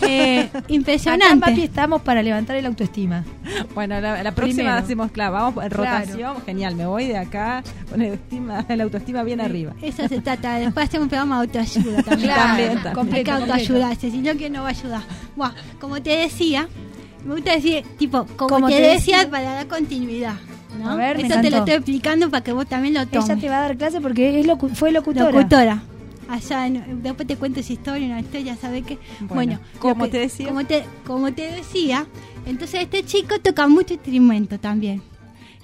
Eh, 0.02 0.48
Acá, 0.52 0.64
impresionante. 0.68 1.62
Estamos 1.64 2.02
para 2.02 2.22
levantar 2.22 2.56
el 2.56 2.66
autoestima. 2.66 3.24
Bueno, 3.74 4.00
la, 4.00 4.22
la 4.22 4.32
próxima 4.32 4.56
Primero. 4.62 4.76
hacemos, 4.84 5.10
claro, 5.10 5.32
vamos 5.34 5.64
en 5.64 5.70
Claro. 5.70 5.98
rotación, 6.00 6.36
genial, 6.44 6.74
me 6.76 6.86
voy 6.86 7.06
de 7.06 7.16
acá 7.16 7.62
con 7.90 8.00
el 8.02 8.12
autoestima, 8.12 8.64
la 8.68 8.84
autoestima 8.84 9.22
bien 9.22 9.40
arriba. 9.40 9.72
Eso 9.82 10.06
se 10.08 10.20
trata. 10.20 10.56
Después 10.58 10.88
hacemos 10.88 11.04
un 11.04 11.08
programa 11.10 11.36
de 11.40 11.46
autoayuda 11.60 12.02
también. 12.02 12.30
Claro, 12.32 12.42
También, 12.48 12.68
también. 12.68 12.86
Hay 12.88 12.94
completo, 12.94 13.24
que 13.24 13.30
autoayudarse, 13.30 14.10
si 14.10 14.18
no, 14.18 14.36
que 14.36 14.50
no 14.50 14.62
va 14.62 14.68
a 14.68 14.70
ayudar. 14.72 15.02
Buah, 15.34 15.52
como 15.80 16.00
te 16.02 16.10
decía, 16.10 16.68
me 17.24 17.34
gusta 17.34 17.52
decir, 17.52 17.82
tipo, 17.98 18.26
como, 18.36 18.48
Como 18.48 18.68
te, 18.68 18.74
te 18.76 18.80
decía, 18.82 19.16
decía. 19.18 19.30
para 19.30 19.52
dar 19.54 19.66
continuidad. 19.66 20.34
¿No? 20.78 20.90
A 20.90 20.96
ver, 20.96 21.16
me 21.16 21.22
Esto 21.28 21.40
te 21.40 21.50
lo 21.50 21.56
estoy 21.58 21.74
explicando 21.74 22.30
para 22.30 22.42
que 22.44 22.52
vos 22.52 22.66
también 22.66 22.94
lo 22.94 23.06
tomes. 23.06 23.28
Ella 23.30 23.40
te 23.40 23.48
va 23.48 23.58
a 23.58 23.60
dar 23.62 23.76
clase 23.76 24.00
porque 24.00 24.40
es 24.40 24.46
locu- 24.46 24.74
fue 24.74 24.92
locutora. 24.92 25.30
Locutora. 25.30 25.82
Allá, 26.28 26.66
en- 26.66 27.02
después 27.02 27.26
te 27.28 27.36
cuento 27.36 27.60
esa 27.60 27.72
historia, 27.72 28.06
una 28.06 28.20
historia, 28.20 28.56
¿sabes 28.56 28.84
qué? 28.84 28.98
Bueno, 29.20 29.34
Bueno, 29.34 29.60
como 29.78 30.04
que- 30.04 30.10
te 30.10 30.18
decía. 30.18 30.48
Como 30.48 30.64
te, 30.66 30.84
como 31.06 31.32
te 31.32 31.52
decía, 31.52 32.06
entonces 32.46 32.80
este 32.82 33.04
chico 33.04 33.38
toca 33.40 33.68
mucho 33.68 33.94
instrumento 33.94 34.58
también. 34.58 35.02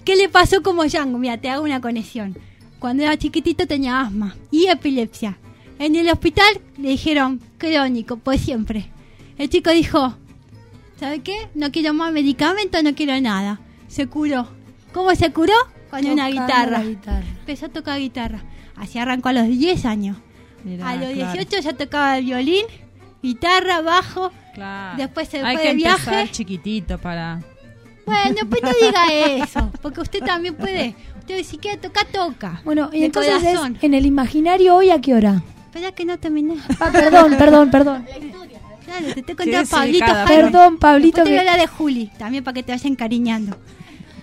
¿Qué 0.04 0.16
le 0.16 0.28
pasó 0.28 0.62
como 0.62 0.84
Django? 0.84 1.18
Mira, 1.18 1.36
te 1.38 1.48
hago 1.48 1.64
una 1.64 1.80
conexión. 1.80 2.36
Cuando 2.78 3.02
era 3.04 3.16
chiquitito 3.16 3.66
tenía 3.66 4.00
asma 4.00 4.36
y 4.50 4.66
epilepsia. 4.66 5.36
En 5.78 5.96
el 5.96 6.08
hospital 6.08 6.60
le 6.78 6.90
dijeron 6.90 7.40
crónico, 7.58 8.16
por 8.16 8.38
siempre. 8.38 8.88
El 9.38 9.48
chico 9.48 9.70
dijo, 9.70 10.14
¿sabe 10.98 11.20
qué? 11.20 11.48
No 11.54 11.70
quiero 11.72 11.92
más 11.94 12.12
medicamentos, 12.12 12.82
no 12.84 12.94
quiero 12.94 13.20
nada. 13.20 13.60
Se 13.88 14.06
curó. 14.06 14.48
¿Cómo 14.92 15.14
se 15.14 15.32
curó? 15.32 15.54
Con 15.90 16.04
una 16.06 16.28
guitarra. 16.28 16.78
la 16.78 16.84
guitarra. 16.84 17.24
Empezó 17.40 17.66
a 17.66 17.68
tocar 17.68 17.98
guitarra. 17.98 18.42
Así 18.76 18.98
arrancó 18.98 19.28
a 19.28 19.32
los 19.32 19.46
10 19.46 19.84
años. 19.84 20.16
Mirá, 20.64 20.88
a 20.90 20.96
los 20.96 21.10
claro. 21.10 21.32
18 21.32 21.60
ya 21.60 21.72
tocaba 21.74 22.18
el 22.18 22.24
violín, 22.24 22.64
guitarra, 23.22 23.80
bajo. 23.82 24.30
Claro. 24.54 24.96
Después 24.96 25.28
se 25.28 25.38
Hay 25.42 25.56
fue 25.56 25.62
que 25.62 25.68
de 25.70 25.74
viaje. 25.74 26.10
empezar 26.10 26.30
chiquitito 26.30 26.98
para... 26.98 27.40
Bueno, 28.04 28.36
pues 28.48 28.62
no 28.62 28.70
diga 28.80 29.06
eso, 29.44 29.70
porque 29.80 30.00
usted 30.00 30.20
también 30.24 30.54
puede. 30.56 30.94
Usted 31.20 31.42
si 31.44 31.58
quiere 31.58 31.76
tocar, 31.76 32.06
toca. 32.06 32.60
Bueno, 32.64 32.90
y 32.92 33.00
De 33.00 33.06
entonces 33.06 33.42
es 33.44 33.60
en 33.82 33.94
el 33.94 34.06
imaginario 34.06 34.74
hoy 34.74 34.90
a 34.90 35.00
qué 35.00 35.14
hora? 35.14 35.42
Espera 35.66 35.92
que 35.92 36.04
no 36.04 36.18
terminé. 36.18 36.56
Ah, 36.80 36.90
perdón, 36.92 37.36
perdón, 37.38 37.70
perdón. 37.70 38.06
Dale, 38.86 39.14
te 39.14 39.20
estoy 39.20 39.36
¿Qué 39.36 39.44
contando 39.44 39.70
Pablito. 39.70 40.06
Perdón, 40.26 40.78
Pablito, 40.78 41.16
Después 41.18 41.24
te 41.24 41.30
voy 41.30 41.38
a 41.38 41.40
hablar 41.40 41.60
de 41.60 41.66
Juli, 41.66 42.10
también 42.18 42.44
para 42.44 42.54
que 42.54 42.62
te 42.62 42.72
vayas 42.72 42.84
encariñando. 42.84 43.56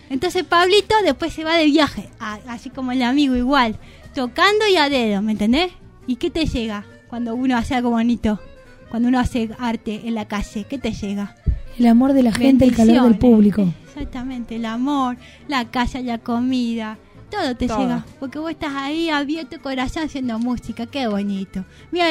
Entonces 0.10 0.44
Pablito 0.44 0.96
después 1.04 1.34
se 1.34 1.44
va 1.44 1.56
de 1.56 1.66
viaje, 1.66 2.10
a- 2.20 2.40
así 2.48 2.70
como 2.70 2.92
el 2.92 3.02
amigo 3.04 3.36
igual, 3.36 3.76
tocando 4.16 4.68
y 4.68 4.76
a 4.78 4.90
dedo, 4.90 5.22
¿me 5.22 5.34
entendés? 5.34 5.72
¿Y 6.08 6.16
qué 6.16 6.30
te 6.32 6.46
llega 6.46 6.86
cuando 7.10 7.36
uno 7.36 7.56
hace 7.58 7.76
algo 7.76 7.92
bonito? 7.92 8.40
Cuando 8.90 9.08
uno 9.10 9.20
hace 9.20 9.50
arte 9.60 10.02
en 10.06 10.16
la 10.16 10.28
calle, 10.28 10.66
¿qué 10.68 10.80
te 10.80 10.92
llega? 10.94 11.36
El 11.78 11.86
amor 11.86 12.14
de 12.14 12.24
la 12.24 12.34
gente, 12.34 12.66
el 12.66 12.76
calor 12.76 13.04
del 13.04 13.18
público. 13.20 13.74
Exactamente, 13.88 14.56
el 14.56 14.66
amor, 14.66 15.18
la 15.48 15.66
casa, 15.66 16.02
la 16.02 16.18
comida, 16.18 16.98
todo 17.30 17.56
te 17.56 17.68
Todo. 17.68 17.80
llega. 17.80 18.06
Porque 18.20 18.40
vos 18.40 18.52
estás 18.52 18.74
ahí 18.76 19.10
abierto 19.10 19.62
corazón 19.62 20.04
haciendo 20.04 20.40
música, 20.40 20.86
qué 20.86 21.08
bonito. 21.08 21.64
Mira 21.92 22.06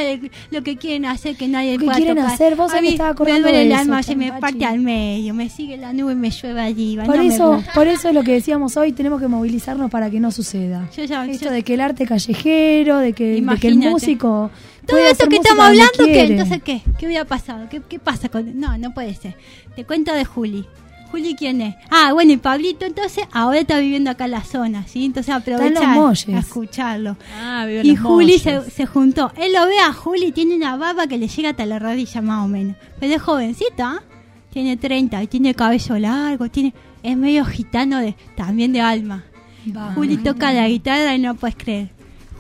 lo 0.51 0.63
que 0.63 0.77
quieren 0.77 1.05
hacer 1.07 1.37
que 1.37 1.49
nadie 1.49 1.77
¿Qué 1.79 1.85
pueda 1.85 1.97
quieren 1.97 2.17
tocar. 2.17 2.33
hacer? 2.33 2.57
Vos 2.57 2.73
A 2.73 2.77
que 2.77 2.83
mí 2.83 2.89
estaba 2.89 3.11
me 3.11 3.13
acordando 3.13 3.49
duele 3.49 3.63
el 3.67 3.73
alma, 3.73 4.03
se 4.03 4.17
me 4.17 4.33
parte 4.33 4.65
al 4.65 4.79
medio, 4.81 5.35
me 5.35 5.49
sigue 5.49 5.77
la 5.77 5.93
nube 5.93 6.13
y 6.13 6.17
me 6.17 6.31
llueve 6.31 6.61
allí. 6.61 6.97
Por 6.97 7.17
no 7.17 7.23
me 7.25 7.29
eso, 7.35 7.63
por 7.75 7.87
eso 7.87 8.09
es 8.09 8.15
lo 8.15 8.23
que 8.23 8.33
decíamos 8.33 8.77
hoy, 8.77 8.93
tenemos 8.93 9.21
que 9.21 9.29
movilizarnos 9.29 9.91
para 9.91 10.11
que 10.11 10.21
no 10.21 10.31
suceda. 10.31 10.89
Yo 10.97 11.05
ya- 11.05 11.27
Esto 11.27 11.47
yo- 11.47 11.51
de 11.53 11.63
que 11.63 11.75
el 11.75 11.81
arte 11.81 12.07
callejero, 12.07 12.99
de 12.99 13.13
que, 13.13 13.41
de 13.41 13.59
que 13.61 13.69
el 13.69 13.77
músico. 13.79 14.51
Todo 14.87 14.99
esto 15.01 15.29
que 15.29 15.37
estamos 15.37 15.65
hablando, 15.67 15.93
¿qué? 15.99 16.05
quiere. 16.13 16.33
Entonces, 16.35 16.63
¿qué? 16.63 16.81
¿Qué 16.99 17.07
hubiera 17.07 17.25
pasado? 17.27 17.69
¿Qué, 17.69 17.83
qué 17.87 17.99
pasa 17.99 18.31
con.? 18.31 18.59
No, 18.59 18.79
no 18.79 18.95
puede 18.95 19.15
ser. 19.15 19.37
Te 19.77 19.85
cuento 19.85 20.15
de 20.15 20.25
Juli. 20.25 20.65
¿Juli 21.11 21.35
quién 21.35 21.61
es? 21.61 21.75
Ah, 21.91 22.13
bueno, 22.13 22.33
y 22.33 22.37
Pablito 22.37 22.85
entonces 22.85 23.25
ahora 23.33 23.61
está 23.61 23.79
viviendo 23.79 24.11
acá 24.11 24.27
en 24.27 24.33
la 24.33 24.45
zona, 24.45 24.87
¿sí? 24.87 25.07
Entonces 25.07 25.35
en 25.35 25.35
los 25.35 25.43
aprovecha 25.43 25.89
Molles. 25.89 26.29
a 26.29 26.39
escucharlo. 26.39 27.17
Ah, 27.41 27.65
vive 27.67 27.83
Y 27.85 27.97
los 27.97 28.01
Juli 28.01 28.39
se, 28.39 28.87
juntó. 28.87 29.33
Él 29.37 29.53
lo 29.53 29.67
ve 29.67 29.79
a 29.79 29.93
Juli, 29.93 30.33
tiene 30.33 30.57
una 30.57 30.77
barba 30.77 31.07
que 31.07 31.17
le 31.17 31.29
llega 31.29 31.51
hasta 31.51 31.65
la 31.67 31.79
rodilla 31.79 32.21
más 32.21 32.45
o 32.45 32.49
menos. 32.49 32.77
Pero 33.01 33.15
es 33.15 33.23
jovencita, 33.23 33.91
¿ah? 33.91 34.03
tiene 34.53 34.77
30 34.77 35.23
y 35.23 35.27
tiene 35.29 35.55
cabello 35.55 35.99
largo, 35.99 36.49
tiene 36.49 36.75
es 37.03 37.17
medio 37.17 37.45
gitano 37.45 38.01
de 38.01 38.17
también 38.37 38.73
de 38.73 38.81
alma. 38.81 39.25
Juli 39.95 40.17
toca 40.19 40.53
la 40.53 40.69
guitarra 40.69 41.15
y 41.15 41.19
no 41.19 41.35
puedes 41.35 41.57
creer. 41.57 41.91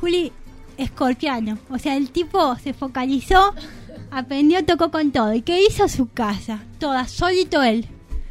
Juli, 0.01 0.33
escorpiano. 0.77 1.59
O 1.71 1.79
sea, 1.79 1.97
el 1.97 2.11
tipo 2.11 2.57
se 2.57 2.73
focalizó, 2.73 3.55
aprendió, 4.11 4.65
tocó 4.65 4.91
con 4.91 5.11
todo. 5.11 5.35
¿Y 5.35 5.43
qué 5.43 5.65
hizo 5.67 5.89
su 5.89 6.09
casa? 6.09 6.61
Toda, 6.79 7.07
solito 7.07 7.63
él. 7.63 7.87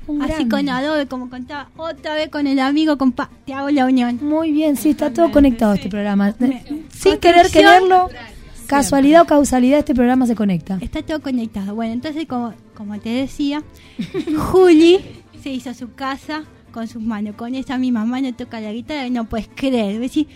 Un 0.07 0.21
Así 0.21 0.31
grande. 0.33 0.49
con 0.49 0.69
Adobe, 0.69 1.05
como 1.07 1.29
contaba, 1.29 1.69
otra 1.75 2.15
vez 2.15 2.29
con 2.29 2.47
el 2.47 2.59
amigo, 2.59 2.97
con 2.97 3.11
Pa- 3.11 3.29
te 3.45 3.53
hago 3.53 3.69
la 3.69 3.85
unión. 3.85 4.19
Muy 4.21 4.51
bien, 4.51 4.77
sí, 4.77 4.91
está 4.91 5.11
todo 5.13 5.31
conectado 5.31 5.73
este 5.73 5.89
programa. 5.89 6.33
Sin 6.91 7.17
querer 7.17 7.49
quererlo, 7.51 8.09
casualidad 8.67 9.23
o 9.23 9.25
causalidad, 9.25 9.79
este 9.79 9.93
programa 9.93 10.25
se 10.25 10.35
conecta. 10.35 10.77
Está 10.81 11.01
todo 11.01 11.21
conectado. 11.21 11.75
Bueno, 11.75 11.93
entonces, 11.93 12.25
como, 12.25 12.53
como 12.73 12.97
te 12.99 13.09
decía, 13.09 13.63
Juli 14.37 14.99
se 15.41 15.49
hizo 15.49 15.73
su 15.73 15.93
casa 15.93 16.43
con 16.71 16.87
sus 16.87 17.01
manos. 17.01 17.35
Con 17.35 17.55
esa 17.55 17.77
misma 17.77 18.05
mano 18.05 18.33
toca 18.33 18.59
la 18.59 18.71
guitarra 18.71 19.07
y 19.07 19.11
no 19.11 19.25
puedes 19.25 19.49
creer. 19.53 19.99
Decís, 19.99 20.27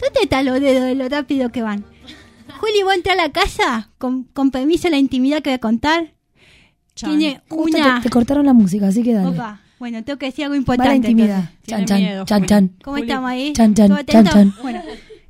¿dónde 0.00 0.20
están 0.22 0.44
los 0.46 0.60
dedos 0.60 0.82
de 0.84 0.94
lo 0.94 1.08
rápido 1.08 1.50
que 1.50 1.62
van? 1.62 1.84
Juli, 2.58 2.82
vos 2.84 2.94
entrar 2.94 3.18
a 3.18 3.22
la 3.26 3.32
casa 3.32 3.90
con, 3.98 4.24
con 4.24 4.50
permiso 4.50 4.84
de 4.84 4.90
la 4.90 4.98
intimidad 4.98 5.42
que 5.42 5.50
voy 5.50 5.54
a 5.54 5.58
contar. 5.58 6.12
Tiene 6.96 7.42
Justo 7.48 7.76
una. 7.76 7.96
te, 7.96 8.02
te 8.04 8.10
cortaron 8.10 8.46
la 8.46 8.52
música, 8.52 8.88
así 8.88 9.02
que 9.02 9.12
dale. 9.12 9.28
Opa, 9.28 9.60
bueno, 9.78 10.02
tengo 10.02 10.18
que 10.18 10.26
decir 10.26 10.44
algo 10.44 10.56
importante. 10.56 10.88
la 10.88 10.96
intimidad. 10.96 11.50
Chan, 11.66 11.84
chan, 11.84 12.24
chan, 12.24 12.46
chan. 12.46 12.70
¿Cómo 12.82 12.96
estamos 12.96 13.30
ahí? 13.30 13.52
Chan, 13.52 13.74
chan, 13.74 13.88
¿Todo 13.88 14.02
chan, 14.02 14.26
chan. 14.26 14.54
Bueno, 14.62 14.82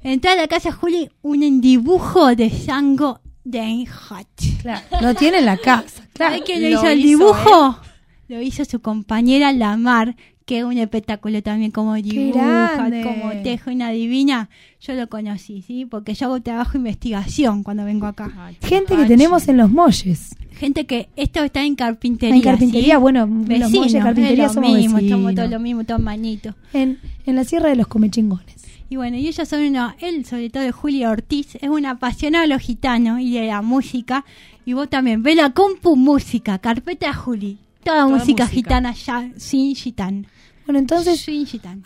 entré 0.03 0.31
a 0.31 0.37
la 0.37 0.47
casa 0.47 0.71
Juli 0.71 1.11
un 1.23 1.61
dibujo 1.61 2.35
de 2.37 2.49
Django 2.49 3.21
Reinhardt. 3.45 4.29
Claro, 4.63 4.85
lo 5.01 5.15
tiene 5.15 5.39
en 5.39 5.47
la 5.47 5.57
casa. 5.57 6.05
Claro. 6.13 6.33
¿Sabes 6.35 6.43
quién 6.47 6.63
lo, 6.63 6.69
Lo 6.69 6.77
hizo 6.77 6.89
el 6.89 6.99
hizo 7.01 7.09
dibujo? 7.09 7.81
Lo 8.29 8.41
hizo 8.43 8.65
su 8.65 8.81
compañera 8.81 9.53
Lamar, 9.53 10.17
que 10.47 10.59
es 10.59 10.65
un 10.65 10.79
espectáculo 10.79 11.43
también 11.43 11.73
como 11.73 11.95
dibuja, 11.95 12.89
como 13.03 13.33
teje 13.43 13.71
una 13.71 13.91
divina. 13.91 14.49
Yo 14.81 14.95
lo 14.95 15.09
conocí, 15.09 15.63
¿sí? 15.63 15.87
Porque 15.87 16.15
yo 16.15 16.27
hago 16.27 16.41
trabajo 16.41 16.73
de 16.73 16.79
investigación 16.79 17.65
cuando 17.65 17.85
vengo 17.85 18.07
acá. 18.07 18.33
Gente 18.63 18.97
que 18.97 19.05
tenemos 19.07 19.49
en 19.49 19.57
los 19.57 19.71
molles. 19.71 20.37
Gente 20.53 20.87
que 20.87 21.09
esto 21.17 21.43
está 21.43 21.65
en 21.65 21.75
carpintería. 21.75 22.37
En 22.37 22.43
carpintería, 22.43 22.95
¿sí? 22.95 23.01
bueno, 23.01 23.27
los 23.27 23.49
Vecinos, 23.49 23.73
molles 23.73 23.93
de 23.93 23.99
carpintería 23.99 24.45
es 24.47 24.55
lo 24.55 24.63
somos 24.63 24.77
mismo, 24.79 25.01
somos 25.01 25.35
todos 25.35 25.51
lo 25.51 25.61
mismo, 25.61 25.85
todos 25.85 26.01
manitos. 26.01 26.55
En, 26.73 26.99
en 27.27 27.35
la 27.37 27.45
Sierra 27.45 27.69
de 27.69 27.77
los 27.77 27.89
Comechingones. 27.89 28.55
Y 28.89 28.95
bueno, 28.95 29.17
y 29.17 29.27
ellos 29.27 29.49
son 29.49 29.65
una, 29.65 29.97
él 29.99 30.25
sobre 30.25 30.49
todo 30.49 30.71
Julio 30.73 31.11
Ortiz, 31.11 31.57
es 31.57 31.69
un 31.69 31.87
apasionado 31.87 32.43
de 32.43 32.49
los 32.49 32.63
gitanos 32.63 33.21
y 33.21 33.33
de 33.35 33.49
la 33.49 33.63
música. 33.63 34.25
Y 34.65 34.75
vos 34.75 34.89
también, 34.89 35.25
ve 35.25 35.35
la 35.35 35.51
compu 35.51 35.97
música, 35.97 36.59
carpeta 36.61 37.13
Juli. 37.13 37.59
Toda, 37.83 38.05
Toda 38.05 38.17
música, 38.17 38.45
música. 38.45 38.47
gitana 38.47 38.95
ya, 38.95 39.29
sin 39.37 39.75
gitano. 39.75 40.23
Bueno, 40.67 40.79
entonces, 40.81 41.25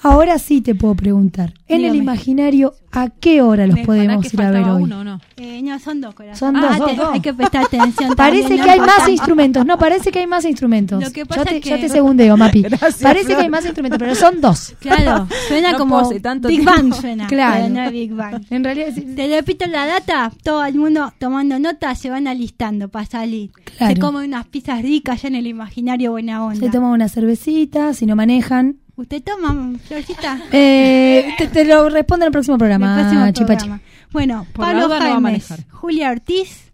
ahora 0.02 0.38
sí 0.38 0.60
te 0.62 0.74
puedo 0.74 0.94
preguntar. 0.94 1.52
En 1.68 1.84
el 1.84 1.94
imaginario, 1.94 2.74
¿a 2.92 3.08
qué 3.10 3.42
hora 3.42 3.66
los 3.66 3.78
podemos 3.80 4.32
ir 4.32 4.42
a 4.42 4.50
ver 4.50 4.64
hoy? 4.64 4.82
uno, 4.84 5.04
¿no? 5.04 5.20
Eh, 5.36 5.60
no, 5.62 5.78
son 5.78 6.00
dos 6.00 6.14
corazones. 6.14 6.38
Son 6.38 6.56
Ah, 6.56 6.76
dos, 6.78 6.88
te- 6.88 6.96
dos, 6.96 7.06
dos. 7.06 7.14
Hay 7.14 7.20
que 7.20 7.34
prestar 7.34 7.64
atención. 7.66 8.14
Parece 8.16 8.42
también, 8.48 8.60
que 8.62 8.66
¿no? 8.66 8.72
hay 8.72 8.80
más 8.80 8.88
Faltan- 8.98 9.10
instrumentos. 9.10 9.66
No, 9.66 9.78
parece 9.78 10.10
que 10.10 10.18
hay 10.18 10.26
más 10.26 10.44
instrumentos. 10.44 11.02
Lo 11.02 11.10
que 11.10 11.20
yo, 11.20 11.26
te, 11.44 11.56
es 11.58 11.62
que- 11.62 11.70
yo 11.70 11.78
te 11.78 11.88
segundeo, 11.88 12.36
Mapi. 12.36 12.62
Gracias, 12.62 12.96
parece 13.02 13.28
que 13.28 13.34
hay 13.42 13.48
más 13.48 13.64
instrumentos, 13.64 13.98
pero 13.98 14.14
son 14.14 14.40
dos. 14.40 14.74
Claro, 14.80 15.28
suena 15.48 15.72
No 15.72 15.78
como 15.78 16.00
pose 16.00 16.20
tanto 16.20 16.48
Big 16.48 16.60
tiempo. 16.60 16.74
Bang 16.74 16.94
suena. 16.94 17.26
Claro. 17.26 17.66
pero 17.68 17.84
no 17.84 17.90
Big 17.90 18.12
Bang. 18.14 18.42
En 18.50 18.64
realidad, 18.64 18.88
sí. 18.94 19.02
Te 19.14 19.28
repito 19.28 19.66
la 19.66 19.86
data, 19.86 20.32
todo 20.42 20.64
el 20.64 20.74
mundo 20.76 21.12
tomando 21.18 21.58
nota, 21.58 21.94
se 21.94 22.10
van 22.10 22.26
alistando 22.26 22.88
para 22.88 23.04
salir. 23.06 23.50
Claro. 23.76 23.94
Se 23.94 24.00
comen 24.00 24.24
unas 24.24 24.46
pizzas 24.46 24.82
ricas 24.82 25.22
ya 25.22 25.28
en 25.28 25.34
el 25.36 25.46
imaginario 25.46 26.10
buena 26.12 26.44
onda. 26.44 26.58
se 26.60 26.70
toman 26.70 26.90
una 26.92 27.08
cervecita, 27.08 27.92
si 27.94 28.06
no 28.06 28.16
manejan. 28.16 28.69
¿Usted 29.00 29.22
toma, 29.22 29.72
Florcita? 29.86 30.38
Eh, 30.52 31.34
te, 31.38 31.46
te 31.48 31.64
lo 31.64 31.88
respondo 31.88 32.24
en 32.24 32.28
el 32.28 32.32
próximo 32.32 32.58
programa, 32.58 32.94
El 32.94 33.00
próximo 33.00 33.26
Chipachi. 33.32 33.56
programa. 33.66 33.82
Bueno, 34.12 34.46
Por 34.52 34.66
Pablo 34.66 34.88
Jaimes. 34.90 35.54
Julia 35.70 36.10
Ortiz, 36.10 36.72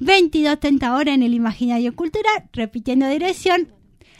22.30 0.00 0.90
horas 0.94 1.14
en 1.14 1.22
el 1.24 1.34
Imaginario 1.34 1.94
Cultural, 1.96 2.44
repitiendo 2.52 3.08
dirección, 3.08 3.68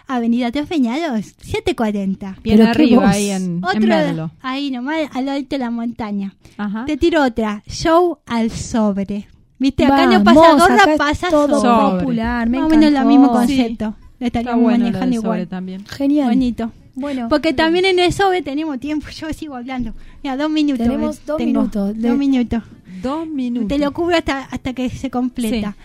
Avenida 0.07 0.51
Teofeñados, 0.51 1.27
740. 1.43 2.37
Bien 2.43 2.59
Pero 2.59 2.71
arriba, 2.71 3.09
ahí 3.11 3.31
en, 3.31 3.43
en 3.59 3.65
Otro, 3.65 3.81
Merlo. 3.81 4.31
ahí 4.43 4.71
nomás, 4.71 5.09
al 5.13 5.27
lado 5.27 5.41
de 5.41 5.59
la 5.59 5.71
montaña. 5.71 6.35
Ajá. 6.59 6.85
Te 6.87 6.97
tiro 6.97 7.23
otra, 7.23 7.63
show 7.69 8.19
al 8.27 8.51
sobre. 8.51 9.29
¿Viste? 9.59 9.85
Acá 9.87 10.07
no 10.07 10.25
pasa 10.25 10.53
gorra, 10.55 10.97
pasa 10.99 11.29
todo 11.31 11.61
sobre. 11.61 12.01
popular, 12.01 12.49
me 12.49 12.59
Más 12.59 12.67
o 12.67 12.77
menos 12.77 12.93
el 13.01 13.07
mismo 13.07 13.27
Sí. 13.27 13.57
concepto. 13.57 13.95
Lo 14.19 14.27
Está 14.27 14.41
estaríamos 14.41 14.63
bueno 14.63 14.79
lo 14.79 14.85
manejando 14.87 15.15
del 15.15 15.23
sobre 15.23 15.37
igual. 15.43 15.49
también. 15.49 15.87
Genial. 15.87 16.29
Bonito. 16.29 16.73
Bueno, 16.95 17.29
Porque 17.29 17.53
también 17.53 17.85
en 17.85 17.99
el 17.99 18.13
sobre 18.13 18.43
tenemos 18.43 18.79
tiempo. 18.79 19.09
Yo 19.17 19.33
sigo 19.33 19.57
hablando. 19.57 19.95
Mira, 20.23 20.37
dos 20.37 20.51
minutos. 20.51 20.87
Tenemos 20.87 21.17
eh, 21.17 21.21
dos 21.27 21.37
tengo. 21.39 21.61
minutos. 21.63 21.97
De- 22.01 22.09
Dos 22.09 22.19
minutos. 22.19 22.63
Dos 23.03 23.27
minutos. 23.29 23.69
Te 23.69 23.79
lo 23.79 23.93
cubro 23.93 24.17
hasta, 24.17 24.45
hasta 24.45 24.73
que 24.73 24.89
se 24.91 25.11
completa. 25.11 25.77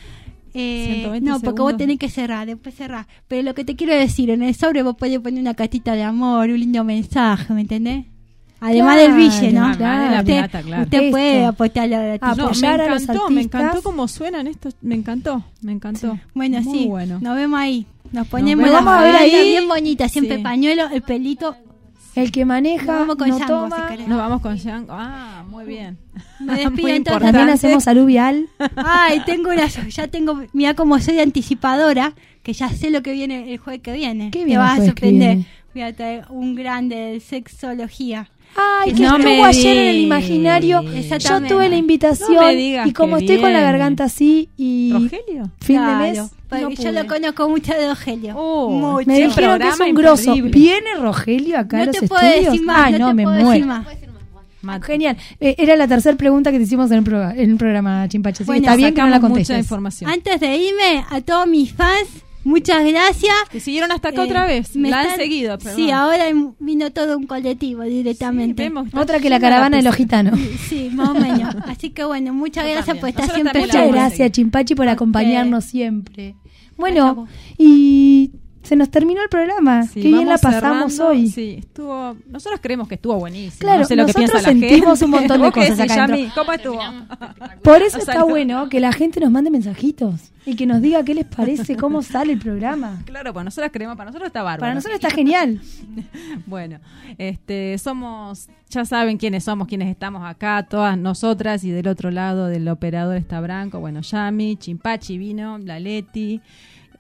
Eh, 0.53 0.85
120 1.01 1.27
no, 1.29 1.33
porque 1.39 1.61
vos 1.61 1.69
segundos. 1.71 1.77
tenés 1.77 1.99
que 1.99 2.09
cerrar, 2.09 2.47
después 2.47 2.73
cerrar. 2.75 3.05
Pero 3.27 3.43
lo 3.43 3.53
que 3.53 3.63
te 3.65 3.75
quiero 3.75 3.93
decir, 3.93 4.29
en 4.29 4.41
el 4.43 4.55
sobre 4.55 4.81
vos 4.83 4.95
podés 4.95 5.19
poner 5.19 5.39
una 5.41 5.53
cartita 5.53 5.93
de 5.93 6.03
amor, 6.03 6.49
un 6.49 6.59
lindo 6.59 6.83
mensaje, 6.83 7.53
¿me 7.53 7.61
entendés? 7.61 8.05
Además 8.61 8.95
Claro, 8.97 9.01
del 9.13 9.17
bille, 9.23 9.51
¿no? 9.53 9.77
claro. 9.77 9.85
Además 9.85 10.09
de 10.09 10.11
la 10.15 10.19
usted, 10.19 10.37
plata, 10.49 10.61
claro. 10.67 10.83
usted 10.83 10.97
Esto. 10.99 11.11
puede 11.11 11.45
apostarle 11.45 11.95
a 11.95 11.99
la 12.01 12.13
Ah, 12.21 12.29
No, 12.31 12.35
me 12.35 12.43
apoyar 12.43 12.81
a 12.81 12.89
los 12.89 13.01
encantó, 13.03 13.29
me 13.29 13.41
encantó 13.41 13.81
cómo 13.83 14.07
suenan 14.07 14.47
estos, 14.47 14.75
me 14.81 14.95
encantó, 14.95 15.43
me 15.61 15.71
encantó. 15.71 16.19
Bueno, 16.33 16.61
Muy 16.61 16.77
sí, 16.79 16.85
bueno. 16.87 17.19
nos 17.21 17.35
vemos 17.35 17.59
ahí. 17.59 17.85
Nos 18.11 18.27
ponemos 18.27 18.65
ahí. 18.65 18.71
faldas 18.83 19.23
bien 19.23 19.67
bonitas, 19.67 20.11
siempre 20.11 20.37
Sí. 20.37 20.43
pañuelo, 20.43 20.87
el 20.91 21.01
pelito. 21.01 21.55
el 22.15 22.31
que 22.31 22.43
maneja 22.43 22.85
Nos 22.85 22.99
vamos 22.99 23.15
con 23.15 23.29
no 23.29 23.37
Django, 23.37 23.53
toma. 23.69 23.89
Nos 24.07 24.17
vamos 24.17 24.41
con 24.41 24.55
Django. 24.57 24.91
Ah, 24.93 25.45
muy 25.47 25.65
bien. 25.65 25.97
Me 26.39 26.55
despido 26.55 26.89
entonces. 26.89 27.21
También 27.23 27.49
hacemos 27.49 27.87
aluvial. 27.87 28.49
Ay, 28.75 29.21
tengo 29.25 29.51
una, 29.51 29.67
ya 29.67 30.07
tengo, 30.07 30.41
mira 30.53 30.73
cómo 30.73 30.99
soy 30.99 31.19
anticipadora, 31.19 32.13
que 32.43 32.53
ya 32.53 32.69
sé 32.69 32.89
lo 32.89 33.01
que 33.03 33.13
viene 33.13 33.53
el 33.53 33.57
jueves 33.59 33.81
que 33.81 33.93
viene. 33.93 34.31
¿Qué 34.31 34.39
Te 34.39 34.45
viene 34.45 34.53
el 34.53 34.59
vas 34.59 34.79
a 34.79 34.85
sorprender. 34.85 35.37
Voy 35.73 35.83
a 35.83 35.95
traer 35.95 36.25
un 36.29 36.55
grande 36.55 36.95
de 36.95 37.19
sexología. 37.19 38.29
Ay, 38.55 38.89
Que 38.91 38.95
que 38.97 39.01
no 39.03 39.17
estuvo 39.17 39.23
me 39.23 39.43
ayer 39.45 39.77
en 39.77 39.87
el 39.87 39.95
digas. 39.97 40.05
imaginario. 40.05 40.81
Yo 40.83 40.91
Exactamente. 40.93 41.53
tuve 41.53 41.63
la 41.65 41.69
No 41.69 41.77
invitación 41.77 42.45
me 42.45 42.55
digas 42.55 42.87
y 42.87 42.93
como 42.93 43.17
estoy 43.17 43.39
con 43.39 43.53
la 43.53 43.61
garganta 43.61 44.05
así 44.05 44.49
y 44.57 44.91
¿Rogelio? 44.93 45.49
fin 45.61 45.77
Claro, 45.77 46.03
de 46.03 46.11
mes, 46.11 46.21
porque 46.49 46.63
no 46.63 46.69
yo 46.71 46.91
lo 46.91 47.07
conozco 47.07 47.49
mucho 47.49 47.73
de 47.73 47.87
Rogelio. 47.89 48.33
Oh, 48.37 48.69
mucho. 48.69 49.07
me 49.07 49.19
dijeron 49.19 49.59
que 49.59 49.67
es 49.67 49.79
un 49.79 49.93
grosso. 49.95 50.33
¿Viene 50.33 50.95
Rogelio 50.99 51.59
acá 51.59 51.77
a 51.77 51.79
no 51.81 51.85
los 51.87 51.97
te 51.97 52.07
puedo 52.07 52.21
estudios? 52.21 52.51
decir 52.53 52.65
más, 52.65 52.85
Ay, 52.87 52.91
no, 52.93 52.99
no, 52.99 53.07
te 53.09 53.13
me 53.13 53.23
puedo 53.23 53.35
muero. 53.35 53.49
decir 53.51 53.65
más. 53.65 53.85
Genial. 54.85 55.15
Eh, 55.39 55.55
era 55.57 55.77
la 55.77 55.87
tercera 55.87 56.17
pregunta 56.17 56.51
que 56.51 56.57
te 56.57 56.63
hicimos 56.65 56.91
en 56.91 56.97
el, 56.97 57.03
programa, 57.03 57.33
en 57.33 57.51
el 57.51 57.55
programa 57.57 58.07
Chimpache. 58.09 58.43
Que 58.43 58.57
está 58.57 58.75
bien 58.75 58.93
que 58.93 59.01
no 59.01 59.07
la 59.07 59.21
contestes. 59.21 59.55
mucha 59.55 59.59
información. 59.59 60.09
Antes 60.11 60.39
de 60.41 60.57
irme, 60.57 61.05
a 61.09 61.21
todos 61.21 61.47
mis 61.47 61.71
fans, 61.71 62.07
muchas 62.49 62.85
gracias. 62.85 63.33
Que 63.51 63.59
siguieron 63.59 63.91
hasta 63.91 64.09
acá 64.09 64.23
otra 64.23 64.45
vez. 64.45 64.75
me 64.75 64.89
La 64.89 65.01
han 65.01 65.15
seguido, 65.15 65.57
perdón. 65.57 65.75
Sí, 65.75 65.91
ahora 65.91 66.25
vino 66.59 66.91
todo 66.91 67.17
un 67.17 67.25
colectivo 67.25 67.83
directamente. 67.83 68.71
Otra 68.93 69.19
que 69.19 69.29
la 69.29 69.39
caravana 69.39 69.77
de 69.77 69.83
los 69.83 69.95
gitanos. 69.95 70.39
Sí, 70.67 70.89
más 70.91 71.09
o 71.09 71.13
menos. 71.13 71.55
Así 71.67 71.91
que 71.91 72.03
bueno, 72.03 72.33
muchas 72.33 72.67
gracias 72.67 72.97
por 72.97 73.09
estar 73.09 73.31
siempre 73.33 73.61
Muchas 73.61 73.91
gracias, 73.91 74.31
Chimpachi, 74.31 74.75
por 74.75 74.87
acompañarnos 74.87 75.65
siempre. 75.65 76.35
Bueno, 76.77 77.27
y 77.57 78.31
se 78.69 78.75
nos 78.75 78.89
terminó 78.91 79.21
el 79.23 79.29
programa. 79.29 79.83
Sí, 79.83 80.01
Qué 80.01 80.07
bien 80.09 80.27
la 80.27 80.37
pasamos 80.37 80.93
cerrando. 80.93 81.07
hoy. 81.07 81.27
Sí, 81.27 81.55
estuvo. 81.59 82.15
Nosotros 82.27 82.59
creemos 82.61 82.87
que 82.87 82.95
estuvo 82.95 83.15
buenísimo. 83.17 83.59
Claro, 83.59 83.79
no 83.81 83.85
sé 83.85 83.95
lo 83.95 84.05
que 84.05 84.13
nosotros 84.13 84.43
la 84.43 84.49
sentimos 84.49 84.99
gente. 84.99 85.05
un 85.05 85.11
montón 85.11 85.37
de 85.41 85.43
¿Vos 85.45 85.53
qué 85.53 85.59
cosas 85.61 85.79
acá 85.79 85.95
Yami? 86.07 86.29
¿Cómo 86.35 86.53
estuvo? 86.53 86.79
Por 87.63 87.81
eso 87.81 87.97
O 87.97 88.01
sea, 88.05 88.13
está 88.13 88.19
no- 88.19 88.27
bueno 88.27 88.69
que 88.69 88.79
la 88.79 88.91
gente 88.93 89.19
nos 89.19 89.31
mande 89.31 89.49
mensajitos 89.49 90.31
y 90.45 90.55
que 90.55 90.65
nos 90.65 90.81
diga 90.81 91.03
qué 91.03 91.13
les 91.15 91.25
parece, 91.25 91.75
cómo 91.75 92.01
sale 92.03 92.33
el 92.33 92.39
programa. 92.39 93.01
Claro, 93.05 93.33
pues 93.33 93.43
nosotros 93.43 93.71
creemos, 93.73 93.97
para 93.97 94.11
nosotros 94.11 94.27
está 94.27 94.43
bárbaro. 94.43 94.61
Para 94.61 94.75
nosotros 94.75 94.95
está 95.01 95.09
genial. 95.09 95.59
Bueno, 96.45 96.79
este, 97.17 97.77
somos, 97.77 98.47
ya 98.69 98.85
saben 98.85 99.17
quiénes 99.17 99.43
somos, 99.43 99.67
quiénes 99.67 99.89
estamos 99.89 100.23
acá, 100.23 100.65
todas 100.69 100.97
nosotras 100.97 101.63
y 101.63 101.71
del 101.71 101.87
otro 101.87 102.11
lado 102.11 102.45
del 102.47 102.67
operador 102.67 103.17
está 103.17 103.39
Branco, 103.41 103.79
bueno, 103.79 104.01
Yami, 104.01 104.55
Chimpachi 104.57 105.17
vino, 105.17 105.57
la 105.57 105.79
Leti, 105.79 106.39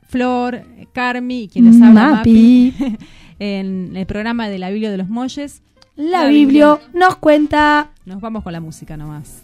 Flor, 0.09 0.63
Carmi 0.91 1.43
y 1.43 1.47
quien 1.47 1.65
les 1.65 1.79
habla 1.81 2.09
Mapi. 2.09 2.73
Mapi, 2.79 2.97
en 3.39 3.95
el 3.95 4.05
programa 4.07 4.49
de 4.49 4.57
la 4.57 4.71
Biblia 4.71 4.89
de 4.89 4.97
los 4.97 5.07
Molles. 5.07 5.61
La 5.95 6.25
Biblia 6.25 6.79
nos 6.93 7.17
cuenta. 7.17 7.91
Nos 8.05 8.19
vamos 8.19 8.43
con 8.43 8.51
la 8.51 8.59
música 8.59 8.97
nomás. 8.97 9.43